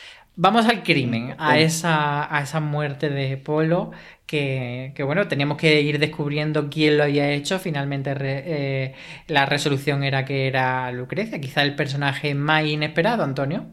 Vamos 0.42 0.68
al 0.68 0.84
crimen, 0.84 1.36
a 1.38 1.60
esa, 1.60 2.34
a 2.34 2.42
esa 2.42 2.62
muerte 2.62 3.10
de 3.10 3.36
Polo, 3.36 3.92
que, 4.26 4.94
bueno, 5.04 5.28
teníamos 5.28 5.58
que 5.58 5.82
ir 5.82 6.00
descubriendo 6.00 6.70
quién 6.70 6.96
lo 6.96 7.04
había 7.04 7.30
hecho. 7.32 7.60
Finalmente 7.60 8.16
eh, 8.18 8.96
la 9.28 9.46
resolución 9.46 10.02
era 10.02 10.24
que 10.24 10.48
era 10.48 10.94
Lucrecia, 10.94 11.42
quizá 11.42 11.62
el 11.64 11.76
personaje 11.76 12.36
más 12.36 12.64
inesperado, 12.64 13.26
Antonio. 13.26 13.66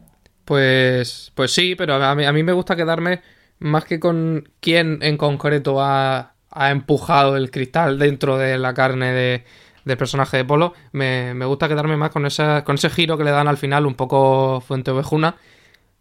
Pues, 0.43 1.31
pues 1.35 1.53
sí, 1.53 1.75
pero 1.75 2.03
a 2.03 2.13
mí, 2.15 2.25
a 2.25 2.33
mí 2.33 2.43
me 2.43 2.51
gusta 2.51 2.75
quedarme 2.75 3.21
más 3.59 3.85
que 3.85 4.01
con 4.01 4.49
quién 4.59 4.99
en 5.03 5.15
concreto 5.15 5.81
ha, 5.81 6.33
ha 6.51 6.71
empujado 6.71 7.37
el 7.37 7.49
cristal 7.49 7.97
dentro 7.97 8.37
de 8.37 8.57
la 8.57 8.73
carne 8.73 9.13
de, 9.13 9.45
del 9.85 9.97
personaje 9.97 10.35
de 10.35 10.43
Polo. 10.43 10.73
Me, 10.91 11.33
me, 11.33 11.45
gusta 11.45 11.69
quedarme 11.69 11.95
más 11.95 12.09
con, 12.09 12.25
esa, 12.25 12.65
con 12.65 12.75
ese 12.75 12.89
giro 12.89 13.17
que 13.17 13.23
le 13.23 13.31
dan 13.31 13.47
al 13.47 13.57
final, 13.57 13.85
un 13.85 13.95
poco 13.95 14.59
fuente 14.59 14.91
ovejuna 14.91 15.37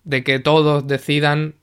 de 0.07 0.23
que 0.23 0.39
todos 0.39 0.87
decidan 0.87 1.57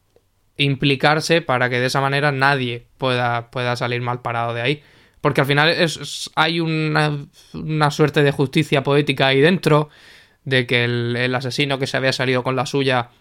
implicarse 0.58 1.42
para 1.42 1.70
que 1.70 1.80
de 1.80 1.88
esa 1.88 2.02
manera 2.02 2.32
nadie 2.32 2.86
pueda, 2.98 3.50
pueda 3.50 3.76
salir 3.76 4.02
mal 4.02 4.22
parado 4.22 4.54
de 4.54 4.62
ahí. 4.62 4.84
Porque 5.22 5.42
al 5.42 5.48
final 5.48 5.70
es, 5.70 6.30
hay 6.36 6.60
una, 6.60 7.26
una, 7.54 7.90
suerte 7.90 8.22
de 8.22 8.32
justicia 8.32 8.84
poética 8.84 9.28
ahí 9.28 9.40
dentro, 9.40 9.90
de 10.44 10.68
que 10.68 10.84
el, 10.84 11.16
el, 11.16 11.34
asesino 11.34 11.80
que 11.80 11.88
se 11.88 11.96
había 11.96 12.12
salido 12.12 12.44
con 12.44 12.58
la 12.58 12.66
suya, 12.66 13.12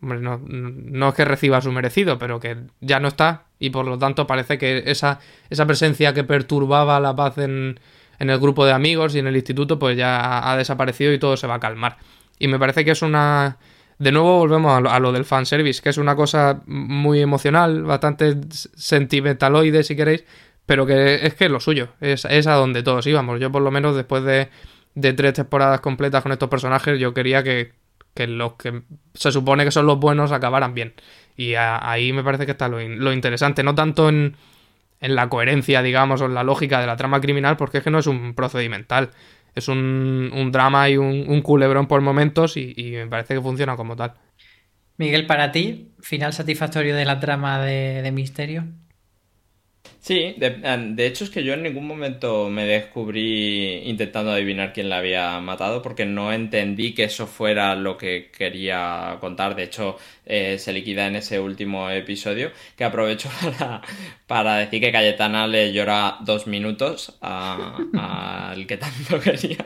hombre, 0.00 0.20
no, 0.20 0.40
no 0.46 1.08
es 1.08 1.14
que 1.16 1.24
reciba 1.24 1.60
su 1.60 1.72
merecido, 1.72 2.16
pero 2.16 2.38
que 2.38 2.58
ya 2.80 3.00
no 3.00 3.08
está 3.08 3.46
y 3.58 3.70
por 3.70 3.86
lo 3.86 3.98
tanto 3.98 4.28
parece 4.28 4.56
que 4.56 4.84
esa, 4.86 5.18
esa 5.50 5.66
presencia 5.66 6.14
que 6.14 6.22
perturbaba 6.22 7.00
la 7.00 7.16
paz 7.16 7.38
en, 7.38 7.80
en 8.20 8.30
el 8.30 8.38
grupo 8.38 8.64
de 8.64 8.72
amigos 8.72 9.16
y 9.16 9.18
en 9.18 9.26
el 9.26 9.34
instituto 9.34 9.80
pues 9.80 9.96
ya 9.96 10.20
ha, 10.20 10.52
ha 10.52 10.56
desaparecido 10.56 11.12
y 11.12 11.18
todo 11.18 11.36
se 11.36 11.48
va 11.48 11.56
a 11.56 11.60
calmar. 11.60 11.96
Y 12.38 12.46
me 12.46 12.60
parece 12.60 12.84
que 12.84 12.92
es 12.92 13.02
una 13.02 13.58
de 13.98 14.12
nuevo 14.12 14.38
volvemos 14.38 14.72
a 14.72 14.80
lo, 14.80 14.90
a 14.90 14.98
lo, 15.00 15.12
del 15.12 15.24
fanservice, 15.24 15.82
que 15.82 15.88
es 15.88 15.98
una 15.98 16.14
cosa 16.14 16.62
muy 16.66 17.20
emocional, 17.20 17.82
bastante 17.82 18.36
sentimentaloide 18.50 19.82
si 19.82 19.96
queréis, 19.96 20.24
pero 20.66 20.86
que 20.86 21.26
es 21.26 21.34
que 21.34 21.46
es 21.46 21.50
lo 21.50 21.60
suyo, 21.60 21.88
es, 22.00 22.24
a 22.24 22.54
donde 22.54 22.82
todos 22.82 23.06
íbamos. 23.06 23.40
Yo 23.40 23.50
por 23.50 23.62
lo 23.62 23.70
menos 23.70 23.96
después 23.96 24.22
de, 24.22 24.50
de 24.94 25.12
tres 25.14 25.32
temporadas 25.32 25.80
completas 25.80 26.22
con 26.22 26.30
estos 26.30 26.48
personajes, 26.48 27.00
yo 27.00 27.12
quería 27.12 27.42
que, 27.42 27.72
que, 28.14 28.26
los 28.26 28.54
que 28.54 28.82
se 29.14 29.32
supone 29.32 29.64
que 29.64 29.70
son 29.72 29.86
los 29.86 29.98
buenos 29.98 30.30
acabaran 30.30 30.74
bien. 30.74 30.94
Y 31.36 31.54
a, 31.54 31.90
ahí 31.90 32.12
me 32.12 32.22
parece 32.22 32.46
que 32.46 32.52
está 32.52 32.68
lo, 32.68 32.80
lo 32.80 33.12
interesante, 33.12 33.62
no 33.62 33.74
tanto 33.74 34.08
en, 34.08 34.36
en, 35.00 35.14
la 35.14 35.28
coherencia, 35.28 35.82
digamos, 35.82 36.20
o 36.20 36.26
en 36.26 36.34
la 36.34 36.44
lógica 36.44 36.80
de 36.80 36.86
la 36.86 36.96
trama 36.96 37.20
criminal, 37.20 37.56
porque 37.56 37.78
es 37.78 37.84
que 37.84 37.90
no 37.90 37.98
es 37.98 38.06
un 38.06 38.34
procedimental 38.34 39.10
es 39.58 39.68
un, 39.68 40.30
un 40.34 40.52
drama 40.52 40.88
y 40.88 40.96
un, 40.96 41.24
un, 41.28 41.42
culebrón 41.42 41.86
por 41.86 42.00
momentos 42.00 42.56
y, 42.56 42.74
me 42.76 43.06
parece 43.06 43.34
que 43.34 43.40
funciona 43.40 43.76
como 43.76 43.96
tal. 43.96 44.14
Miguel, 44.96 45.26
para 45.26 45.52
ti, 45.52 45.92
final 46.00 46.32
satisfactorio 46.32 46.96
de 46.96 47.04
la 47.04 47.20
trama 47.20 47.60
de 47.60 48.10
Misterio. 48.12 48.64
Sí, 50.08 50.34
de, 50.38 51.06
hecho 51.06 51.24
es 51.24 51.28
que 51.28 51.44
yo 51.44 51.52
en 51.52 51.62
ningún 51.62 51.86
momento 51.86 52.48
me 52.48 52.64
descubrí 52.64 53.82
intentando 53.84 54.32
adivinar 54.32 54.72
quién 54.72 54.88
la 54.88 54.96
había 54.96 55.38
matado 55.40 55.82
porque 55.82 56.06
no 56.06 56.32
entendí 56.32 56.94
que 56.94 57.04
eso 57.04 57.26
fuera 57.26 57.74
lo 57.74 57.98
que 57.98 58.30
quería 58.30 59.18
contar. 59.20 59.54
De 59.54 59.64
hecho, 59.64 59.98
eh, 60.24 60.58
se 60.58 60.72
liquida 60.72 61.06
en 61.08 61.16
ese 61.16 61.38
último 61.38 61.90
episodio 61.90 62.52
que 62.74 62.84
aprovecho 62.84 63.28
para, 63.58 63.82
para 64.26 64.56
decir 64.56 64.80
que 64.80 64.92
Cayetana 64.92 65.46
le 65.46 65.74
llora 65.74 66.16
dos 66.22 66.46
minutos 66.46 67.18
al 67.20 68.66
que 68.66 68.78
tanto 68.78 69.20
quería. 69.22 69.58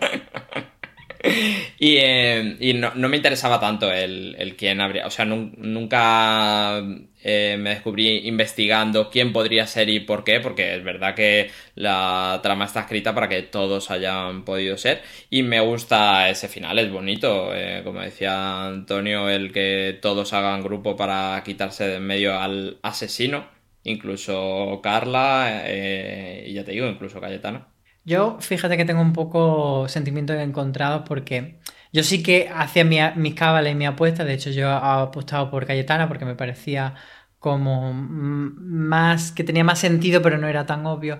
y, 1.79 1.99
y 1.99 2.75
no, 2.75 2.93
me 2.95 3.16
interesaba 3.16 3.61
tanto 3.61 3.93
el, 3.93 4.55
quién 4.57 4.81
habría. 4.81 5.07
O 5.07 5.11
sea, 5.11 5.25
nu 5.25 5.53
nunca 5.57 6.83
eh, 7.23 7.57
me 7.59 7.70
descubrí 7.70 8.27
investigando 8.29 9.11
quién 9.11 9.33
podría 9.33 9.66
ser 9.66 9.89
y 9.89 10.01
por 10.01 10.25
qué, 10.25 10.41
porque 10.41 10.75
es 10.77 10.85
verdad 10.85 11.14
que 11.14 11.51
la 11.77 12.41
trama 12.43 12.64
está 12.64 12.81
escrita 12.81 13.14
para 13.14 13.29
que 13.29 13.43
todos 13.43 13.91
hayan 13.91 14.45
podido 14.45 14.77
ser. 14.77 15.03
Y 15.31 15.43
me 15.43 15.61
gusta 15.61 16.29
ese 16.31 16.49
final, 16.49 16.79
es 16.79 16.91
bonito. 16.91 17.55
Eh, 17.55 17.83
como 17.85 18.01
decía 18.01 18.66
Antonio, 18.66 19.29
el 19.29 19.53
que 19.53 19.99
todos 20.03 20.33
hagan 20.33 20.62
grupo 20.62 20.97
para 20.97 21.41
quitarse 21.45 21.87
de 21.87 21.97
en 21.97 22.07
medio 22.07 22.39
al 22.39 22.79
asesino. 22.83 23.47
Incluso 23.85 24.81
Carla, 24.83 25.62
eh, 25.66 26.45
y 26.49 26.55
ya 26.55 26.64
te 26.64 26.73
digo, 26.73 26.87
incluso 26.87 27.20
Cayetana. 27.20 27.72
Yo, 28.05 28.39
fíjate 28.41 28.77
que 28.77 28.85
tengo 28.85 29.01
un 29.01 29.13
poco 29.13 29.89
sentimientos 29.89 30.37
encontrados 30.37 31.03
porque 31.07 31.61
yo 31.93 32.03
sí 32.03 32.23
que 32.23 32.51
hacía 32.53 32.85
mi, 32.85 32.99
mis 33.17 33.35
cábalas 33.35 33.73
y 33.73 33.75
mi 33.77 33.87
apuesta. 33.87 34.25
De 34.25 34.35
hecho, 34.35 34.51
yo 34.51 34.69
he 34.69 34.73
apostado 34.73 35.51
por 35.51 35.67
Cayetana 35.67 36.09
porque 36.09 36.25
me 36.25 36.35
parecía 36.35 36.95
como 37.39 37.93
más 37.93 39.33
que 39.33 39.45
tenía 39.45 39.65
más 39.65 39.79
sentido, 39.81 40.23
pero 40.23 40.39
no 40.39 40.49
era 40.49 40.67
tan 40.67 40.87
obvio. 40.87 41.19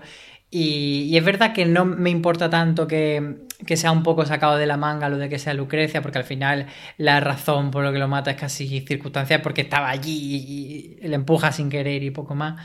Y, 0.49 1.17
es 1.17 1.25
verdad 1.25 1.53
que 1.53 1.65
no 1.65 1.85
me 1.85 2.09
importa 2.11 2.49
tanto 2.49 2.87
que, 2.87 3.47
que, 3.65 3.75
sea 3.77 3.91
un 3.91 4.03
poco 4.03 4.25
sacado 4.25 4.57
de 4.57 4.67
la 4.67 4.77
manga 4.77 5.09
lo 5.09 5.17
de 5.17 5.27
que 5.29 5.39
sea 5.39 5.53
Lucrecia, 5.53 6.01
porque 6.01 6.19
al 6.19 6.23
final 6.25 6.67
la 6.97 7.19
razón 7.19 7.71
por 7.71 7.83
lo 7.83 7.91
que 7.91 7.99
lo 7.99 8.07
mata 8.07 8.31
es 8.31 8.37
casi 8.37 8.81
circunstancial, 8.81 9.41
porque 9.41 9.61
estaba 9.61 9.89
allí 9.89 10.95
y, 11.01 11.05
y 11.05 11.07
le 11.07 11.15
empuja 11.15 11.51
sin 11.51 11.69
querer 11.69 12.03
y 12.03 12.11
poco 12.11 12.35
más. 12.35 12.61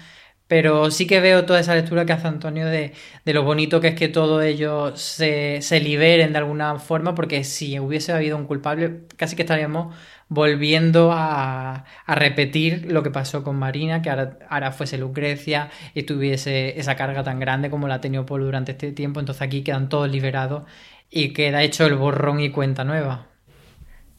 Pero 0.48 0.90
sí 0.90 1.06
que 1.06 1.20
veo 1.20 1.44
toda 1.44 1.60
esa 1.60 1.74
lectura 1.74 2.06
que 2.06 2.12
hace 2.14 2.26
Antonio 2.26 2.66
de, 2.66 2.92
de 3.24 3.34
lo 3.34 3.44
bonito 3.44 3.80
que 3.80 3.88
es 3.88 3.94
que 3.94 4.08
todos 4.08 4.42
ellos 4.42 5.00
se, 5.00 5.60
se, 5.62 5.80
liberen 5.80 6.32
de 6.32 6.38
alguna 6.38 6.78
forma, 6.78 7.14
porque 7.14 7.44
si 7.44 7.78
hubiese 7.78 8.12
habido 8.12 8.36
un 8.36 8.46
culpable, 8.46 9.02
casi 9.16 9.36
que 9.36 9.42
estaríamos 9.42 9.94
volviendo 10.28 11.12
a, 11.12 11.84
a 12.06 12.14
repetir 12.14 12.90
lo 12.90 13.02
que 13.02 13.10
pasó 13.10 13.44
con 13.44 13.56
Marina, 13.56 14.02
que 14.02 14.10
ahora, 14.10 14.38
ahora, 14.48 14.72
fuese 14.72 14.98
Lucrecia 14.98 15.70
y 15.94 16.04
tuviese 16.04 16.78
esa 16.80 16.96
carga 16.96 17.22
tan 17.22 17.40
grande 17.40 17.70
como 17.70 17.88
la 17.88 17.96
ha 17.96 18.00
tenido 18.00 18.26
Paul 18.26 18.42
durante 18.42 18.72
este 18.72 18.92
tiempo. 18.92 19.20
Entonces 19.20 19.42
aquí 19.42 19.62
quedan 19.62 19.88
todos 19.88 20.10
liberados 20.10 20.64
y 21.10 21.32
queda 21.32 21.62
hecho 21.62 21.86
el 21.86 21.94
borrón 21.96 22.40
y 22.40 22.50
cuenta 22.50 22.84
nueva. 22.84 23.37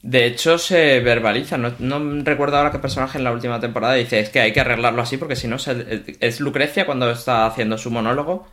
De 0.02 0.26
hecho, 0.26 0.56
se 0.58 1.00
verbaliza. 1.00 1.58
No, 1.58 1.74
no, 1.78 2.24
recuerdo 2.24 2.56
ahora 2.56 2.72
qué 2.72 2.78
personaje 2.78 3.18
en 3.18 3.24
la 3.24 3.32
última 3.32 3.60
temporada 3.60 3.94
dice 3.94 4.20
es 4.20 4.30
que 4.30 4.40
hay 4.40 4.52
que 4.52 4.60
arreglarlo 4.60 5.02
así 5.02 5.18
porque 5.18 5.36
si 5.36 5.46
no 5.46 5.56
es 5.56 6.40
Lucrecia 6.40 6.86
cuando 6.86 7.10
está 7.10 7.46
haciendo 7.46 7.76
su 7.76 7.90
monólogo. 7.90 8.48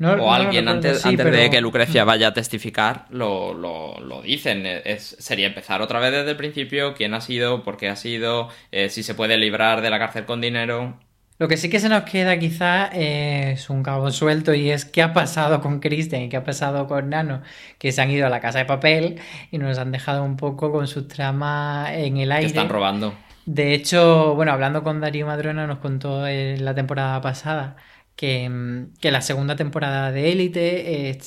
No, 0.00 0.12
o 0.14 0.32
alguien 0.32 0.64
no, 0.64 0.70
antes, 0.70 1.02
sí, 1.02 1.10
antes 1.10 1.26
pero... 1.26 1.36
de 1.36 1.50
que 1.50 1.60
Lucrecia 1.60 2.04
vaya 2.04 2.28
a 2.28 2.32
testificar 2.32 3.04
lo, 3.10 3.52
lo, 3.52 4.00
lo 4.00 4.22
dicen. 4.22 4.64
Es, 4.64 5.14
sería 5.18 5.46
empezar 5.46 5.82
otra 5.82 6.00
vez 6.00 6.10
desde 6.10 6.30
el 6.30 6.36
principio, 6.38 6.94
quién 6.94 7.12
ha 7.12 7.20
sido, 7.20 7.62
por 7.62 7.76
qué 7.76 7.88
ha 7.88 7.96
sido, 7.96 8.48
eh, 8.72 8.88
si 8.88 9.02
se 9.02 9.14
puede 9.14 9.36
librar 9.36 9.82
de 9.82 9.90
la 9.90 9.98
cárcel 9.98 10.24
con 10.24 10.40
dinero. 10.40 10.98
Lo 11.40 11.48
que 11.48 11.56
sí 11.56 11.70
que 11.70 11.80
se 11.80 11.88
nos 11.88 12.02
queda 12.02 12.38
quizá 12.38 12.88
es 12.88 13.70
un 13.70 13.82
cabo 13.82 14.10
suelto 14.10 14.52
y 14.52 14.70
es 14.70 14.84
qué 14.84 15.00
ha 15.00 15.14
pasado 15.14 15.62
con 15.62 15.80
Christian 15.80 16.20
y 16.20 16.28
qué 16.28 16.36
ha 16.36 16.44
pasado 16.44 16.86
con 16.86 17.08
Nano, 17.08 17.40
que 17.78 17.92
se 17.92 18.02
han 18.02 18.10
ido 18.10 18.26
a 18.26 18.28
la 18.28 18.40
casa 18.40 18.58
de 18.58 18.66
papel 18.66 19.18
y 19.50 19.56
nos 19.56 19.78
han 19.78 19.90
dejado 19.90 20.22
un 20.22 20.36
poco 20.36 20.70
con 20.70 20.86
sus 20.86 21.08
tramas 21.08 21.92
en 21.92 22.18
el 22.18 22.30
aire. 22.30 22.42
Que 22.42 22.48
están 22.48 22.68
robando. 22.68 23.14
De 23.46 23.72
hecho, 23.72 24.34
bueno, 24.34 24.52
hablando 24.52 24.82
con 24.82 25.00
Darío 25.00 25.24
Madrona 25.24 25.66
nos 25.66 25.78
contó 25.78 26.26
en 26.26 26.62
la 26.62 26.74
temporada 26.74 27.22
pasada 27.22 27.76
que, 28.16 28.88
que 29.00 29.10
la 29.10 29.22
segunda 29.22 29.56
temporada 29.56 30.12
de 30.12 30.32
Élite 30.32 31.08
eh, 31.08 31.18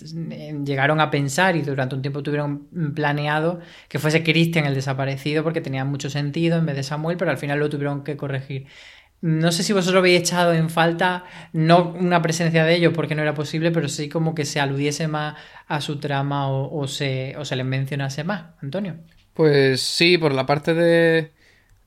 llegaron 0.63 1.01
a 1.01 1.09
pensar 1.09 1.55
y 1.55 1.63
durante 1.63 1.95
un 1.95 2.03
tiempo 2.03 2.21
tuvieron 2.21 2.67
planeado 2.93 3.61
que 3.89 3.97
fuese 3.97 4.21
Christian 4.21 4.65
el 4.67 4.75
desaparecido 4.75 5.43
porque 5.43 5.59
tenía 5.59 5.85
mucho 5.85 6.11
sentido 6.11 6.59
en 6.59 6.67
vez 6.67 6.75
de 6.75 6.83
Samuel, 6.83 7.17
pero 7.17 7.31
al 7.31 7.39
final 7.39 7.57
lo 7.57 7.67
tuvieron 7.67 8.03
que 8.03 8.15
corregir. 8.15 8.67
No 9.23 9.53
sé 9.53 9.63
si 9.63 9.71
vosotros 9.71 9.99
habéis 9.99 10.19
echado 10.19 10.51
en 10.53 10.69
falta, 10.69 11.23
no 11.53 11.93
una 11.97 12.21
presencia 12.21 12.65
de 12.65 12.75
ellos 12.75 12.91
porque 12.93 13.15
no 13.15 13.21
era 13.21 13.33
posible, 13.33 13.71
pero 13.71 13.87
sí 13.87 14.09
como 14.09 14.35
que 14.35 14.43
se 14.43 14.59
aludiese 14.59 15.07
más 15.07 15.37
a 15.65 15.79
su 15.79 15.97
trama 15.97 16.49
o, 16.49 16.85
se, 16.89 17.33
o 17.37 17.45
se 17.45 17.55
les 17.55 17.65
mencionase 17.65 18.25
más. 18.25 18.47
Antonio. 18.61 18.97
Pues 19.33 19.79
sí, 19.81 20.17
por 20.17 20.33
la 20.33 20.45
parte 20.45 20.73
de, 20.73 21.31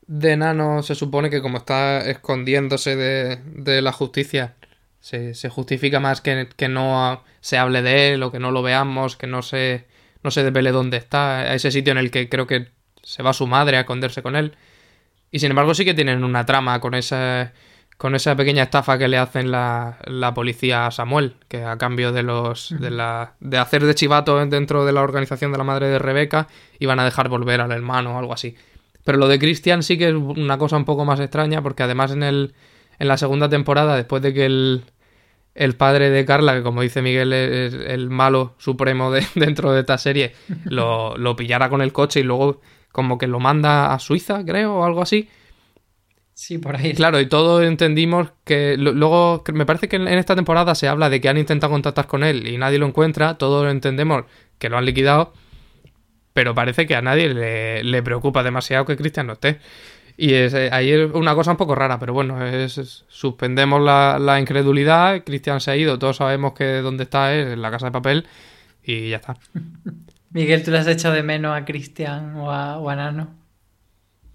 de 0.06 0.36
Nano 0.38 0.82
se 0.82 0.94
supone 0.94 1.28
que 1.28 1.42
como 1.42 1.58
está 1.58 2.08
escondiéndose 2.08 2.96
de, 2.96 3.36
de 3.54 3.82
la 3.82 3.92
justicia, 3.92 4.54
se, 5.00 5.34
se, 5.34 5.50
justifica 5.50 6.00
más 6.00 6.22
que, 6.22 6.48
que 6.56 6.68
no 6.68 7.22
se 7.42 7.58
hable 7.58 7.82
de 7.82 8.14
él 8.14 8.22
o 8.22 8.32
que 8.32 8.38
no 8.38 8.50
lo 8.50 8.62
veamos, 8.62 9.18
que 9.18 9.26
no 9.26 9.42
se, 9.42 9.84
no 10.22 10.30
se 10.30 10.42
devele 10.42 10.72
dónde 10.72 10.96
está, 10.96 11.40
a 11.40 11.54
ese 11.54 11.70
sitio 11.70 11.92
en 11.92 11.98
el 11.98 12.10
que 12.10 12.30
creo 12.30 12.46
que 12.46 12.68
se 13.02 13.22
va 13.22 13.34
su 13.34 13.46
madre 13.46 13.76
a 13.76 13.80
esconderse 13.80 14.22
con 14.22 14.36
él. 14.36 14.56
Y 15.36 15.38
sin 15.38 15.50
embargo 15.50 15.74
sí 15.74 15.84
que 15.84 15.92
tienen 15.92 16.24
una 16.24 16.46
trama 16.46 16.80
con 16.80 16.94
esa, 16.94 17.52
con 17.98 18.14
esa 18.14 18.34
pequeña 18.36 18.62
estafa 18.62 18.96
que 18.96 19.06
le 19.06 19.18
hacen 19.18 19.50
la, 19.50 19.98
la 20.06 20.32
policía 20.32 20.86
a 20.86 20.90
Samuel, 20.90 21.34
que 21.48 21.62
a 21.62 21.76
cambio 21.76 22.10
de 22.10 22.22
los 22.22 22.74
de, 22.80 22.88
la, 22.88 23.34
de 23.40 23.58
hacer 23.58 23.84
de 23.84 23.94
chivato 23.94 24.42
dentro 24.46 24.86
de 24.86 24.94
la 24.94 25.02
organización 25.02 25.52
de 25.52 25.58
la 25.58 25.64
madre 25.64 25.88
de 25.88 25.98
Rebeca, 25.98 26.48
iban 26.78 27.00
a 27.00 27.04
dejar 27.04 27.28
volver 27.28 27.60
al 27.60 27.70
hermano 27.70 28.16
o 28.16 28.18
algo 28.18 28.32
así. 28.32 28.56
Pero 29.04 29.18
lo 29.18 29.28
de 29.28 29.38
Christian 29.38 29.82
sí 29.82 29.98
que 29.98 30.08
es 30.08 30.14
una 30.14 30.56
cosa 30.56 30.78
un 30.78 30.86
poco 30.86 31.04
más 31.04 31.20
extraña, 31.20 31.60
porque 31.60 31.82
además 31.82 32.12
en, 32.12 32.22
el, 32.22 32.54
en 32.98 33.06
la 33.06 33.18
segunda 33.18 33.50
temporada, 33.50 33.94
después 33.94 34.22
de 34.22 34.32
que 34.32 34.46
el, 34.46 34.84
el 35.54 35.74
padre 35.74 36.08
de 36.08 36.24
Carla, 36.24 36.54
que 36.54 36.62
como 36.62 36.80
dice 36.80 37.02
Miguel 37.02 37.34
es 37.34 37.74
el 37.74 38.08
malo 38.08 38.54
supremo 38.56 39.10
de, 39.10 39.22
dentro 39.34 39.70
de 39.72 39.80
esta 39.80 39.98
serie, 39.98 40.32
lo, 40.64 41.14
lo 41.18 41.36
pillara 41.36 41.68
con 41.68 41.82
el 41.82 41.92
coche 41.92 42.20
y 42.20 42.22
luego 42.22 42.62
como 42.96 43.18
que 43.18 43.26
lo 43.26 43.40
manda 43.40 43.92
a 43.92 43.98
Suiza, 43.98 44.42
creo, 44.42 44.76
o 44.76 44.84
algo 44.86 45.02
así. 45.02 45.28
Sí, 46.32 46.56
por 46.56 46.76
ahí. 46.76 46.94
Claro, 46.94 47.20
y 47.20 47.26
todos 47.26 47.62
entendimos 47.62 48.28
que 48.42 48.78
luego 48.78 49.44
me 49.52 49.66
parece 49.66 49.86
que 49.86 49.96
en 49.96 50.08
esta 50.08 50.34
temporada 50.34 50.74
se 50.74 50.88
habla 50.88 51.10
de 51.10 51.20
que 51.20 51.28
han 51.28 51.36
intentado 51.36 51.74
contactar 51.74 52.06
con 52.06 52.24
él 52.24 52.48
y 52.48 52.56
nadie 52.56 52.78
lo 52.78 52.86
encuentra, 52.86 53.36
todos 53.36 53.70
entendemos 53.70 54.24
que 54.58 54.70
lo 54.70 54.78
han 54.78 54.86
liquidado, 54.86 55.34
pero 56.32 56.54
parece 56.54 56.86
que 56.86 56.96
a 56.96 57.02
nadie 57.02 57.34
le, 57.34 57.84
le 57.84 58.02
preocupa 58.02 58.42
demasiado 58.42 58.86
que 58.86 58.96
Cristian 58.96 59.26
no 59.26 59.34
esté. 59.34 59.58
Y 60.16 60.32
es, 60.32 60.54
eh, 60.54 60.70
ahí 60.72 60.90
es 60.90 61.10
una 61.12 61.34
cosa 61.34 61.50
un 61.50 61.58
poco 61.58 61.74
rara, 61.74 61.98
pero 61.98 62.14
bueno, 62.14 62.42
es, 62.46 62.78
es, 62.78 63.04
suspendemos 63.08 63.82
la, 63.82 64.18
la 64.18 64.40
incredulidad, 64.40 65.22
Cristian 65.22 65.60
se 65.60 65.70
ha 65.70 65.76
ido, 65.76 65.98
todos 65.98 66.16
sabemos 66.16 66.54
que 66.54 66.80
dónde 66.80 67.02
está 67.02 67.34
es 67.34 67.46
en 67.48 67.60
la 67.60 67.70
casa 67.70 67.86
de 67.86 67.92
papel 67.92 68.26
y 68.82 69.10
ya 69.10 69.16
está. 69.16 69.36
Miguel, 70.36 70.62
¿tú 70.62 70.70
le 70.70 70.76
has 70.76 70.86
echado 70.86 71.14
de 71.14 71.22
menos 71.22 71.56
a 71.56 71.64
Cristian 71.64 72.36
o 72.36 72.50
a, 72.50 72.76
o 72.76 72.94
Nano? 72.94 73.34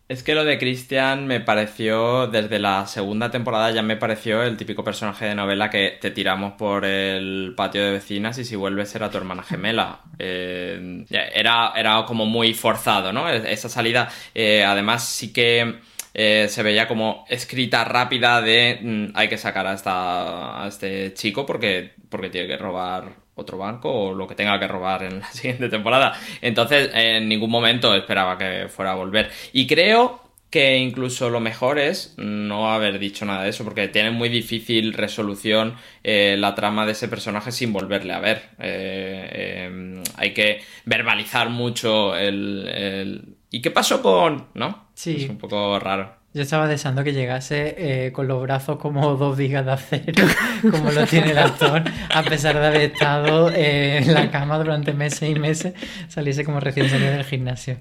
Es 0.09 0.23
que 0.23 0.33
lo 0.33 0.43
de 0.43 0.57
Christian 0.57 1.27
me 1.27 1.41
pareció, 1.41 2.25
desde 2.25 2.57
la 2.57 2.87
segunda 2.87 3.29
temporada 3.29 3.69
ya 3.69 3.83
me 3.83 3.97
pareció 3.97 4.41
el 4.41 4.57
típico 4.57 4.83
personaje 4.83 5.25
de 5.25 5.35
novela 5.35 5.69
que 5.69 5.99
te 6.01 6.09
tiramos 6.09 6.53
por 6.53 6.85
el 6.85 7.53
patio 7.55 7.85
de 7.85 7.91
vecinas 7.91 8.35
y 8.39 8.45
si 8.45 8.55
vuelves 8.55 8.95
era 8.95 9.11
tu 9.11 9.19
hermana 9.19 9.43
gemela. 9.43 10.01
Eh, 10.17 11.05
era, 11.35 11.73
era 11.75 12.03
como 12.07 12.25
muy 12.25 12.55
forzado, 12.55 13.13
¿no? 13.13 13.29
E-, 13.29 13.53
esa 13.53 13.69
salida, 13.69 14.09
eh, 14.33 14.63
además 14.63 15.07
sí 15.07 15.31
que 15.31 15.81
eh, 16.15 16.47
se 16.49 16.63
veía 16.63 16.87
como 16.87 17.25
escrita 17.29 17.83
rápida 17.83 18.41
de 18.41 18.79
mm, 18.81 19.05
hay 19.13 19.29
que 19.29 19.37
sacar 19.37 19.67
a, 19.67 20.63
a 20.63 20.67
este 20.67 21.13
chico 21.13 21.45
porque, 21.45 21.93
porque 22.09 22.31
tiene 22.31 22.47
que 22.47 22.57
robar 22.57 23.21
otro 23.41 23.57
banco 23.57 23.91
o 23.91 24.13
lo 24.13 24.27
que 24.27 24.35
tenga 24.35 24.59
que 24.59 24.67
robar 24.67 25.03
en 25.03 25.19
la 25.19 25.27
siguiente 25.31 25.69
temporada. 25.69 26.13
Entonces, 26.41 26.89
en 26.93 27.27
ningún 27.27 27.51
momento 27.51 27.93
esperaba 27.95 28.37
que 28.37 28.67
fuera 28.69 28.91
a 28.91 28.95
volver. 28.95 29.29
Y 29.53 29.67
creo 29.67 30.21
que 30.51 30.77
incluso 30.77 31.29
lo 31.29 31.39
mejor 31.39 31.79
es 31.79 32.13
no 32.17 32.73
haber 32.73 32.99
dicho 32.99 33.25
nada 33.25 33.43
de 33.43 33.49
eso, 33.49 33.63
porque 33.63 33.87
tiene 33.87 34.11
muy 34.11 34.27
difícil 34.27 34.91
resolución 34.91 35.75
eh, 36.03 36.35
la 36.37 36.53
trama 36.55 36.85
de 36.85 36.91
ese 36.91 37.07
personaje 37.07 37.53
sin 37.53 37.71
volverle 37.71 38.13
a 38.13 38.19
ver. 38.19 38.49
Eh, 38.59 39.65
em, 39.65 40.03
hay 40.17 40.33
que 40.33 40.61
verbalizar 40.85 41.49
mucho 41.49 42.17
el, 42.17 43.37
¿Y 43.49 43.61
qué 43.61 43.71
pasó 43.71 44.01
con...? 44.01 44.47
¿No? 44.53 44.89
Sí. 44.93 45.23
Es 45.23 45.29
un 45.29 45.37
poco 45.37 45.79
raro. 45.79 46.20
Yo 46.33 46.41
estaba 46.43 46.67
deseando 46.67 47.03
que 47.03 47.11
llegase 47.11 47.75
eh, 47.77 48.11
con 48.13 48.27
los 48.27 48.41
brazos 48.41 48.77
como 48.77 49.15
dos 49.17 49.37
vigas 49.37 49.65
de 49.65 49.71
acero, 49.71 50.23
como 50.71 50.91
lo 50.91 51.05
tiene 51.05 51.31
el 51.31 51.37
actor, 51.37 51.83
a 52.13 52.23
pesar 52.23 52.57
de 52.59 52.67
haber 52.67 52.81
estado 52.91 53.51
en 53.53 54.13
la 54.13 54.31
cama 54.31 54.57
durante 54.57 54.93
meses 54.93 55.29
y 55.29 55.35
meses, 55.35 55.73
saliese 56.07 56.45
como 56.45 56.59
recién 56.59 56.89
salido 56.89 57.11
del 57.11 57.25
gimnasio. 57.25 57.79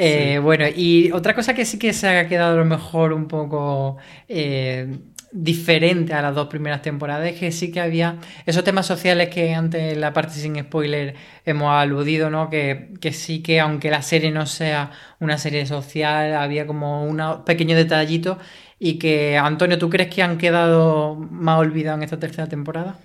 Eh, 0.00 0.38
bueno, 0.40 0.64
y 0.68 1.10
otra 1.10 1.34
cosa 1.34 1.54
que 1.54 1.64
sí 1.64 1.76
que 1.76 1.92
se 1.92 2.08
ha 2.08 2.28
quedado 2.28 2.54
a 2.54 2.56
lo 2.58 2.64
mejor 2.64 3.12
un 3.12 3.26
poco 3.26 3.96
eh, 4.28 4.96
diferente 5.30 6.14
a 6.14 6.22
las 6.22 6.34
dos 6.34 6.48
primeras 6.48 6.82
temporadas 6.82 7.28
es 7.28 7.38
que 7.38 7.52
sí 7.52 7.70
que 7.70 7.80
había 7.80 8.16
esos 8.46 8.64
temas 8.64 8.86
sociales 8.86 9.28
que 9.28 9.54
antes 9.54 9.92
en 9.92 10.00
la 10.00 10.12
parte 10.12 10.34
sin 10.34 10.58
spoiler 10.58 11.14
hemos 11.44 11.70
aludido, 11.70 12.30
¿no? 12.30 12.48
Que, 12.50 12.94
que 13.00 13.12
sí 13.12 13.42
que 13.42 13.60
aunque 13.60 13.90
la 13.90 14.02
serie 14.02 14.30
no 14.30 14.46
sea 14.46 14.90
una 15.20 15.38
serie 15.38 15.66
social, 15.66 16.34
había 16.34 16.66
como 16.66 17.04
unos 17.04 17.40
pequeños 17.40 17.76
detallitos 17.76 18.38
y 18.78 18.98
que, 18.98 19.36
Antonio, 19.36 19.78
¿tú 19.78 19.90
crees 19.90 20.12
que 20.14 20.22
han 20.22 20.38
quedado 20.38 21.16
más 21.16 21.58
olvidados 21.58 21.98
en 21.98 22.04
esta 22.04 22.18
tercera 22.18 22.48
temporada? 22.48 22.98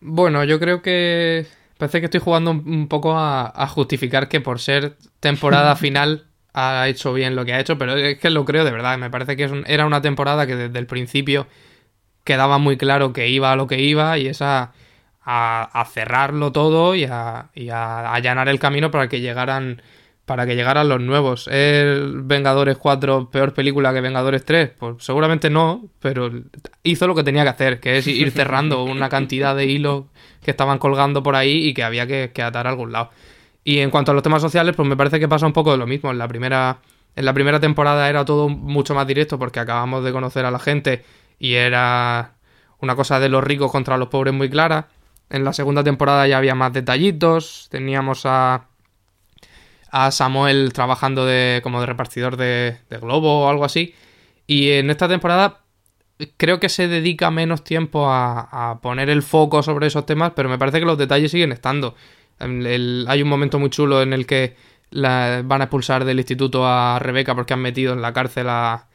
Bueno, 0.00 0.44
yo 0.44 0.58
creo 0.58 0.82
que 0.82 1.46
Parece 1.78 2.00
que 2.00 2.06
estoy 2.06 2.20
jugando 2.20 2.52
un 2.52 2.88
poco 2.88 3.14
a, 3.16 3.68
justificar 3.68 4.28
que 4.28 4.40
por 4.40 4.60
ser 4.60 4.96
temporada 5.20 5.76
final 5.76 6.26
ha 6.56 6.88
hecho 6.88 7.12
bien 7.12 7.36
lo 7.36 7.44
que 7.44 7.52
ha 7.52 7.60
hecho, 7.60 7.78
pero 7.78 7.96
es 7.96 8.18
que 8.18 8.30
lo 8.30 8.44
creo 8.44 8.64
de 8.64 8.70
verdad. 8.70 8.98
Me 8.98 9.10
parece 9.10 9.36
que 9.36 9.64
era 9.66 9.86
una 9.86 10.00
temporada 10.00 10.46
que 10.46 10.56
desde 10.56 10.78
el 10.78 10.86
principio 10.86 11.46
quedaba 12.24 12.58
muy 12.58 12.76
claro 12.76 13.12
que 13.12 13.28
iba 13.28 13.52
a 13.52 13.56
lo 13.56 13.66
que 13.66 13.80
iba 13.80 14.18
y 14.18 14.26
esa 14.26 14.72
a, 15.22 15.88
cerrarlo 15.92 16.52
todo 16.52 16.94
y 16.94 17.04
a, 17.04 17.50
a 17.72 18.14
allanar 18.14 18.48
el 18.48 18.58
camino 18.58 18.90
para 18.90 19.08
que 19.08 19.20
llegaran 19.20 19.82
para 20.26 20.44
que 20.44 20.56
llegaran 20.56 20.88
los 20.88 21.00
nuevos. 21.00 21.48
¿Es 21.48 22.00
Vengadores 22.26 22.76
4 22.76 23.30
peor 23.30 23.54
película 23.54 23.94
que 23.94 24.00
Vengadores 24.00 24.44
3? 24.44 24.70
Pues 24.76 25.04
seguramente 25.04 25.50
no, 25.50 25.88
pero 26.00 26.30
hizo 26.82 27.06
lo 27.06 27.14
que 27.14 27.22
tenía 27.22 27.44
que 27.44 27.50
hacer, 27.50 27.80
que 27.80 27.98
es 27.98 28.06
ir 28.08 28.32
cerrando 28.32 28.82
una 28.82 29.08
cantidad 29.08 29.54
de 29.54 29.66
hilos 29.66 30.06
que 30.42 30.50
estaban 30.50 30.78
colgando 30.78 31.22
por 31.22 31.36
ahí 31.36 31.68
y 31.68 31.74
que 31.74 31.84
había 31.84 32.06
que, 32.08 32.42
atar 32.42 32.66
a 32.66 32.70
algún 32.70 32.90
lado. 32.90 33.10
Y 33.66 33.80
en 33.80 33.90
cuanto 33.90 34.12
a 34.12 34.14
los 34.14 34.22
temas 34.22 34.40
sociales, 34.40 34.76
pues 34.76 34.88
me 34.88 34.96
parece 34.96 35.18
que 35.18 35.26
pasa 35.26 35.44
un 35.44 35.52
poco 35.52 35.72
de 35.72 35.76
lo 35.76 35.88
mismo. 35.88 36.12
En 36.12 36.18
la 36.18 36.28
primera, 36.28 36.78
en 37.16 37.24
la 37.24 37.34
primera 37.34 37.58
temporada 37.58 38.08
era 38.08 38.24
todo 38.24 38.48
mucho 38.48 38.94
más 38.94 39.08
directo 39.08 39.40
porque 39.40 39.58
acabamos 39.58 40.04
de 40.04 40.12
conocer 40.12 40.44
a 40.44 40.52
la 40.52 40.60
gente 40.60 41.04
y 41.40 41.54
era 41.54 42.34
una 42.78 42.94
cosa 42.94 43.18
de 43.18 43.28
los 43.28 43.42
ricos 43.42 43.72
contra 43.72 43.98
los 43.98 44.06
pobres 44.06 44.32
muy 44.32 44.48
clara. 44.48 44.86
En 45.30 45.42
la 45.42 45.52
segunda 45.52 45.82
temporada 45.82 46.28
ya 46.28 46.38
había 46.38 46.54
más 46.54 46.72
detallitos, 46.72 47.66
teníamos 47.68 48.22
a 48.24 48.68
a 49.90 50.10
Samuel 50.10 50.72
trabajando 50.72 51.24
de, 51.24 51.60
como 51.62 51.80
de 51.80 51.86
repartidor 51.86 52.36
de, 52.36 52.78
globo 53.00 53.46
o 53.46 53.48
algo 53.48 53.64
así. 53.64 53.94
Y 54.46 54.70
en 54.72 54.90
esta 54.90 55.08
temporada 55.08 55.62
creo 56.36 56.60
que 56.60 56.68
se 56.68 56.86
dedica 56.86 57.30
menos 57.30 57.64
tiempo 57.64 58.06
a, 58.08 58.78
poner 58.82 59.10
el 59.10 59.22
foco 59.22 59.62
sobre 59.62 59.86
esos 59.86 60.06
temas, 60.06 60.32
pero 60.36 60.48
me 60.48 60.58
parece 60.58 60.80
que 60.80 60.86
los 60.86 60.98
detalles 60.98 61.30
siguen 61.30 61.52
estando. 61.52 61.94
Hay 62.38 63.22
un 63.22 63.28
momento 63.28 63.58
muy 63.58 63.70
chulo 63.70 64.02
en 64.02 64.12
el 64.12 64.26
que 64.26 64.56
van 64.92 65.60
a 65.60 65.64
expulsar 65.64 66.04
del 66.04 66.18
instituto 66.18 66.66
a 66.66 66.98
Rebeca 66.98 67.34
porque 67.34 67.54
han 67.54 67.60
metido 67.60 67.92
en 67.92 68.02
la 68.02 68.12
cárcel 68.12 68.46
a, 68.48 68.86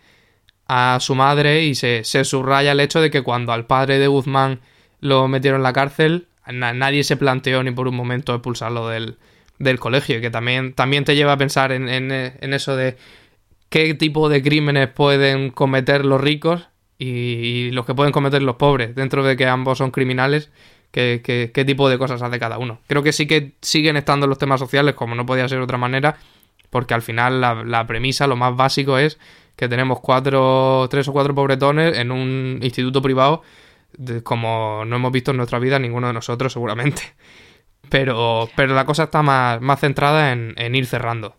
su 1.02 1.16
madre 1.16 1.66
y 1.66 1.76
se, 1.76 2.04
subraya 2.04 2.72
el 2.72 2.80
hecho 2.80 3.02
de 3.02 3.12
que 3.12 3.24
cuando 3.24 3.52
al 3.52 3.66
padre 3.66 4.00
de 4.00 4.08
Guzmán 4.08 4.62
lo 5.02 5.28
metieron 5.28 5.60
en 5.60 5.64
la 5.64 5.74
cárcel, 5.74 6.28
nadie 6.48 7.04
se 7.04 7.18
planteó 7.18 7.62
ni 7.62 7.72
por 7.72 7.90
un 7.90 7.96
momento 7.96 8.34
expulsarlo 8.34 8.88
del, 8.88 9.18
del 9.62 9.80
colegio, 9.80 10.22
que 10.22 10.30
también, 10.30 10.74
también 10.74 11.06
te 11.06 11.16
lleva 11.16 11.34
a 11.34 11.38
pensar 11.38 11.72
en, 11.72 11.90
en, 11.90 12.54
eso 12.54 12.76
de 12.76 12.98
qué 13.70 13.94
tipo 13.94 14.30
de 14.30 14.42
crímenes 14.42 14.90
pueden 14.90 15.50
cometer 15.52 16.06
los 16.06 16.22
ricos 16.22 16.68
y, 16.98 17.72
los 17.72 17.86
que 17.86 17.96
pueden 17.96 18.12
cometer 18.12 18.42
los 18.42 18.56
pobres, 18.56 18.96
dentro 18.96 19.24
de 19.24 19.38
que 19.38 19.48
ambos 19.48 19.78
son 19.78 19.92
criminales, 19.92 20.52
qué, 20.92 21.52
qué, 21.54 21.66
tipo 21.66 21.90
de 21.90 21.98
cosas 21.98 22.22
hace 22.22 22.40
cada 22.40 22.58
uno. 22.58 22.80
Creo 22.88 23.04
que 23.04 23.14
sí 23.14 23.28
que 23.28 23.54
siguen 23.62 23.98
estando 23.98 24.28
los 24.28 24.38
temas 24.38 24.60
sociales, 24.60 24.96
como 24.96 25.16
no 25.16 25.26
podía 25.26 25.48
ser 25.48 25.60
de 25.60 25.64
otra 25.64 25.78
manera, 25.78 26.18
porque 26.70 26.94
al 26.94 27.02
final 27.02 27.42
la, 27.42 27.88
premisa, 27.88 28.28
lo 28.28 28.36
más 28.36 28.56
básico 28.56 28.98
es 28.98 29.20
que 29.56 29.70
tenemos 29.70 30.00
cuatro, 30.00 30.88
tres 30.90 31.08
o 31.08 31.14
cuatro 31.14 31.36
pobretones 31.36 31.98
en 31.98 32.12
un 32.12 32.60
instituto 32.62 33.02
privado, 33.02 33.44
como 34.24 34.84
no 34.86 34.96
hemos 34.96 35.12
visto 35.12 35.32
en 35.32 35.38
nuestra 35.38 35.60
vida 35.60 35.80
ninguno 35.80 36.08
de 36.08 36.14
nosotros 36.14 36.54
seguramente. 36.54 37.02
Pero, 37.90 38.50
pero 38.56 38.74
la 38.74 38.86
cosa 38.86 39.04
está 39.04 39.22
más, 39.22 39.60
más 39.60 39.82
centrada 39.82 40.32
en, 40.32 40.76
ir 40.76 40.86
cerrando. 40.86 41.36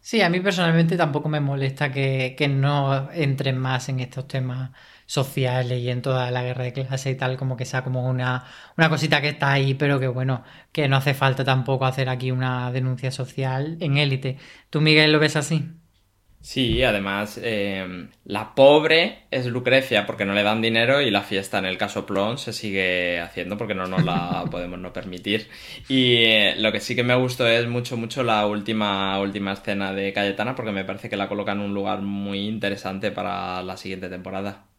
Sí, 0.00 0.20
a 0.20 0.28
mí 0.28 0.40
personalmente 0.40 0.96
tampoco 0.96 1.28
me 1.28 1.38
molesta 1.38 1.92
que, 1.92 2.34
no 2.50 3.08
entren 3.12 3.56
más 3.56 3.88
en 3.88 4.00
estos 4.00 4.26
temas 4.26 4.70
sociales 5.12 5.78
y 5.82 5.90
en 5.90 6.00
toda 6.02 6.30
la 6.30 6.42
guerra 6.42 6.64
de 6.64 6.72
clase 6.72 7.10
y 7.10 7.16
tal, 7.16 7.36
como 7.36 7.56
que 7.56 7.66
sea 7.66 7.84
como 7.84 8.08
una, 8.08 8.44
una 8.78 8.88
cosita 8.88 9.20
que 9.20 9.28
está 9.30 9.52
ahí, 9.52 9.74
pero 9.74 10.00
que 10.00 10.08
bueno, 10.08 10.42
que 10.72 10.88
no 10.88 10.96
hace 10.96 11.12
falta 11.14 11.44
tampoco 11.44 11.84
hacer 11.84 12.08
aquí 12.08 12.30
una 12.30 12.72
denuncia 12.72 13.10
social 13.10 13.76
en 13.80 13.98
élite. 13.98 14.38
¿Tú, 14.70 14.80
Miguel, 14.80 15.12
lo 15.12 15.18
ves 15.18 15.36
así? 15.36 15.68
Sí, 16.40 16.82
además, 16.82 17.38
eh, 17.42 18.08
la 18.24 18.54
pobre 18.54 19.26
es 19.30 19.46
Lucrecia 19.46 20.06
porque 20.06 20.24
no 20.24 20.34
le 20.34 20.42
dan 20.42 20.60
dinero 20.60 21.00
y 21.00 21.10
la 21.10 21.22
fiesta 21.22 21.58
en 21.58 21.66
el 21.66 21.78
caso 21.78 22.04
Plon 22.04 22.36
se 22.38 22.52
sigue 22.52 23.20
haciendo 23.20 23.56
porque 23.56 23.74
no 23.74 23.86
nos 23.86 24.04
la 24.04 24.44
podemos 24.50 24.78
no 24.80 24.92
permitir. 24.92 25.48
Y 25.88 26.16
eh, 26.24 26.54
lo 26.58 26.72
que 26.72 26.80
sí 26.80 26.96
que 26.96 27.04
me 27.04 27.14
gustó 27.14 27.46
es 27.46 27.68
mucho, 27.68 27.96
mucho 27.96 28.22
la 28.24 28.46
última, 28.46 29.20
última 29.20 29.52
escena 29.52 29.92
de 29.92 30.12
Cayetana 30.12 30.56
porque 30.56 30.72
me 30.72 30.84
parece 30.84 31.08
que 31.08 31.16
la 31.16 31.28
coloca 31.28 31.52
en 31.52 31.60
un 31.60 31.74
lugar 31.74 32.02
muy 32.02 32.40
interesante 32.48 33.12
para 33.12 33.62
la 33.62 33.76
siguiente 33.76 34.08
temporada. 34.08 34.71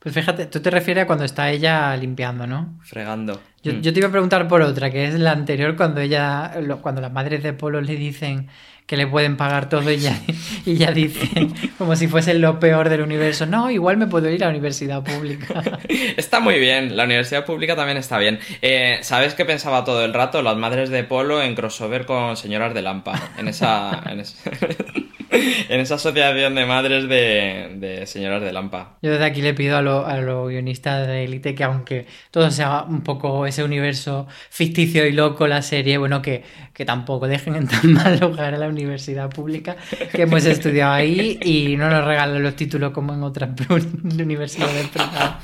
Pues 0.00 0.14
fíjate, 0.14 0.46
tú 0.46 0.60
te 0.60 0.70
refieres 0.70 1.04
a 1.04 1.06
cuando 1.06 1.26
está 1.26 1.50
ella 1.50 1.94
limpiando, 1.94 2.46
¿no? 2.46 2.78
Fregando. 2.82 3.38
Yo, 3.62 3.74
mm. 3.74 3.80
yo 3.82 3.92
te 3.92 3.98
iba 3.98 4.08
a 4.08 4.10
preguntar 4.10 4.48
por 4.48 4.62
otra, 4.62 4.90
que 4.90 5.04
es 5.04 5.14
la 5.14 5.32
anterior, 5.32 5.76
cuando 5.76 6.00
ella, 6.00 6.52
cuando 6.80 7.02
las 7.02 7.12
madres 7.12 7.42
de 7.42 7.52
Polo 7.52 7.82
le 7.82 7.96
dicen 7.96 8.48
que 8.86 8.96
le 8.96 9.06
pueden 9.06 9.36
pagar 9.36 9.68
todo 9.68 9.88
y 9.92 9.98
ya, 9.98 10.18
y 10.66 10.74
ya 10.74 10.90
dicen 10.90 11.54
como 11.78 11.94
si 11.96 12.08
fuese 12.08 12.34
lo 12.34 12.58
peor 12.58 12.88
del 12.88 13.02
universo. 13.02 13.44
No, 13.44 13.70
igual 13.70 13.98
me 13.98 14.06
puedo 14.06 14.30
ir 14.30 14.42
a 14.42 14.46
la 14.46 14.50
universidad 14.50 15.04
pública. 15.04 15.62
Está 16.16 16.40
muy 16.40 16.58
bien, 16.58 16.96
la 16.96 17.04
universidad 17.04 17.44
pública 17.44 17.76
también 17.76 17.98
está 17.98 18.18
bien. 18.18 18.40
Eh, 18.62 18.98
¿Sabes 19.02 19.34
qué 19.34 19.44
pensaba 19.44 19.84
todo 19.84 20.04
el 20.04 20.12
rato? 20.12 20.42
Las 20.42 20.56
madres 20.56 20.90
de 20.90 21.04
Polo 21.04 21.40
en 21.40 21.54
crossover 21.54 22.06
con 22.06 22.36
señoras 22.36 22.74
de 22.74 22.82
Lampa. 22.82 23.30
En 23.38 23.48
esa... 23.48 24.02
En 24.06 24.24
en 25.68 25.80
esa 25.80 25.94
asociación 25.94 26.54
de 26.54 26.66
madres 26.66 27.08
de, 27.08 28.02
señoras 28.06 28.42
de 28.42 28.52
Lampa. 28.52 28.96
Yo 29.02 29.10
desde 29.10 29.24
aquí 29.24 29.42
le 29.42 29.54
pido 29.54 29.76
a 29.76 29.82
los 29.82 30.20
lo 30.20 30.46
guionistas 30.46 31.06
de 31.06 31.24
Elite 31.24 31.54
que 31.54 31.64
aunque 31.64 32.06
todo 32.30 32.50
sea 32.50 32.82
un 32.82 33.02
poco 33.02 33.46
ese 33.46 33.64
universo 33.64 34.26
ficticio 34.50 35.06
y 35.06 35.12
loco 35.12 35.46
la 35.46 35.62
serie, 35.62 35.98
bueno, 35.98 36.20
que, 36.22 36.42
que 36.72 36.84
tampoco 36.84 37.28
dejen 37.28 37.56
en 37.56 37.68
tan 37.68 37.92
mal 37.92 38.18
lugar 38.18 38.54
a 38.54 38.58
la 38.58 38.68
universidad 38.68 39.30
pública 39.30 39.76
que 40.12 40.22
hemos 40.22 40.44
estudiado 40.44 40.92
ahí 40.92 41.38
y 41.42 41.76
no 41.76 41.88
nos 41.88 42.04
regalen 42.04 42.42
los 42.42 42.56
títulos 42.56 42.92
como 42.92 43.14
en 43.14 43.22
otras 43.22 43.50
universidades 44.04 44.88
privadas. 44.88 45.36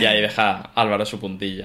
y 0.00 0.04
ahí 0.04 0.20
deja 0.20 0.70
Álvaro 0.74 1.04
su 1.04 1.18
puntilla. 1.18 1.64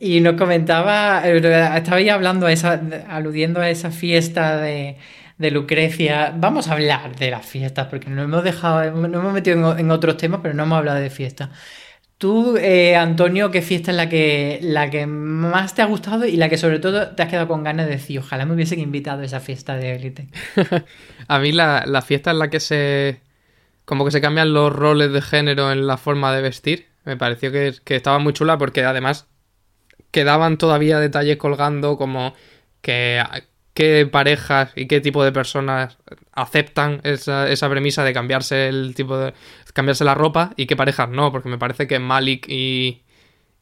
Y 0.00 0.20
nos 0.20 0.34
comentaba, 0.34 1.22
eh, 1.24 1.38
estabais 1.76 2.10
hablando, 2.10 2.46
a 2.46 2.52
esa, 2.52 2.80
aludiendo 3.08 3.60
a 3.60 3.70
esa 3.70 3.90
fiesta 3.90 4.60
de, 4.60 4.96
Lucrecia. 5.38 6.34
Vamos 6.36 6.68
a 6.68 6.72
hablar 6.72 7.16
de 7.16 7.30
las 7.30 7.46
fiestas, 7.46 7.86
porque 7.88 8.10
nos 8.10 8.24
hemos 8.24 8.44
dejado, 8.44 8.90
nos 8.90 9.20
hemos 9.20 9.32
metido 9.32 9.72
en, 9.72 9.80
en 9.80 9.90
otros 9.90 10.16
temas, 10.16 10.40
pero 10.42 10.54
no 10.54 10.64
hemos 10.64 10.78
hablado 10.78 10.98
de 10.98 11.10
fiestas. 11.10 11.50
Tú, 12.18 12.56
eh, 12.56 12.96
Antonio, 12.96 13.52
¿qué 13.52 13.62
fiesta 13.62 13.92
es 13.92 13.96
la 13.96 14.08
que, 14.08 14.58
la 14.60 14.90
que 14.90 15.06
más 15.06 15.76
te 15.76 15.82
ha 15.82 15.84
gustado 15.84 16.26
y 16.26 16.36
la 16.36 16.48
que 16.48 16.58
sobre 16.58 16.80
todo 16.80 17.14
te 17.14 17.22
has 17.22 17.28
quedado 17.28 17.46
con 17.46 17.62
ganas 17.62 17.86
de 17.86 17.92
decir, 17.92 18.18
ojalá 18.18 18.44
me 18.44 18.54
hubiesen 18.54 18.80
invitado 18.80 19.22
a 19.22 19.24
esa 19.24 19.38
fiesta 19.38 19.76
de 19.76 19.94
élite? 19.94 20.26
a 21.28 21.38
mí 21.38 21.52
la, 21.52 21.84
la 21.86 22.02
fiesta 22.02 22.32
en 22.32 22.40
la 22.40 22.50
que 22.50 22.58
se... 22.58 23.20
como 23.84 24.04
que 24.04 24.10
se 24.10 24.20
cambian 24.20 24.52
los 24.52 24.72
roles 24.72 25.12
de 25.12 25.22
género 25.22 25.70
en 25.70 25.86
la 25.86 25.96
forma 25.96 26.34
de 26.34 26.42
vestir, 26.42 26.86
me 27.04 27.16
pareció 27.16 27.52
que, 27.52 27.74
que 27.84 27.94
estaba 27.94 28.18
muy 28.18 28.32
chula 28.32 28.58
porque 28.58 28.84
además 28.84 29.28
quedaban 30.10 30.58
todavía 30.58 30.98
detalles 30.98 31.36
colgando 31.36 31.96
como 31.96 32.34
que 32.80 33.22
qué 33.74 34.08
parejas 34.10 34.72
y 34.74 34.86
qué 34.86 35.00
tipo 35.00 35.22
de 35.22 35.32
personas 35.32 35.98
aceptan 36.32 37.00
esa, 37.04 37.48
esa, 37.48 37.68
premisa 37.70 38.02
de 38.04 38.12
cambiarse 38.12 38.68
el 38.68 38.94
tipo 38.94 39.16
de 39.16 39.34
cambiarse 39.72 40.04
la 40.04 40.14
ropa 40.14 40.52
y 40.56 40.66
qué 40.66 40.74
parejas 40.76 41.08
no, 41.10 41.30
porque 41.30 41.48
me 41.48 41.58
parece 41.58 41.86
que 41.86 41.98
Malik 42.00 42.46
y, 42.48 43.02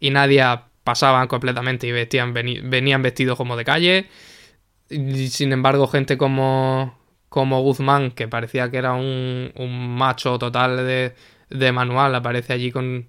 y 0.00 0.10
Nadia 0.10 0.68
pasaban 0.84 1.28
completamente 1.28 1.86
y 1.86 1.92
vestían, 1.92 2.32
venían 2.32 3.02
vestidos 3.02 3.36
como 3.36 3.56
de 3.56 3.64
calle. 3.64 4.06
Sin 4.88 5.52
embargo, 5.52 5.88
gente 5.88 6.16
como, 6.16 6.96
como 7.28 7.60
Guzmán, 7.60 8.12
que 8.12 8.28
parecía 8.28 8.70
que 8.70 8.78
era 8.78 8.94
un, 8.94 9.52
un 9.56 9.96
macho 9.96 10.38
total 10.38 10.76
de, 10.78 11.14
de 11.50 11.72
manual, 11.72 12.14
aparece 12.14 12.52
allí 12.52 12.70
con, 12.70 13.08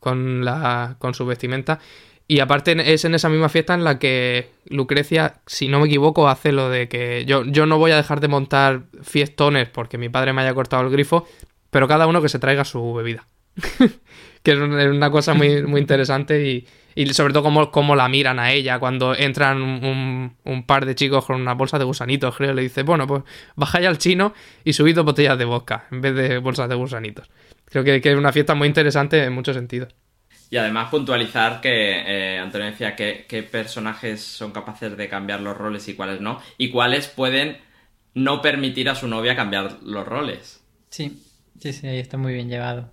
con, 0.00 0.44
la, 0.44 0.96
con 0.98 1.14
su 1.14 1.24
vestimenta. 1.26 1.80
Y 2.26 2.40
aparte 2.40 2.92
es 2.92 3.04
en 3.04 3.14
esa 3.14 3.28
misma 3.28 3.50
fiesta 3.50 3.74
en 3.74 3.84
la 3.84 3.98
que 3.98 4.50
Lucrecia, 4.66 5.42
si 5.46 5.68
no 5.68 5.80
me 5.80 5.86
equivoco, 5.86 6.28
hace 6.28 6.52
lo 6.52 6.70
de 6.70 6.88
que 6.88 7.24
yo, 7.26 7.44
yo 7.44 7.66
no 7.66 7.78
voy 7.78 7.90
a 7.90 7.96
dejar 7.96 8.20
de 8.20 8.28
montar 8.28 8.84
fiestones 9.02 9.68
porque 9.68 9.98
mi 9.98 10.08
padre 10.08 10.32
me 10.32 10.40
haya 10.40 10.54
cortado 10.54 10.82
el 10.82 10.90
grifo, 10.90 11.26
pero 11.70 11.86
cada 11.86 12.06
uno 12.06 12.22
que 12.22 12.30
se 12.30 12.38
traiga 12.38 12.64
su 12.64 12.94
bebida. 12.94 13.26
que 14.42 14.52
es 14.52 14.58
una 14.58 15.10
cosa 15.10 15.34
muy, 15.34 15.62
muy 15.64 15.80
interesante 15.80 16.48
y, 16.48 16.66
y 16.94 17.06
sobre 17.12 17.32
todo 17.32 17.42
cómo, 17.42 17.70
cómo, 17.70 17.94
la 17.94 18.08
miran 18.08 18.38
a 18.38 18.52
ella 18.52 18.78
cuando 18.78 19.14
entran 19.14 19.62
un, 19.62 20.36
un, 20.44 20.66
par 20.66 20.86
de 20.86 20.94
chicos 20.94 21.24
con 21.24 21.40
una 21.40 21.54
bolsa 21.54 21.78
de 21.78 21.84
gusanitos, 21.84 22.36
creo, 22.36 22.52
le 22.52 22.62
dice, 22.62 22.82
bueno, 22.82 23.06
pues 23.06 23.22
bajáis 23.54 23.86
al 23.86 23.98
chino 23.98 24.34
y 24.64 24.72
subid 24.72 24.94
dos 24.94 25.04
botellas 25.04 25.38
de 25.38 25.44
vodka 25.44 25.86
en 25.90 26.00
vez 26.00 26.14
de 26.14 26.38
bolsas 26.38 26.68
de 26.68 26.74
gusanitos. 26.74 27.30
Creo 27.66 27.84
que, 27.84 28.00
que 28.00 28.12
es 28.12 28.16
una 28.16 28.32
fiesta 28.32 28.54
muy 28.54 28.68
interesante 28.68 29.22
en 29.22 29.32
muchos 29.32 29.56
sentidos. 29.56 29.94
Y 30.50 30.56
además 30.56 30.90
puntualizar 30.90 31.60
que 31.60 32.34
eh, 32.34 32.38
Antonio 32.38 32.68
decía 32.68 32.94
que, 32.94 33.26
qué 33.28 33.42
personajes 33.42 34.22
son 34.22 34.52
capaces 34.52 34.96
de 34.96 35.08
cambiar 35.08 35.40
los 35.40 35.56
roles 35.56 35.88
y 35.88 35.94
cuáles 35.94 36.20
no, 36.20 36.40
y 36.58 36.70
cuáles 36.70 37.08
pueden 37.08 37.58
no 38.14 38.40
permitir 38.42 38.88
a 38.88 38.94
su 38.94 39.08
novia 39.08 39.36
cambiar 39.36 39.78
los 39.82 40.06
roles. 40.06 40.62
Sí, 40.90 41.22
sí, 41.58 41.72
sí, 41.72 41.86
ahí 41.86 41.98
está 41.98 42.16
muy 42.16 42.32
bien 42.32 42.48
llevado. 42.48 42.90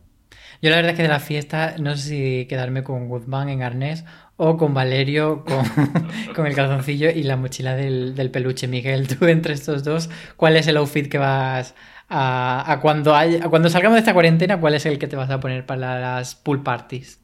Yo 0.61 0.69
la 0.69 0.75
verdad 0.77 0.91
es 0.91 0.97
que 0.97 1.03
de 1.03 1.09
la 1.09 1.19
fiesta 1.19 1.75
no 1.79 1.95
sé 1.95 2.09
si 2.09 2.45
quedarme 2.47 2.83
con 2.83 3.07
Guzmán 3.07 3.49
en 3.49 3.63
arnés 3.63 4.05
o 4.37 4.57
con 4.57 4.73
Valerio 4.73 5.43
con, 5.45 5.63
con 6.35 6.47
el 6.47 6.55
calzoncillo 6.55 7.09
y 7.09 7.23
la 7.23 7.37
mochila 7.37 7.75
del, 7.75 8.15
del, 8.15 8.31
peluche. 8.31 8.67
Miguel, 8.67 9.07
tú 9.07 9.25
entre 9.25 9.53
estos 9.53 9.83
dos, 9.83 10.09
¿cuál 10.35 10.57
es 10.57 10.67
el 10.67 10.77
outfit 10.77 11.07
que 11.07 11.17
vas 11.17 11.75
a, 12.09 12.71
a 12.71 12.79
cuando, 12.79 13.15
hay, 13.15 13.35
a 13.35 13.49
cuando 13.49 13.69
salgamos 13.69 13.95
de 13.95 13.99
esta 13.99 14.13
cuarentena? 14.13 14.59
¿Cuál 14.59 14.75
es 14.75 14.85
el 14.85 14.99
que 14.99 15.07
te 15.07 15.15
vas 15.15 15.29
a 15.29 15.39
poner 15.39 15.65
para 15.65 15.99
las 15.99 16.35
pool 16.35 16.63
parties? 16.63 17.20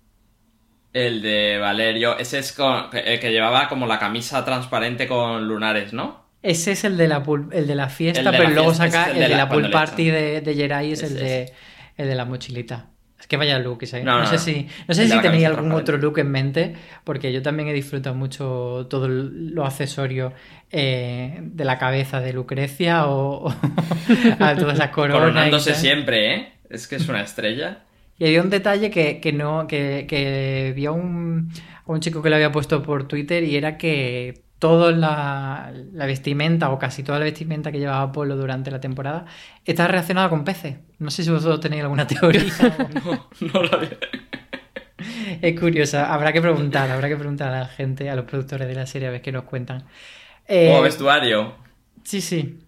El 1.05 1.21
de 1.21 1.59
Valerio, 1.59 2.17
ese 2.17 2.39
es 2.39 2.53
con, 2.53 2.87
el 2.91 3.19
que 3.19 3.31
llevaba 3.31 3.67
como 3.67 3.85
la 3.85 3.99
camisa 3.99 4.43
transparente 4.43 5.07
con 5.07 5.47
lunares, 5.47 5.93
¿no? 5.93 6.25
Ese 6.41 6.71
es 6.71 6.83
el 6.85 6.97
de 6.97 7.07
la, 7.07 7.23
el 7.51 7.67
de 7.67 7.75
la 7.75 7.89
fiesta, 7.89 8.31
de 8.31 8.37
pero 8.37 8.49
la 8.49 8.55
luego 8.55 8.73
fiesta, 8.73 8.89
saca 8.89 9.11
el, 9.11 9.17
el, 9.17 9.23
de 9.23 9.29
la, 9.29 9.37
la 9.37 9.49
pool 9.49 9.69
party 9.69 10.09
de, 10.09 10.41
de 10.41 10.55
Jerai, 10.55 10.91
es, 10.91 11.03
es 11.03 11.11
el, 11.11 11.19
de, 11.19 11.53
el 11.97 12.07
de 12.07 12.15
la 12.15 12.25
mochilita. 12.25 12.87
Es 13.19 13.27
que 13.27 13.37
vaya 13.37 13.59
look, 13.59 13.83
¿eh? 13.83 14.03
No, 14.03 14.13
no, 14.13 14.19
no, 14.19 14.25
sé 14.27 14.37
si, 14.37 14.67
no 14.87 14.93
sé 14.95 15.07
si 15.07 15.19
tenía 15.19 15.49
algún 15.49 15.71
otro 15.71 15.97
look 15.97 16.19
en 16.19 16.31
mente, 16.31 16.75
porque 17.03 17.33
yo 17.33 17.41
también 17.41 17.67
he 17.69 17.73
disfrutado 17.73 18.15
mucho 18.15 18.87
todo 18.89 19.07
lo 19.07 19.65
accesorio 19.65 20.33
eh, 20.71 21.39
de 21.41 21.65
la 21.65 21.77
cabeza 21.77 22.21
de 22.21 22.33
Lucrecia 22.33 23.07
o, 23.07 23.47
o 23.49 23.49
a 24.39 24.55
todas 24.55 24.75
esas 24.75 24.89
coronas. 24.89 25.19
Coronándose 25.19 25.75
siempre, 25.75 26.35
¿eh? 26.35 26.53
Es 26.69 26.87
que 26.87 26.95
es 26.95 27.07
una 27.07 27.21
estrella. 27.21 27.83
Y 28.19 28.25
había 28.25 28.41
un 28.41 28.49
detalle 28.49 28.89
que, 28.89 29.19
que 29.19 29.31
no, 29.31 29.67
que, 29.67 30.05
que 30.07 30.73
vi 30.75 30.85
a 30.85 30.91
un, 30.91 31.51
a 31.85 31.91
un 31.91 31.99
chico 31.99 32.21
que 32.21 32.29
lo 32.29 32.35
había 32.35 32.51
puesto 32.51 32.81
por 32.81 33.07
Twitter 33.07 33.43
y 33.43 33.55
era 33.55 33.77
que 33.77 34.41
toda 34.59 34.91
la, 34.91 35.71
la, 35.93 36.05
vestimenta 36.07 36.71
o 36.71 36.79
casi 36.79 37.03
toda 37.03 37.19
la 37.19 37.25
vestimenta 37.25 37.71
que 37.71 37.79
llevaba 37.79 38.01
Apolo 38.01 38.35
durante 38.35 38.71
la 38.71 38.79
temporada 38.79 39.25
está 39.65 39.87
relacionada 39.87 40.29
con 40.29 40.43
peces. 40.43 40.77
No 40.97 41.11
sé 41.11 41.23
si 41.23 41.29
vosotros 41.29 41.59
tenéis 41.59 41.83
alguna 41.83 42.07
teoría. 42.07 42.41
no, 43.05 43.29
no 43.53 43.63
la 43.63 43.77
veo. 43.77 43.97
Es 45.41 45.59
curiosa, 45.59 46.11
habrá 46.11 46.33
que 46.33 46.41
preguntar, 46.41 46.89
habrá 46.89 47.07
que 47.07 47.15
preguntar 47.15 47.53
a 47.53 47.59
la 47.59 47.67
gente, 47.67 48.09
a 48.09 48.15
los 48.15 48.25
productores 48.25 48.67
de 48.67 48.73
la 48.73 48.87
serie 48.87 49.07
a 49.07 49.11
ver 49.11 49.21
qué 49.21 49.31
nos 49.31 49.43
cuentan. 49.43 49.85
Eh, 50.47 50.69
Como 50.71 50.81
vestuario. 50.81 51.55
Sí, 52.03 52.21
sí. 52.21 52.59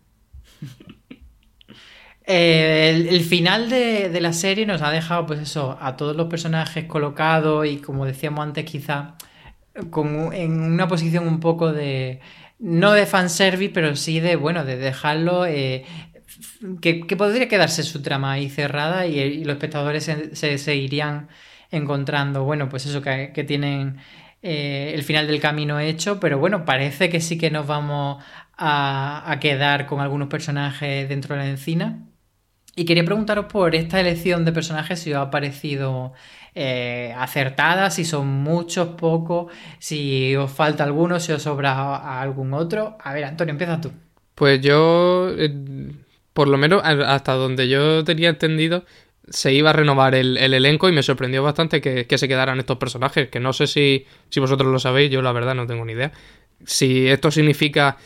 Eh, 2.32 3.08
el, 3.10 3.22
final 3.24 3.72
de, 3.72 4.16
la 4.22 4.34
serie 4.34 4.68
nos 4.68 4.84
ha 4.84 4.92
dejado, 4.92 5.26
pues 5.26 5.40
eso, 5.40 5.80
a 5.82 5.98
todos 5.98 6.16
los 6.16 6.28
personajes 6.28 6.86
colocados 6.86 7.66
y 7.66 7.78
como 7.78 8.06
decíamos 8.06 8.44
antes, 8.44 8.66
quizá 8.66 9.16
con, 9.90 10.32
en 10.34 10.62
una 10.62 10.88
posición 10.88 11.28
un 11.28 11.40
poco 11.40 11.74
de. 11.74 12.20
No 12.60 12.92
de 12.94 13.06
fanservice, 13.08 13.74
pero 13.74 13.96
sí 13.96 14.20
de, 14.20 14.36
bueno, 14.36 14.64
de 14.66 14.78
dejarlo. 14.78 15.46
Eh, 15.48 15.86
que, 16.82 17.04
podría 17.18 17.48
quedarse 17.48 17.84
su 17.84 18.02
trama 18.04 18.34
ahí 18.34 18.50
cerrada 18.50 19.08
y, 19.08 19.20
y 19.20 19.44
los 19.44 19.56
espectadores 19.56 20.04
se, 20.04 20.36
se, 20.36 20.58
seguirían 20.60 21.30
encontrando, 21.72 22.44
bueno, 22.44 22.70
pues 22.70 22.86
eso, 22.86 23.02
que, 23.02 23.44
tienen 23.48 23.98
eh, 24.44 24.92
el 24.96 25.04
final 25.04 25.28
del 25.28 25.40
camino 25.42 25.80
hecho, 25.80 26.20
pero 26.20 26.38
bueno, 26.40 26.66
parece 26.66 27.10
que 27.10 27.22
sí 27.22 27.38
que 27.40 27.52
nos 27.52 27.66
vamos 27.68 28.24
a, 28.58 29.32
a 29.32 29.40
quedar 29.40 29.88
con 29.88 30.00
algunos 30.02 30.28
personajes 30.30 31.10
dentro 31.10 31.36
de 31.36 31.42
la 31.44 31.50
encina. 31.50 32.09
Y 32.80 32.86
quería 32.86 33.04
preguntaros 33.04 33.48
por 33.48 33.76
esta 33.76 34.00
elección 34.00 34.46
de 34.46 34.54
personajes 34.54 35.02
si 35.02 35.12
os 35.12 35.20
ha 35.20 35.30
parecido 35.30 36.14
eh, 36.56 37.14
acertada, 37.18 37.90
si 37.92 38.06
son 38.06 38.28
muchos, 38.28 38.96
pocos, 38.96 39.52
si 39.80 40.34
os 40.38 40.50
falta 40.50 40.86
alguno, 40.86 41.20
si 41.20 41.34
os 41.34 41.44
sobra 41.44 42.22
algún 42.22 42.54
otro. 42.54 42.98
A 43.04 43.14
ver, 43.14 43.26
Antonio, 43.26 43.52
empieza 43.52 43.82
tú. 43.82 43.92
Pues 44.34 44.62
yo, 44.62 45.28
eh, 45.38 45.54
por 46.32 46.48
lo 46.48 46.58
menos 46.58 46.82
hasta 46.86 47.34
donde 47.34 47.68
yo 47.68 48.06
tenía 48.06 48.30
entendido, 48.30 48.86
se 49.28 49.52
iba 49.52 49.72
a 49.72 49.74
renovar 49.74 50.16
el, 50.16 50.38
el 50.38 50.54
elenco 50.54 50.88
y 50.88 50.94
me 50.94 51.04
sorprendió 51.04 51.44
bastante 51.44 51.82
que, 51.82 52.08
que, 52.08 52.18
se 52.18 52.30
quedaran 52.30 52.60
estos 52.60 52.78
personajes, 52.78 53.28
que 53.28 53.42
no 53.42 53.52
sé 53.52 53.68
si, 53.68 54.06
si 54.30 54.40
vosotros 54.40 54.72
lo 54.72 54.80
sabéis, 54.80 55.12
yo 55.12 55.22
la 55.22 55.34
verdad 55.34 55.54
no 55.54 55.68
tengo 55.68 55.84
ni 55.84 55.92
idea. 55.92 56.14
Si 56.66 57.10
esto 57.10 57.30
significa 57.30 57.98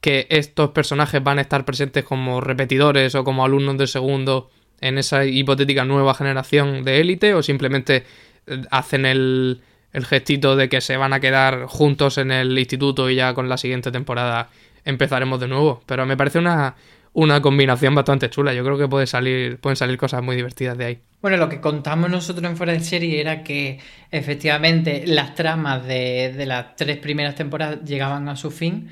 que 0.00 0.26
estos 0.30 0.70
personajes 0.70 1.22
van 1.22 1.38
a 1.38 1.42
estar 1.42 1.64
presentes 1.64 2.04
como 2.04 2.40
repetidores 2.40 3.14
o 3.14 3.24
como 3.24 3.44
alumnos 3.44 3.78
de 3.78 3.86
segundo 3.86 4.50
en 4.80 4.98
esa 4.98 5.24
hipotética 5.24 5.84
nueva 5.84 6.14
generación 6.14 6.84
de 6.84 7.00
élite 7.00 7.34
o 7.34 7.42
simplemente 7.42 8.04
eh, 8.46 8.62
hacen 8.70 9.06
el, 9.06 9.60
el 9.92 10.06
gestito 10.06 10.56
de 10.56 10.68
que 10.68 10.80
se 10.80 10.96
van 10.96 11.12
a 11.12 11.20
quedar 11.20 11.66
juntos 11.66 12.18
en 12.18 12.30
el 12.30 12.56
instituto 12.58 13.10
y 13.10 13.16
ya 13.16 13.34
con 13.34 13.48
la 13.48 13.58
siguiente 13.58 13.90
temporada 13.90 14.50
empezaremos 14.84 15.40
de 15.40 15.48
nuevo. 15.48 15.82
Pero 15.86 16.06
me 16.06 16.16
parece 16.16 16.38
una, 16.38 16.76
una 17.12 17.42
combinación 17.42 17.94
bastante 17.94 18.30
chula. 18.30 18.54
Yo 18.54 18.64
creo 18.64 18.78
que 18.78 18.86
puede 18.86 19.06
salir, 19.06 19.58
pueden 19.58 19.76
salir 19.76 19.98
cosas 19.98 20.22
muy 20.22 20.36
divertidas 20.36 20.78
de 20.78 20.84
ahí. 20.84 20.98
Bueno, 21.20 21.36
lo 21.36 21.48
que 21.48 21.60
contamos 21.60 22.08
nosotros 22.08 22.48
en 22.48 22.56
Fuera 22.56 22.72
de 22.72 22.80
Serie 22.80 23.20
era 23.20 23.42
que 23.42 23.80
efectivamente 24.12 25.02
las 25.06 25.34
tramas 25.34 25.84
de, 25.84 26.32
de 26.36 26.46
las 26.46 26.76
tres 26.76 26.98
primeras 26.98 27.34
temporadas 27.34 27.82
llegaban 27.84 28.28
a 28.28 28.36
su 28.36 28.52
fin 28.52 28.88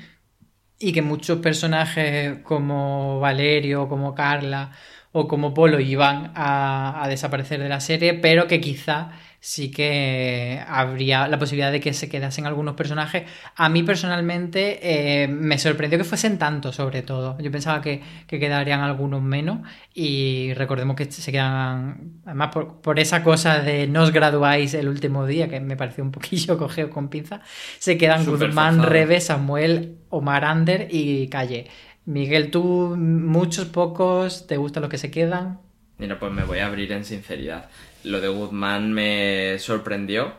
y 0.79 0.91
que 0.93 1.01
muchos 1.01 1.39
personajes 1.39 2.39
como 2.43 3.19
Valerio, 3.19 3.89
como 3.89 4.13
Carla 4.15 4.71
o 5.11 5.27
como 5.27 5.53
Polo 5.53 5.79
iban 5.79 6.31
a, 6.35 7.03
a, 7.03 7.07
desaparecer 7.07 7.59
de 7.59 7.69
la 7.69 7.79
serie, 7.79 8.13
pero 8.13 8.47
que 8.47 8.61
quizá 8.61 9.11
sí 9.39 9.71
que 9.71 10.61
habría 10.67 11.27
la 11.27 11.39
posibilidad 11.39 11.71
de 11.71 11.79
que 11.79 11.93
se 11.93 12.09
quedasen 12.09 12.45
algunos 12.45 12.75
personajes. 12.75 13.23
A 13.55 13.69
mí 13.69 13.83
personalmente 13.83 14.79
eh, 14.81 15.27
me 15.27 15.57
sorprendió 15.57 15.97
que 15.97 16.03
fuesen 16.03 16.37
tantos, 16.37 16.75
sobre 16.75 17.01
todo. 17.01 17.37
Yo 17.39 17.51
pensaba 17.51 17.81
que, 17.81 18.01
que, 18.27 18.39
quedarían 18.39 18.81
algunos 18.81 19.21
menos 19.21 19.59
y 19.93 20.53
recordemos 20.55 20.95
que 20.95 21.11
se 21.11 21.31
quedan, 21.31 22.21
además 22.25 22.49
por, 22.51 22.81
por, 22.81 22.99
esa 22.99 23.23
cosa 23.23 23.59
de 23.59 23.87
no 23.87 24.03
os 24.03 24.11
graduáis 24.11 24.73
el 24.73 24.89
último 24.89 25.25
día, 25.25 25.47
que 25.47 25.59
me 25.59 25.77
pareció 25.77 26.03
un 26.03 26.11
poquillo 26.11 26.57
cogeo 26.59 26.89
con 26.89 27.09
pinza, 27.09 27.41
se 27.79 27.97
quedan 27.97 28.25
Guzmán, 28.25 28.83
Rebe, 28.83 29.21
Samuel, 29.21 29.97
Omar 30.09 30.45
Ander 30.45 30.87
y 30.91 31.27
Calle. 31.29 31.67
Miguel, 32.05 32.51
tú 32.51 32.95
muchos, 32.97 33.65
pocos, 33.65 34.47
¿te 34.47 34.57
gustan 34.57 34.81
los 34.81 34.89
que 34.89 34.97
se 34.97 35.11
quedan? 35.11 35.59
Mira, 35.97 36.19
pues 36.19 36.31
me 36.31 36.43
voy 36.43 36.59
a 36.59 36.67
abrir 36.67 36.91
en 36.91 37.03
sinceridad. 37.03 37.69
Lo 38.07 38.21
de 38.21 38.29
Guzmán 38.29 38.93
me 38.93 39.59
sorprendió. 39.59 40.33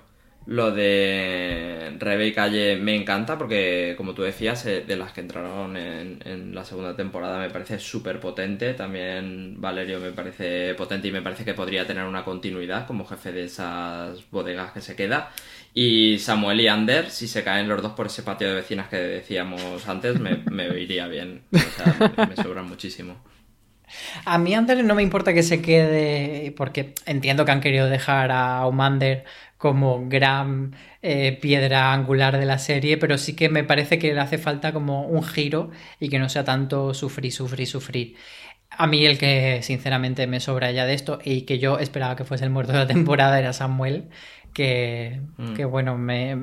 Lo 0.46 0.70
de 0.72 1.94
Rebe 1.98 2.28
y 2.28 2.32
Calle 2.32 2.76
me 2.76 2.96
encanta 2.96 3.36
porque, 3.36 3.92
como 3.98 4.14
tú 4.14 4.22
decías, 4.22 4.64
eh, 4.64 4.82
de 4.86 4.96
las 4.96 5.12
que 5.12 5.20
entraron 5.20 5.76
en, 5.76 6.54
la 6.54 6.64
segunda 6.64 6.96
temporada 6.96 7.38
me 7.38 7.50
parece 7.50 7.78
súper 7.78 8.18
potente. 8.18 8.72
También 8.72 9.60
Valerio 9.60 10.00
me 10.00 10.12
parece 10.12 10.74
potente 10.74 11.08
y 11.08 11.12
me 11.12 11.20
parece 11.20 11.44
que 11.44 11.52
podría 11.52 11.86
tener 11.86 12.04
una 12.04 12.24
continuidad 12.24 12.86
como 12.86 13.04
jefe 13.04 13.32
de 13.32 13.44
esas 13.44 14.30
bodegas 14.30 14.72
que 14.72 14.80
se 14.80 14.96
queda. 14.96 15.30
Y 15.74 16.18
Samuel 16.18 16.62
y 16.62 16.68
Ander, 16.68 17.10
si 17.10 17.28
se 17.28 17.44
caen 17.44 17.68
los 17.68 17.82
dos 17.82 17.92
por 17.92 18.06
ese 18.06 18.22
patio 18.22 18.48
de 18.48 18.54
vecinas 18.54 18.88
que 18.88 18.96
decíamos 18.96 19.86
antes, 19.86 20.18
me, 20.18 20.38
me 20.50 20.66
iría 20.80 21.06
bien. 21.08 21.42
O 21.52 21.58
sea, 21.58 21.94
me, 22.16 22.26
me 22.26 22.36
sobran 22.36 22.66
muchísimo. 22.66 23.16
A 24.24 24.38
mí 24.38 24.54
Ander 24.54 24.84
no 24.84 24.94
me 24.94 25.02
importa 25.02 25.34
que 25.34 25.42
se 25.42 25.62
quede, 25.62 26.52
porque 26.56 26.94
entiendo 27.06 27.44
que 27.44 27.52
han 27.52 27.60
querido 27.60 27.88
dejar 27.88 28.30
a 28.32 28.66
Omander 28.66 29.24
como 29.58 30.08
gran 30.08 30.74
eh, 31.02 31.38
piedra 31.40 31.92
angular 31.92 32.38
de 32.38 32.46
la 32.46 32.58
serie, 32.58 32.96
pero 32.96 33.18
sí 33.18 33.34
que 33.34 33.48
me 33.48 33.64
parece 33.64 33.98
que 33.98 34.14
le 34.14 34.20
hace 34.20 34.38
falta 34.38 34.72
como 34.72 35.02
un 35.06 35.24
giro 35.24 35.70
y 36.00 36.08
que 36.08 36.18
no 36.18 36.28
sea 36.28 36.44
tanto 36.44 36.94
sufrir, 36.94 37.32
sufrir, 37.32 37.66
sufrir. 37.66 38.16
A 38.70 38.86
mí 38.86 39.04
el 39.06 39.18
que 39.18 39.60
sinceramente 39.62 40.26
me 40.26 40.40
sobra 40.40 40.70
ya 40.72 40.86
de 40.86 40.94
esto 40.94 41.18
y 41.24 41.42
que 41.42 41.58
yo 41.58 41.78
esperaba 41.78 42.16
que 42.16 42.24
fuese 42.24 42.44
el 42.44 42.50
muerto 42.50 42.72
de 42.72 42.78
la 42.78 42.86
temporada 42.86 43.38
era 43.38 43.52
Samuel, 43.52 44.10
que, 44.58 45.20
Mm. 45.38 45.54
que, 45.54 45.64
bueno, 45.64 45.96
me... 45.96 46.36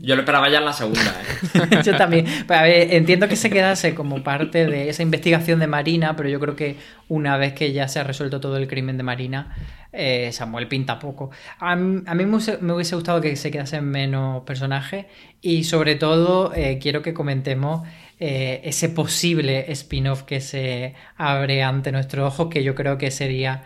Yo 0.00 0.14
lo 0.14 0.22
esperaba 0.22 0.48
ya 0.48 0.58
en 0.58 0.66
la 0.66 0.72
segunda, 0.72 1.00
¿eh? 1.02 1.80
yo 1.84 1.96
también. 1.96 2.24
Pero, 2.46 2.60
a 2.60 2.62
ver, 2.62 2.94
entiendo 2.94 3.26
que 3.26 3.34
se 3.34 3.50
quedase 3.50 3.92
como 3.92 4.22
parte 4.22 4.66
de 4.66 4.88
esa 4.88 5.02
investigación 5.02 5.58
de 5.58 5.66
Marina, 5.66 6.14
pero 6.14 6.28
yo 6.28 6.38
creo 6.38 6.54
que 6.54 6.76
una 7.08 7.36
vez 7.36 7.54
que 7.54 7.72
ya 7.72 7.88
se 7.88 7.98
ha 7.98 8.04
resuelto 8.04 8.38
todo 8.38 8.56
el 8.56 8.68
crimen 8.68 8.96
de 8.96 9.02
Marina, 9.02 9.56
eh, 9.92 10.30
Samuel 10.30 10.68
pinta 10.68 11.00
poco. 11.00 11.30
A, 11.58 11.74
mí 11.74 12.04
a 12.06 12.14
mí 12.14 12.24
me, 12.24 12.36
hubiese, 12.36 12.58
me, 12.58 12.72
hubiese, 12.72 12.94
gustado 12.94 13.20
que 13.20 13.34
se 13.34 13.50
quedasen 13.50 13.84
menos 13.84 14.44
personajes 14.44 15.06
y 15.42 15.64
sobre 15.64 15.96
todo 15.96 16.54
eh, 16.54 16.78
quiero 16.80 17.02
que 17.02 17.14
comentemos 17.14 17.82
eh, 18.20 18.60
ese 18.62 18.90
posible 18.90 19.72
spin-off 19.72 20.22
que 20.22 20.40
se 20.40 20.94
abre 21.16 21.64
ante 21.64 21.90
nuestro 21.90 22.26
ojo, 22.28 22.48
que 22.48 22.62
yo 22.62 22.76
creo 22.76 22.96
que 22.96 23.10
sería 23.10 23.64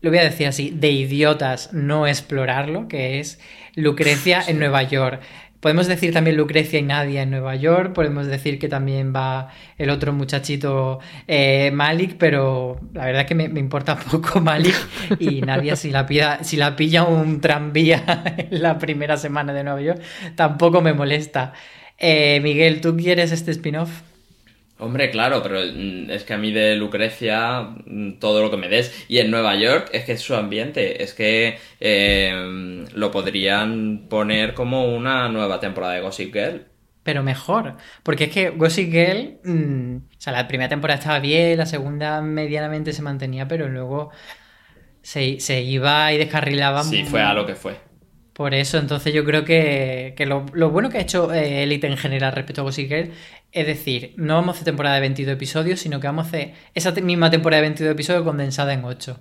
lo 0.00 0.10
voy 0.10 0.18
a 0.18 0.24
decir 0.24 0.46
así, 0.46 0.70
de 0.70 0.90
idiotas 0.90 1.72
no 1.72 2.06
explorarlo, 2.06 2.88
que 2.88 3.20
es 3.20 3.38
Lucrecia 3.74 4.42
en 4.46 4.58
Nueva 4.58 4.82
York. 4.82 5.20
Podemos 5.60 5.86
decir 5.86 6.14
también 6.14 6.38
Lucrecia 6.38 6.78
y 6.78 6.82
Nadia 6.82 7.20
en 7.20 7.30
Nueva 7.30 7.54
York, 7.54 7.92
podemos 7.92 8.26
decir 8.26 8.58
que 8.58 8.68
también 8.68 9.14
va 9.14 9.50
el 9.76 9.90
otro 9.90 10.14
muchachito 10.14 11.00
eh, 11.28 11.70
Malik, 11.70 12.16
pero 12.16 12.80
la 12.94 13.04
verdad 13.04 13.22
es 13.22 13.28
que 13.28 13.34
me, 13.34 13.50
me, 13.50 13.60
importa 13.60 13.96
poco 14.10 14.40
Malik 14.40 14.74
y 15.18 15.42
Nadia 15.42 15.76
si 15.76 15.90
la, 15.90 16.06
pida, 16.06 16.42
si 16.44 16.56
la 16.56 16.76
pilla 16.76 17.02
un 17.02 17.42
tranvía 17.42 18.24
en 18.50 18.62
la 18.62 18.78
primera 18.78 19.18
semana 19.18 19.52
de 19.52 19.64
Nueva 19.64 19.82
York, 19.82 20.00
tampoco 20.34 20.80
me 20.80 20.94
molesta. 20.94 21.52
Eh, 21.98 22.40
Miguel, 22.42 22.80
¿tú 22.80 22.96
quieres 22.96 23.30
este 23.30 23.50
spin-off? 23.50 23.90
Hombre, 24.80 25.10
claro, 25.10 25.42
pero 25.42 25.60
es 25.60 26.24
que 26.24 26.32
a 26.32 26.38
mí 26.38 26.52
de 26.52 26.74
Lucrecia 26.74 27.68
todo 28.18 28.42
lo 28.42 28.50
que 28.50 28.56
me 28.56 28.68
des. 28.68 29.04
Y 29.08 29.18
en 29.18 29.30
Nueva 29.30 29.54
York 29.56 29.90
es 29.92 30.04
que 30.04 30.12
es 30.12 30.20
su 30.22 30.34
ambiente. 30.34 31.02
Es 31.02 31.12
que 31.12 31.58
eh, 31.80 32.86
lo 32.94 33.10
podrían 33.10 34.06
poner 34.08 34.54
como 34.54 34.94
una 34.94 35.28
nueva 35.28 35.60
temporada 35.60 35.94
de 35.94 36.00
Gossip 36.00 36.32
Girl. 36.32 36.66
Pero 37.02 37.22
mejor. 37.22 37.76
Porque 38.02 38.24
es 38.24 38.30
que 38.32 38.50
Gossip 38.50 38.90
Girl. 38.90 39.38
Mmm, 39.44 39.96
o 39.96 40.20
sea, 40.20 40.32
la 40.32 40.48
primera 40.48 40.68
temporada 40.68 40.98
estaba 40.98 41.18
bien, 41.18 41.58
la 41.58 41.66
segunda 41.66 42.22
medianamente 42.22 42.92
se 42.92 43.02
mantenía, 43.02 43.46
pero 43.46 43.68
luego 43.68 44.10
se, 45.02 45.40
se 45.40 45.62
iba 45.62 46.12
y 46.12 46.18
descarrilaba. 46.18 46.84
Sí, 46.84 47.04
fue 47.04 47.22
a 47.22 47.34
lo 47.34 47.46
que 47.46 47.54
fue. 47.54 47.89
Por 48.40 48.54
eso, 48.54 48.78
entonces 48.78 49.12
yo 49.12 49.22
creo 49.26 49.44
que, 49.44 50.14
que 50.16 50.24
lo, 50.24 50.46
lo, 50.54 50.70
bueno 50.70 50.88
que 50.88 50.96
ha 50.96 51.02
hecho 51.02 51.30
eh, 51.30 51.62
Elite 51.62 51.86
en 51.86 51.98
general 51.98 52.32
respecto 52.32 52.62
a 52.62 52.64
Gossip 52.64 52.88
Girl 52.88 53.10
es 53.52 53.66
decir, 53.66 54.14
no 54.16 54.36
vamos 54.36 54.48
a 54.48 54.52
hacer 54.52 54.64
temporada 54.64 54.94
de 54.94 55.02
22 55.02 55.34
episodios, 55.34 55.78
sino 55.78 56.00
que 56.00 56.06
vamos 56.06 56.24
a 56.24 56.28
hacer 56.28 56.54
esa 56.74 56.92
misma 56.92 57.30
temporada 57.30 57.60
de 57.60 57.68
22 57.68 57.92
episodios 57.92 58.24
condensada 58.24 58.72
en 58.72 58.82
8. 58.82 59.20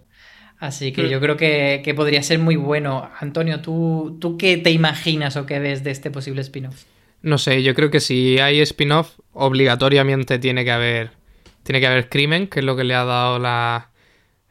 Así 0.60 0.94
que 0.94 1.04
mm. 1.04 1.08
yo 1.08 1.20
creo 1.20 1.36
que, 1.36 1.82
que, 1.84 1.94
podría 1.94 2.24
ser 2.24 2.40
muy 2.40 2.56
bueno. 2.56 3.12
Antonio, 3.20 3.60
¿tú, 3.60 4.18
¿tú 4.22 4.38
qué 4.38 4.56
te 4.56 4.72
imaginas 4.72 5.36
o 5.36 5.46
qué 5.46 5.60
ves 5.60 5.84
de 5.84 5.92
este 5.92 6.12
posible 6.12 6.40
spin-off? 6.40 6.86
No 7.22 7.38
sé, 7.38 7.62
yo 7.62 7.76
creo 7.76 7.92
que 7.92 8.00
si 8.00 8.40
hay 8.40 8.62
spin-off, 8.62 9.20
obligatoriamente 9.34 10.40
tiene 10.40 10.64
que 10.64 10.72
haber 10.72 11.12
tiene 11.64 11.82
que 11.82 11.88
haber 11.88 12.08
crimen, 12.08 12.48
que 12.48 12.60
es 12.60 12.66
lo 12.66 12.78
que 12.78 12.86
le 12.86 12.96
ha 12.96 13.04
dado 13.04 13.38
la, 13.38 13.90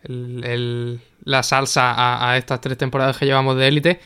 el, 0.02 0.44
el, 0.44 1.00
la 1.24 1.42
salsa 1.42 1.90
a, 1.90 2.32
a 2.32 2.36
estas 2.36 2.60
tres 2.60 2.76
temporadas 2.76 3.16
que 3.16 3.24
llevamos 3.24 3.56
de 3.56 3.66
élite 3.66 4.00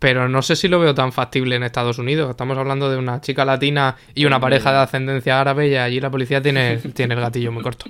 pero 0.00 0.28
no 0.30 0.42
sé 0.42 0.56
si 0.56 0.66
lo 0.66 0.80
veo 0.80 0.94
tan 0.94 1.12
factible 1.12 1.54
en 1.54 1.62
Estados 1.62 1.98
Unidos. 1.98 2.30
Estamos 2.30 2.56
hablando 2.58 2.90
de 2.90 2.96
una 2.96 3.20
chica 3.20 3.44
latina 3.44 3.96
y 4.14 4.24
una 4.24 4.40
pareja 4.40 4.72
de 4.72 4.78
ascendencia 4.78 5.38
árabe 5.38 5.68
y 5.68 5.76
allí 5.76 6.00
la 6.00 6.10
policía 6.10 6.40
tiene, 6.40 6.78
tiene 6.94 7.14
el 7.14 7.20
gatillo 7.20 7.52
muy 7.52 7.62
corto. 7.62 7.84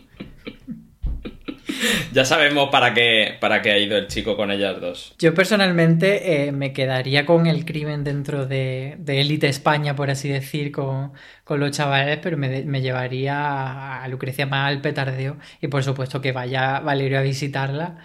Ya 2.13 2.25
sabemos 2.25 2.69
para 2.71 2.93
qué, 2.93 3.37
para 3.41 3.63
qué 3.63 3.71
ha 3.71 3.79
ido 3.79 3.97
el 3.97 4.09
chico 4.09 4.37
con 4.37 4.51
ellas 4.51 4.81
dos. 4.81 5.15
Yo 5.21 5.33
personalmente 5.35 6.49
eh, 6.49 6.53
me 6.53 6.73
quedaría 6.73 7.25
con 7.25 7.47
el 7.47 7.65
crimen 7.65 8.03
dentro 8.03 8.45
de, 8.45 8.97
de 8.99 9.21
Élite 9.21 9.47
España, 9.47 9.95
por 9.95 10.11
así 10.11 10.29
decir, 10.29 10.73
con, 10.73 11.13
con 11.45 11.61
los 11.61 11.71
chavales, 11.71 12.19
pero 12.21 12.37
me, 12.37 12.65
me, 12.65 12.83
llevaría 12.83 14.03
a 14.03 14.09
Lucrecia 14.09 14.47
más 14.47 14.69
al 14.69 14.81
petardeo 14.81 15.39
y 15.61 15.69
por 15.69 15.85
supuesto 15.85 16.21
que 16.21 16.33
vaya 16.33 16.81
Valerio 16.81 17.21
a 17.21 17.23
visitarla. 17.23 17.99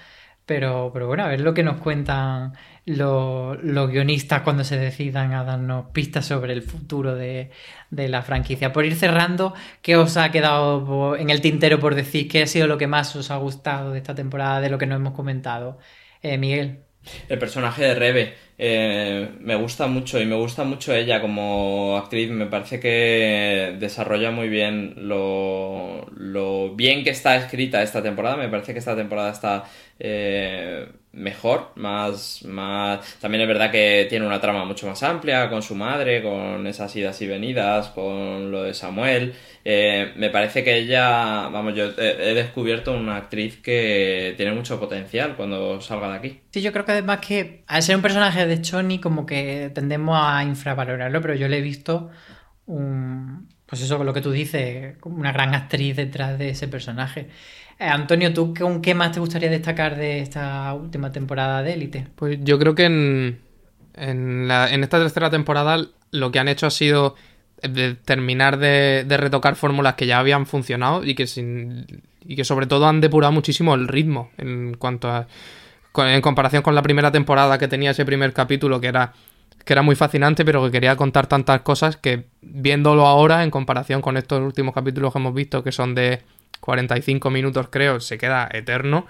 Pero, 0.45 0.91
pero 0.93 1.07
bueno, 1.07 1.23
a 1.23 1.27
ver 1.27 1.41
lo 1.41 1.55
que 1.55 1.63
nos 1.63 1.77
cuentan 1.77 2.53
los, 2.86 3.61
los, 3.63 3.89
guionistas 3.89 4.41
cuando 4.41 4.63
se 4.63 4.77
decidan 4.77 5.33
a 5.33 5.43
darnos 5.43 5.88
pistas 5.91 6.25
sobre 6.25 6.53
el 6.53 6.61
futuro 6.61 7.15
de, 7.15 7.49
de, 7.89 8.09
la 8.09 8.21
franquicia. 8.21 8.71
Por 8.71 8.86
ir 8.86 8.95
cerrando, 8.95 9.53
¿qué 9.81 9.97
os 9.97 10.17
ha 10.17 10.31
quedado 10.31 11.15
en 11.15 11.29
el 11.29 11.41
tintero 11.41 11.79
por 11.79 11.95
decir? 11.95 12.27
¿Qué 12.27 12.43
ha 12.43 12.47
sido 12.47 12.67
lo 12.67 12.77
que 12.77 12.88
más 12.88 13.15
os 13.15 13.31
ha 13.31 13.38
gustado 13.38 13.91
de 13.91 13.97
esta 13.97 14.13
temporada, 14.15 14.61
de 14.61 14.69
lo 14.69 14.77
que 14.77 14.86
no 14.86 14.95
hemos 14.95 15.13
comentado? 15.13 15.79
Eh, 16.21 16.38
Miguel. 16.38 16.86
El 17.29 17.39
personaje 17.39 17.83
de 17.83 17.95
Rebe 17.95 18.33
eh, 18.57 19.29
me 19.39 19.55
gusta 19.55 19.88
mucho 19.88 20.19
y 20.19 20.25
me 20.25 20.36
gusta 20.36 20.63
mucho 20.63 20.93
ella 20.93 21.21
como 21.21 21.97
actriz. 21.97 22.29
Me 22.29 22.47
parece 22.47 22.79
que 22.79 23.75
desarrolla 23.79 24.31
muy 24.31 24.49
bien 24.49 24.93
lo, 24.97 26.07
lo 26.15 26.75
bien 26.75 27.03
que 27.03 27.11
está 27.11 27.36
escrita 27.36 27.83
esta 27.83 28.01
temporada. 28.01 28.38
Me 28.38 28.49
parece 28.49 28.73
que 28.73 28.79
esta 28.79 28.95
temporada 28.95 29.31
está 29.31 29.65
eh, 29.99 30.88
mejor, 31.16 31.72
más, 31.76 32.43
más... 32.45 33.20
También 33.20 33.41
es 33.41 33.47
verdad 33.47 33.72
que 33.72 34.05
tiene 34.09 34.28
una 34.28 34.41
trama 34.41 34.66
mucho 34.66 34.86
más 34.86 35.01
amplia 35.01 35.49
con 35.49 35.61
su 35.61 35.74
madre, 35.74 36.22
con 36.22 36.68
esas 36.68 36.93
idas 36.95 37.22
y 37.22 37.28
venidas, 37.28 37.88
con 37.89 38.51
lo 38.51 38.63
de 38.63 38.74
Samuel. 38.74 39.34
Eh, 39.63 40.11
me 40.18 40.30
parece 40.30 40.63
que 40.63 40.76
ella, 40.78 41.47
vamos, 41.47 41.74
yo 41.74 41.86
he, 41.97 42.34
descubierto 42.34 42.93
una 42.93 43.16
actriz 43.16 43.61
que 43.61 44.34
tiene 44.36 44.51
mucho 44.51 44.80
potencial 44.80 45.36
cuando 45.36 45.82
salga 45.82 46.09
de 46.09 46.18
aquí. 46.18 46.41
Sí, 46.51 46.61
yo 46.61 46.72
creo 46.72 46.86
que 46.86 46.91
además 46.91 47.20
que 47.26 47.63
al 47.68 47.82
ser 47.82 47.95
un 47.95 48.01
personaje 48.01 48.45
de 48.45 48.61
Choni 48.61 48.99
como 48.99 49.26
que 49.26 49.72
tendemos 49.74 50.20
a 50.22 50.43
infravalorarlo, 50.43 51.22
pero 51.22 51.34
yo 51.34 51.47
le 51.47 51.57
he 51.57 51.61
visto 51.61 52.11
un... 52.66 53.47
Pues 53.66 53.82
eso, 53.82 54.03
lo 54.03 54.13
que 54.13 54.22
tú 54.22 54.32
dices, 54.32 54.95
una 55.03 55.32
gran 55.32 55.55
actriz 55.55 55.95
detrás 55.95 56.38
de 56.38 56.49
ese 56.49 56.68
personaje. 56.68 57.30
Eh, 57.80 57.86
Antonio, 57.86 58.34
¿tú 58.34 58.53
con 58.53 58.82
qué 58.82 58.95
más 58.95 59.11
te 59.11 59.19
gustaría 59.19 59.49
destacar 59.49 59.97
de 59.97 60.19
esta 60.19 60.73
última 60.73 61.11
temporada 61.11 61.61
de 61.61 61.73
Élite? 61.73 62.07
Pues 62.15 62.39
yo 62.41 62.57
creo 62.57 62.73
que 62.73 62.86
en, 62.86 63.39
en, 63.95 64.51
esta 64.84 64.99
tercera 64.99 65.30
temporada 65.30 65.86
lo 66.11 66.32
que 66.32 66.39
han 66.39 66.47
hecho 66.47 66.67
ha 66.67 66.71
sido 66.71 67.15
de 67.61 67.95
terminar 67.95 68.57
de, 68.57 69.03
de 69.05 69.17
retocar 69.17 69.55
fórmulas 69.55 69.95
que 69.95 70.07
ya 70.07 70.19
habían 70.19 70.45
funcionado 70.45 71.03
y 71.03 71.15
que, 71.15 71.28
sin, 71.28 71.86
y 72.26 72.36
que 72.36 72.45
sobre 72.45 72.67
todo 72.67 72.88
han 72.88 73.01
depurado 73.01 73.34
muchísimo 73.34 73.76
el 73.76 73.88
ritmo 73.88 74.30
en 74.38 74.76
cuanto 74.76 75.09
a 75.09 75.28
en 75.97 76.21
comparación 76.21 76.61
con 76.61 76.76
la 76.76 76.82
primera 76.82 77.11
temporada 77.11 77.57
que 77.57 77.69
tenía 77.69 77.91
ese 77.91 78.05
primer 78.05 78.34
capítulo 78.34 78.82
que 78.82 78.88
era 78.88 79.13
que 79.63 79.73
era 79.73 79.82
muy 79.82 79.95
fascinante 79.95 80.43
pero 80.43 80.63
que 80.65 80.71
quería 80.71 80.97
contar 80.97 81.28
tantas 81.28 81.61
cosas 81.61 81.95
que 81.95 82.26
viéndolo 82.41 83.07
ahora 83.07 83.43
en 83.43 83.51
comparación 83.51 84.01
con 84.01 84.17
estos 84.17 84.41
últimos 84.41 84.73
capítulos 84.73 85.13
que 85.13 85.19
hemos 85.19 85.34
visto 85.34 85.63
que 85.63 85.71
son 85.71 85.95
de 85.95 86.21
45 86.59 87.29
minutos 87.29 87.67
creo, 87.69 87.99
se 87.99 88.17
queda 88.17 88.49
eterno. 88.51 89.05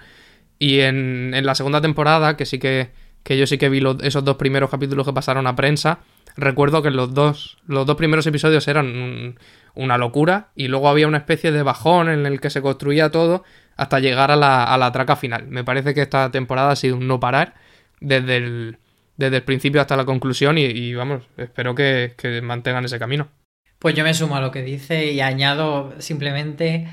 Y 0.58 0.80
en, 0.80 1.32
en, 1.34 1.44
la 1.46 1.54
segunda 1.54 1.80
temporada, 1.80 2.36
que 2.36 2.46
sí 2.46 2.58
que 2.58 2.90
que 3.22 3.36
yo 3.36 3.46
sí 3.48 3.58
que 3.58 3.68
vi 3.68 3.80
los- 3.80 4.00
esos 4.04 4.24
dos 4.24 4.36
primeros 4.36 4.70
capítulos 4.70 5.04
que 5.04 5.12
pasaron 5.12 5.48
a 5.48 5.56
prensa, 5.56 5.98
recuerdo 6.36 6.80
que 6.80 6.92
los 6.92 7.12
dos, 7.12 7.58
los 7.66 7.84
dos 7.84 7.96
primeros 7.96 8.24
episodios 8.28 8.68
eran 8.68 8.86
un- 8.86 9.38
una 9.74 9.98
locura 9.98 10.50
y 10.54 10.68
luego 10.68 10.88
había 10.88 11.08
una 11.08 11.18
especie 11.18 11.50
de 11.50 11.64
bajón 11.64 12.08
en 12.08 12.24
el 12.24 12.40
que 12.40 12.50
se 12.50 12.62
construía 12.62 13.10
todo 13.10 13.42
hasta 13.76 13.98
llegar 13.98 14.30
a 14.30 14.36
la, 14.36 14.62
a 14.62 14.78
la 14.78 14.92
traca 14.92 15.16
final. 15.16 15.48
Me 15.48 15.64
parece 15.64 15.92
que 15.92 16.02
esta 16.02 16.30
temporada 16.30 16.70
ha 16.70 16.76
sido 16.76 16.96
un 16.96 17.08
no 17.08 17.18
parar 17.18 17.54
desde 18.00 18.36
el, 18.36 18.78
desde 19.16 19.38
el 19.38 19.42
principio 19.42 19.80
hasta 19.80 19.96
la 19.96 20.04
conclusión 20.04 20.56
y, 20.56 20.62
y, 20.66 20.94
vamos, 20.94 21.24
espero 21.36 21.74
que, 21.74 22.14
que 22.16 22.40
mantengan 22.42 22.84
ese 22.84 23.00
camino. 23.00 23.26
Pues 23.80 23.96
yo 23.96 24.04
me 24.04 24.14
sumo 24.14 24.36
a 24.36 24.40
lo 24.40 24.52
que 24.52 24.62
dice 24.62 25.10
y 25.10 25.20
añado 25.20 25.94
simplemente 25.98 26.86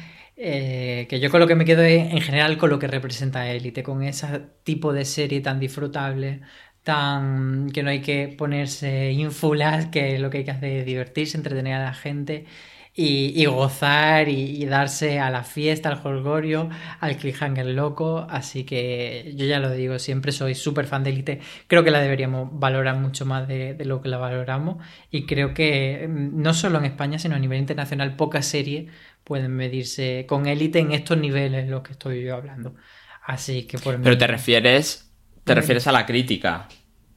eh, 0.45 1.07
que 1.09 1.21
yo 1.21 1.31
con 1.31 1.39
lo 1.39 1.47
que 1.47 1.55
me 1.55 1.63
quedo 1.63 1.83
en 1.83 2.19
general 2.21 2.57
con 2.57 2.69
lo 2.69 2.77
que 2.77 2.87
representa 2.87 3.49
Élite, 3.49 3.81
con 3.81 4.03
ese 4.03 4.41
tipo 4.63 4.91
de 4.91 5.05
serie 5.05 5.39
tan 5.41 5.59
disfrutable, 5.59 6.41
tan 6.83 7.69
que 7.71 7.81
no 7.81 7.89
hay 7.89 8.01
que 8.01 8.27
ponerse 8.27 9.11
ínfulas, 9.13 9.87
que 9.87 10.19
lo 10.19 10.29
que 10.29 10.39
hay 10.39 10.43
que 10.43 10.51
hacer 10.51 10.71
es 10.79 10.85
divertirse, 10.85 11.37
entretener 11.37 11.75
a 11.75 11.85
la 11.85 11.93
gente 11.93 12.45
y, 12.95 13.45
gozar 13.45 14.29
y, 14.29 14.65
darse 14.65 15.19
a 15.19 15.29
la 15.31 15.43
fiesta, 15.43 15.89
al 15.89 16.01
holgorio, 16.05 16.69
al 16.99 17.17
cliffhanger 17.17 17.65
loco. 17.67 18.27
Así 18.29 18.65
que 18.65 19.33
yo 19.35 19.45
ya 19.45 19.59
lo 19.59 19.71
digo, 19.71 19.97
siempre 19.99 20.31
soy 20.31 20.55
súper 20.55 20.85
fan 20.85 21.03
de 21.03 21.11
Elite. 21.11 21.39
Creo 21.67 21.83
que 21.83 21.91
la 21.91 22.01
deberíamos 22.01 22.49
valorar 22.59 22.97
mucho 22.97 23.25
más 23.25 23.47
de, 23.47 23.77
lo 23.85 24.01
que 24.01 24.09
la 24.09 24.17
valoramos. 24.17 24.77
Y 25.09 25.25
creo 25.25 25.53
que 25.53 26.07
mm, 26.07 26.41
no 26.41 26.53
solo 26.53 26.79
en 26.79 26.85
España, 26.85 27.17
sino 27.19 27.35
a 27.35 27.39
nivel 27.39 27.59
internacional, 27.59 28.15
pocas 28.15 28.45
series 28.45 28.91
pueden 29.24 29.55
medirse 29.55 30.26
con 30.28 30.47
Elite 30.47 30.80
en 30.80 30.91
estos 30.91 31.17
niveles 31.17 31.63
en 31.63 31.71
los 31.71 31.82
que 31.84 31.93
estoy 31.93 32.24
yo 32.24 32.36
hablando. 32.36 32.76
Así 33.26 33.63
que 33.63 33.78
por 33.78 33.97
mí- 33.97 34.03
Pero 34.03 34.17
te 34.17 34.28
refieres, 34.28 35.11
te 35.43 35.55
refieres 35.55 35.88
a 35.88 35.91
la 35.91 36.05
crítica, 36.05 36.67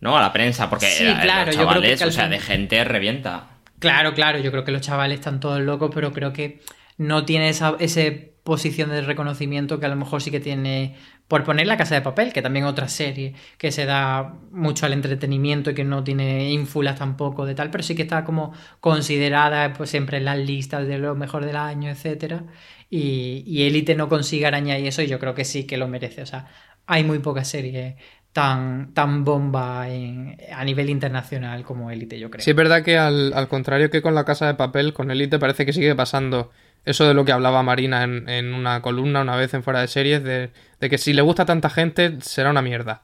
¿no? 0.01 0.17
A 0.17 0.21
la 0.21 0.33
prensa, 0.33 0.71
porque 0.71 0.87
Sí, 0.87 1.05
claro, 1.23 1.47
los 1.47 1.57
yo 1.57 1.69
creo 1.69 1.83
que 1.83 1.97
chavales, 1.97 2.03
o 2.03 2.11
sea, 2.13 2.29
de 2.29 2.39
gente 2.39 2.85
revienta. 2.85 3.49
Claro, 3.79 4.15
claro, 4.15 4.39
yo 4.39 4.51
creo 4.51 4.65
que 4.65 4.73
los 4.73 4.81
chavales 4.83 5.19
están 5.19 5.41
todos 5.41 5.61
locos, 5.61 5.91
pero 5.95 6.13
creo 6.13 6.33
que 6.33 6.63
no 6.97 7.25
tiene 7.25 7.49
esa 7.49 7.77
ese 7.79 8.35
posición 8.43 8.91
de 8.91 9.01
reconocimiento 9.03 9.81
que 9.81 9.87
a 9.87 9.89
lo 9.89 9.97
mejor 9.97 10.23
sí 10.23 10.31
que 10.31 10.39
tiene, 10.41 10.97
por 11.29 11.45
poner 11.45 11.67
La 11.67 11.77
Casa 11.77 11.95
de 11.95 12.03
Papel, 12.03 12.33
que 12.33 12.43
también 12.43 12.65
otra 12.67 12.89
serie 12.89 13.35
que 13.59 13.73
se 13.73 13.85
da 13.85 14.35
mucho 14.53 14.87
al 14.87 14.93
entretenimiento 14.93 15.71
y 15.71 15.75
que 15.75 15.85
no 15.85 16.05
tiene 16.05 16.51
ínfulas 16.53 16.99
tampoco 16.99 17.47
de 17.47 17.55
tal, 17.55 17.71
pero 17.71 17.83
sí 17.83 17.95
que 17.97 18.03
está 18.03 18.25
como 18.25 18.53
considerada 18.81 19.73
pues 19.73 19.91
siempre 19.91 20.19
en 20.19 20.25
las 20.27 20.39
listas 20.39 20.87
de 20.87 20.99
lo 20.99 21.15
mejor 21.17 21.45
del 21.45 21.57
año, 21.57 21.91
etcétera. 21.91 22.45
Y, 22.91 23.43
y 23.47 23.65
Élite 23.65 23.95
no 23.95 24.09
consigue 24.09 24.47
arañar 24.47 24.81
y 24.81 24.87
eso, 24.87 25.03
y 25.03 25.07
yo 25.09 25.19
creo 25.19 25.35
que 25.35 25.45
sí 25.45 25.65
que 25.65 25.77
lo 25.77 25.89
merece. 25.89 26.23
O 26.23 26.27
sea, 26.27 26.47
hay 26.87 27.05
muy 27.05 27.19
pocas 27.19 27.49
series 27.49 27.95
tan, 28.33 28.93
tan 28.95 29.25
bomba 29.25 29.89
en- 29.89 30.37
a 30.53 30.65
nivel 30.65 30.91
internacional 30.91 31.65
como 31.65 31.91
Élite, 31.91 32.19
yo 32.19 32.31
creo. 32.31 32.45
Sí, 32.45 32.51
es 32.51 32.57
verdad 32.57 32.85
que 32.85 32.99
al, 32.99 33.33
al 33.33 33.49
contrario 33.49 33.91
que 33.91 34.03
con 34.03 34.15
la 34.15 34.25
casa 34.25 34.47
de 34.47 34.55
papel, 34.55 34.93
con 34.93 35.11
Elite 35.11 35.39
parece 35.39 35.67
que 35.67 35.73
sigue 35.73 35.95
pasando 35.95 36.51
eso 36.87 37.07
de 37.07 37.15
lo 37.15 37.25
que 37.27 37.33
hablaba 37.33 37.63
Marina 37.63 38.05
en, 38.05 38.55
una 38.55 38.81
columna 38.83 39.21
una 39.21 39.37
vez 39.37 39.53
en 39.55 39.63
fuera 39.63 39.81
de 39.83 39.89
series, 39.89 40.25
de, 40.25 40.51
de 40.81 40.91
que 40.91 40.99
si 40.99 41.13
le 41.13 41.23
gusta 41.23 41.43
a 41.43 41.47
tanta 41.47 41.69
gente 41.71 42.17
será 42.23 42.51
una 42.51 42.63
mierda. 42.63 43.03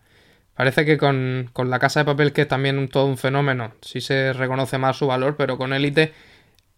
Parece 0.54 0.84
que 0.84 0.98
con, 0.98 1.50
con 1.52 1.70
la 1.70 1.78
casa 1.78 2.00
de 2.00 2.06
papel, 2.06 2.32
que 2.32 2.42
es 2.42 2.48
también 2.48 2.78
un, 2.78 2.88
todo 2.88 3.06
un 3.06 3.18
fenómeno, 3.18 3.72
sí 3.82 4.00
se 4.00 4.32
reconoce 4.32 4.78
más 4.78 4.96
su 4.98 5.06
valor, 5.06 5.36
pero 5.36 5.58
con 5.58 5.72
Elite, 5.72 6.12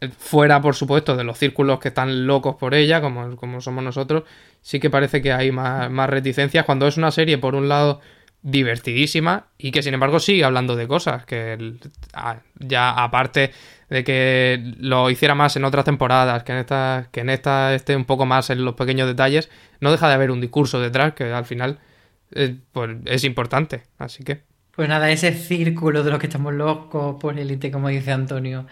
eh, 0.01 0.09
fuera 0.19 0.61
por 0.61 0.75
supuesto 0.75 1.17
de 1.17 1.25
los 1.25 1.39
círculos 1.39 1.81
que 1.81 1.89
están 1.89 2.27
locos 2.27 2.57
por 2.57 2.75
ella, 2.75 3.01
como, 3.01 3.37
como 3.37 3.61
somos 3.61 3.85
nosotros, 3.85 4.25
sí 4.63 4.81
que 4.81 4.91
parece 4.91 5.23
que 5.23 5.33
hay 5.33 5.53
más, 5.53 5.91
más 5.91 6.11
reticencias 6.11 6.65
cuando 6.65 6.87
es 6.87 6.97
una 6.97 7.11
serie, 7.11 7.39
por 7.39 7.55
un 7.55 7.69
lado, 7.69 8.01
divertidísima 8.43 9.47
y 9.57 9.71
que 9.71 9.83
sin 9.83 9.95
embargo 9.95 10.21
sigue 10.21 10.45
hablando 10.45 10.77
de 10.77 10.87
cosas 10.87 11.25
que 11.25 11.55
el- 11.55 11.81
a- 12.13 12.41
ya 12.59 12.91
aparte 12.91 13.53
de 13.91 14.05
que 14.05 14.75
lo 14.79 15.11
hiciera 15.11 15.35
más 15.35 15.57
en 15.57 15.65
otras 15.65 15.85
temporadas 15.85 16.43
que 16.45 16.53
en 16.53 16.59
esta 16.59 17.09
que 17.13 17.21
en 17.21 17.31
esta 17.31 17.75
esté 17.75 17.97
un 17.97 18.05
poco 18.05 18.27
más 18.27 18.51
en 18.51 18.65
los 18.65 18.75
pequeños 18.75 19.07
detalles 19.07 19.51
no 19.81 19.93
deja 19.93 20.09
de 20.09 20.15
haber 20.15 20.31
un 20.31 20.41
discurso 20.41 20.81
detrás 20.81 21.15
que 21.15 21.25
al 21.33 21.45
final 21.45 21.79
eh, 22.33 22.57
pues 22.73 22.97
es 23.07 23.25
importante 23.25 23.83
así 23.99 24.25
que 24.25 24.43
Pues 24.75 24.89
nada, 24.89 25.11
ese 25.11 25.33
círculo 25.33 26.03
de 26.03 26.11
los 26.11 26.19
que 26.19 26.27
estamos 26.27 26.53
locos 26.53 27.17
por 27.21 27.39
élite, 27.39 27.71
como 27.71 27.89
dice 27.89 28.11
Antonio. 28.11 28.67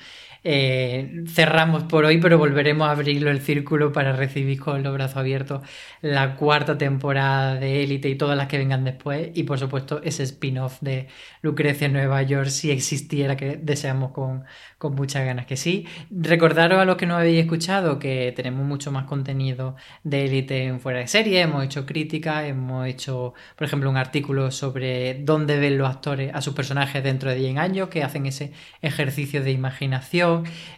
Eh, 0.45 1.24
cerramos 1.28 1.84
por 1.84 2.05
hoy, 2.05 2.18
pero 2.18 2.38
volveremos 2.38 2.88
a 2.88 2.93
abrirlo 2.93 3.30
el 3.30 3.40
círculo 3.40 3.93
para 3.93 4.12
recibir 4.12 4.59
con 4.61 4.82
los 4.82 4.93
brazos 4.93 5.16
abiertos 5.18 5.62
la 6.01 6.36
cuarta 6.36 6.76
temporada 6.78 7.55
de 7.57 7.84
Élite 7.84 8.09
y 8.09 8.16
todas 8.16 8.36
las 8.36 8.49
que 8.49 8.59
vengan 8.59 8.84
después. 8.84 9.30
Y 9.34 9.45
por 9.45 9.59
supuesto, 9.59 10.01
ese 10.03 10.24
spin-off 10.24 10.80
de 10.80 11.09
Lucrecia 11.43 11.86
en 11.86 11.93
Nueva 11.93 12.22
York, 12.22 12.49
si 12.49 12.70
existiera, 12.70 13.36
que 13.36 13.57
deseamos 13.57 14.12
con, 14.12 14.45
con 14.78 14.95
muchas 14.95 15.24
ganas 15.24 15.47
que 15.47 15.57
sí. 15.57 15.86
Recordaros 16.11 16.78
a 16.80 16.84
los 16.84 16.97
que 16.97 17.07
no 17.07 17.16
habéis 17.16 17.40
escuchado 17.40 17.99
que 17.99 18.32
tenemos 18.34 18.66
mucho 18.66 18.90
más 18.90 19.05
contenido 19.05 19.76
de 20.03 20.24
Élite 20.24 20.64
en 20.64 20.80
fuera 20.80 20.99
de 21.01 21.07
serie. 21.09 21.40
Hemos 21.40 21.64
hecho 21.64 21.86
críticas, 21.86 22.45
hemos 22.47 22.86
hecho, 22.86 23.34
por 23.57 23.66
ejemplo, 23.66 23.88
un 23.90 23.97
artículo 23.97 24.51
sobre 24.51 25.14
dónde 25.22 25.59
ven 25.59 25.78
los 25.78 25.88
actores 25.88 26.34
a 26.34 26.40
sus 26.40 26.55
personajes 26.55 27.03
dentro 27.05 27.30
de 27.30 27.36
10 27.36 27.59
años, 27.59 27.88
que 27.88 28.03
hacen 28.03 28.26
ese 28.26 28.53
ejercicio 28.80 29.43
de 29.43 29.53
imaginación. 29.53 30.31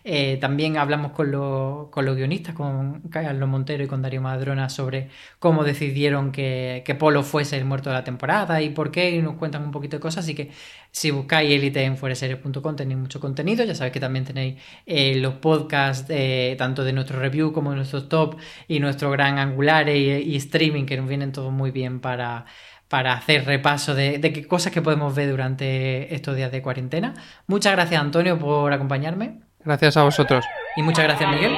Eh, 0.04 0.38
también 0.40 0.76
hablamos 0.76 1.12
con, 1.12 1.30
los- 1.30 1.88
con 1.90 2.04
los 2.04 2.16
guionistas, 2.16 2.54
con 2.54 3.00
Carlos 3.10 3.48
Montero 3.48 3.84
y 3.84 3.86
con 3.86 4.02
Darío 4.02 4.20
Madrona, 4.22 4.68
sobre 4.68 5.08
cómo 5.38 5.64
decidieron 5.64 6.32
que, 6.32 6.82
que 6.84 6.94
Polo 6.94 7.22
fuese 7.22 7.56
el 7.56 7.64
muerto 7.64 7.90
de 7.90 7.94
la 7.96 8.04
temporada 8.04 8.60
y 8.62 8.70
por 8.70 8.90
qué, 8.90 9.10
y 9.10 9.22
nos 9.22 9.34
cuentan 9.36 9.62
un 9.64 9.70
poquito 9.70 9.96
de 9.96 10.00
cosas. 10.00 10.24
Así 10.24 10.34
que 10.34 10.50
si 10.90 11.10
buscáis 11.10 11.50
Elite 11.52 11.82
en 11.84 11.96
fuereseries.com 11.96 12.76
tenéis 12.76 12.98
mucho 12.98 13.20
contenido. 13.20 13.64
Ya 13.64 13.74
sabéis 13.74 13.92
que 13.92 14.00
también 14.00 14.24
tenéis 14.24 14.60
eh, 14.86 15.16
los 15.16 15.34
podcasts, 15.34 16.06
eh, 16.10 16.54
tanto 16.58 16.84
de 16.84 16.92
nuestro 16.92 17.18
review 17.20 17.52
como 17.52 17.70
de 17.70 17.76
nuestros 17.76 18.08
top 18.08 18.36
y 18.68 18.80
nuestro 18.80 19.10
gran 19.10 19.38
angular 19.38 19.88
y, 19.88 20.10
y 20.12 20.36
streaming, 20.36 20.84
que 20.86 20.96
nos 20.96 21.08
vienen 21.08 21.32
todos 21.32 21.52
muy 21.52 21.70
bien 21.70 22.00
para 22.00 22.46
para 22.94 23.14
hacer 23.14 23.44
repaso 23.44 23.92
de, 23.96 24.18
de 24.18 24.32
qué 24.32 24.46
cosas 24.46 24.72
que 24.72 24.80
podemos 24.80 25.12
ver 25.16 25.28
durante 25.28 26.14
estos 26.14 26.36
días 26.36 26.52
de 26.52 26.62
cuarentena. 26.62 27.12
Muchas 27.48 27.72
gracias 27.72 28.00
Antonio 28.00 28.38
por 28.38 28.72
acompañarme 28.72 29.40
gracias 29.64 29.96
a 29.96 30.04
vosotros 30.04 30.44
y 30.76 30.82
muchas 30.82 31.02
gracias 31.02 31.28
Miguel 31.28 31.56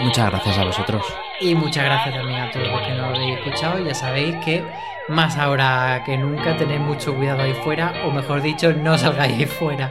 Muchas 0.00 0.30
gracias 0.30 0.56
a 0.56 0.64
vosotros. 0.64 1.04
y 1.40 1.56
muchas 1.56 1.84
gracias 1.84 2.14
también 2.14 2.40
a 2.40 2.52
todos 2.52 2.68
los 2.68 2.80
que 2.82 2.92
nos 2.92 3.18
habéis 3.18 3.38
escuchado. 3.38 3.84
Ya 3.84 3.94
sabéis 3.94 4.36
que 4.44 4.64
más 5.08 5.36
ahora 5.38 6.04
que 6.06 6.16
nunca 6.16 6.56
tenéis 6.56 6.78
mucho 6.78 7.16
cuidado 7.16 7.42
ahí 7.42 7.54
fuera 7.64 7.92
o 8.06 8.12
mejor 8.12 8.40
dicho 8.40 8.72
no 8.72 8.96
salgáis 8.96 9.34
ahí 9.34 9.46
fuera. 9.46 9.90